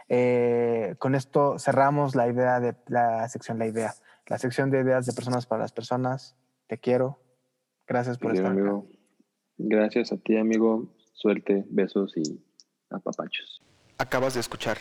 Eh, 0.09 0.95
con 0.99 1.15
esto 1.15 1.59
cerramos 1.59 2.15
la 2.15 2.29
idea 2.29 2.61
de 2.61 2.75
la 2.87 3.29
sección 3.29 3.59
La 3.59 3.67
Idea, 3.67 3.95
la 4.27 4.39
sección 4.39 4.71
de 4.71 4.81
ideas 4.81 5.07
de 5.07 5.13
personas 5.13 5.47
para 5.47 5.63
las 5.63 5.73
personas. 5.73 6.37
Te 6.67 6.79
quiero. 6.79 7.19
Gracias 7.87 8.19
por 8.19 8.33
estar 8.33 8.53
acá. 8.53 8.61
amigo. 8.61 8.87
Gracias 9.57 10.13
a 10.13 10.17
ti, 10.19 10.37
amigo. 10.37 10.87
Suerte, 11.15 11.65
besos 11.71 12.17
y 12.17 12.45
apapachos. 12.91 13.63
Acabas 13.97 14.35
de 14.35 14.41
escuchar 14.41 14.79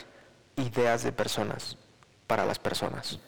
Ideas 0.57 1.03
de 1.03 1.11
personas 1.11 1.77
para 2.25 2.43
las 2.43 2.57
personas. 2.57 3.19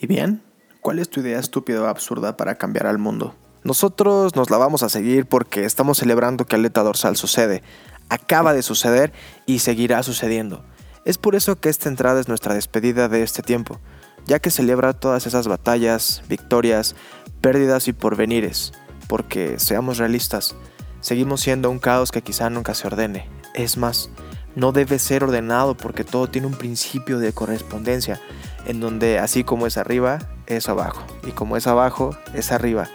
¿Y 0.00 0.06
bien? 0.06 0.42
¿Cuál 0.80 0.98
es 0.98 1.10
tu 1.10 1.20
idea 1.20 1.38
estúpida 1.38 1.82
o 1.82 1.86
absurda 1.86 2.38
para 2.38 2.54
cambiar 2.54 2.86
al 2.86 2.96
mundo? 2.96 3.34
Nosotros 3.62 4.36
nos 4.36 4.50
la 4.50 4.56
vamos 4.56 4.82
a 4.82 4.88
seguir 4.88 5.26
porque 5.26 5.64
estamos 5.64 5.98
celebrando 5.98 6.46
que 6.46 6.56
Aleta 6.56 6.82
Dorsal 6.82 7.16
sucede, 7.16 7.62
acaba 8.08 8.54
de 8.54 8.62
suceder 8.62 9.12
y 9.44 9.58
seguirá 9.58 10.02
sucediendo. 10.02 10.64
Es 11.04 11.18
por 11.18 11.34
eso 11.34 11.60
que 11.60 11.68
esta 11.68 11.88
entrada 11.88 12.20
es 12.20 12.28
nuestra 12.28 12.54
despedida 12.54 13.08
de 13.08 13.22
este 13.22 13.42
tiempo, 13.42 13.78
ya 14.26 14.38
que 14.38 14.50
celebra 14.50 14.94
todas 14.94 15.26
esas 15.26 15.46
batallas, 15.46 16.22
victorias, 16.28 16.96
pérdidas 17.42 17.86
y 17.88 17.92
porvenires, 17.92 18.72
porque 19.08 19.58
seamos 19.58 19.98
realistas, 19.98 20.54
seguimos 21.00 21.42
siendo 21.42 21.70
un 21.70 21.78
caos 21.78 22.12
que 22.12 22.22
quizá 22.22 22.48
nunca 22.48 22.74
se 22.74 22.86
ordene. 22.86 23.28
Es 23.54 23.76
más, 23.76 24.10
no 24.54 24.72
debe 24.72 24.98
ser 24.98 25.24
ordenado 25.24 25.76
porque 25.76 26.04
todo 26.04 26.28
tiene 26.28 26.46
un 26.46 26.54
principio 26.54 27.18
de 27.18 27.32
correspondencia, 27.32 28.20
en 28.66 28.80
donde 28.80 29.18
así 29.18 29.44
como 29.44 29.66
es 29.66 29.76
arriba, 29.76 30.18
es 30.46 30.68
abajo, 30.68 31.04
y 31.26 31.32
como 31.32 31.56
es 31.56 31.66
abajo, 31.66 32.16
es 32.34 32.52
arriba. 32.52 32.88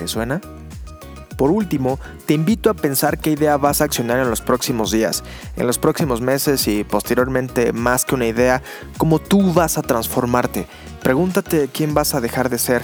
¿Te 0.00 0.08
suena? 0.08 0.40
Por 1.36 1.50
último, 1.50 2.00
te 2.24 2.32
invito 2.32 2.70
a 2.70 2.74
pensar 2.74 3.18
qué 3.18 3.32
idea 3.32 3.58
vas 3.58 3.82
a 3.82 3.84
accionar 3.84 4.18
en 4.18 4.30
los 4.30 4.40
próximos 4.40 4.90
días, 4.90 5.22
en 5.56 5.66
los 5.66 5.78
próximos 5.78 6.22
meses 6.22 6.66
y 6.68 6.84
posteriormente, 6.84 7.74
más 7.74 8.06
que 8.06 8.14
una 8.14 8.24
idea, 8.24 8.62
cómo 8.96 9.18
tú 9.18 9.52
vas 9.52 9.76
a 9.76 9.82
transformarte. 9.82 10.66
Pregúntate 11.02 11.68
quién 11.70 11.92
vas 11.92 12.14
a 12.14 12.22
dejar 12.22 12.48
de 12.48 12.56
ser 12.56 12.82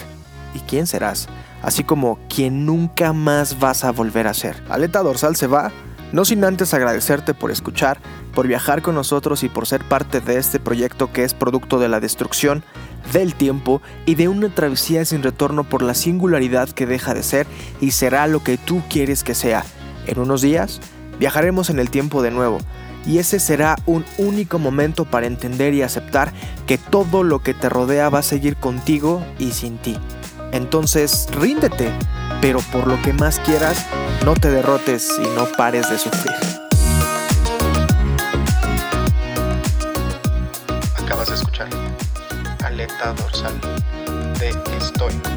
y 0.53 0.59
quién 0.59 0.85
serás, 0.85 1.27
así 1.63 1.83
como 1.83 2.19
quién 2.29 2.67
nunca 2.67 3.13
más 3.13 3.59
vas 3.59 3.83
a 3.83 3.91
volver 3.91 4.27
a 4.27 4.35
ser. 4.35 4.61
Aleta 4.69 5.01
Dorsal 5.01 5.35
se 5.35 5.47
va, 5.47 5.71
no 6.11 6.23
sin 6.23 6.43
antes 6.43 6.71
agradecerte 6.75 7.33
por 7.33 7.49
escuchar, 7.49 7.99
por 8.35 8.45
viajar 8.45 8.83
con 8.83 8.93
nosotros 8.93 9.41
y 9.41 9.49
por 9.49 9.65
ser 9.65 9.83
parte 9.83 10.21
de 10.21 10.37
este 10.37 10.59
proyecto 10.59 11.11
que 11.11 11.23
es 11.23 11.33
producto 11.33 11.79
de 11.79 11.89
la 11.89 11.99
destrucción, 11.99 12.63
del 13.13 13.35
tiempo 13.35 13.81
y 14.05 14.15
de 14.15 14.27
una 14.27 14.53
travesía 14.53 15.05
sin 15.05 15.23
retorno 15.23 15.63
por 15.63 15.81
la 15.81 15.93
singularidad 15.93 16.69
que 16.69 16.85
deja 16.85 17.13
de 17.13 17.23
ser 17.23 17.47
y 17.81 17.91
será 17.91 18.27
lo 18.27 18.43
que 18.43 18.57
tú 18.57 18.81
quieres 18.89 19.23
que 19.23 19.35
sea. 19.35 19.65
En 20.05 20.19
unos 20.19 20.41
días 20.41 20.79
viajaremos 21.19 21.69
en 21.69 21.79
el 21.79 21.89
tiempo 21.89 22.21
de 22.21 22.31
nuevo 22.31 22.59
y 23.05 23.19
ese 23.19 23.39
será 23.39 23.77
un 23.85 24.05
único 24.17 24.59
momento 24.59 25.05
para 25.05 25.27
entender 25.27 25.73
y 25.73 25.81
aceptar 25.81 26.33
que 26.65 26.77
todo 26.77 27.23
lo 27.23 27.39
que 27.39 27.53
te 27.53 27.69
rodea 27.69 28.09
va 28.09 28.19
a 28.19 28.23
seguir 28.23 28.57
contigo 28.57 29.25
y 29.39 29.51
sin 29.51 29.77
ti. 29.77 29.97
Entonces, 30.51 31.27
ríndete, 31.31 31.89
pero 32.41 32.59
por 32.71 32.87
lo 32.87 33.01
que 33.01 33.13
más 33.13 33.39
quieras, 33.39 33.85
no 34.25 34.33
te 34.33 34.51
derrotes 34.51 35.09
y 35.19 35.35
no 35.35 35.45
pares 35.57 35.89
de 35.89 35.97
sufrir. 35.97 36.56
Dorsal 43.05 43.53
de 44.39 44.49
Estoy. 44.77 45.36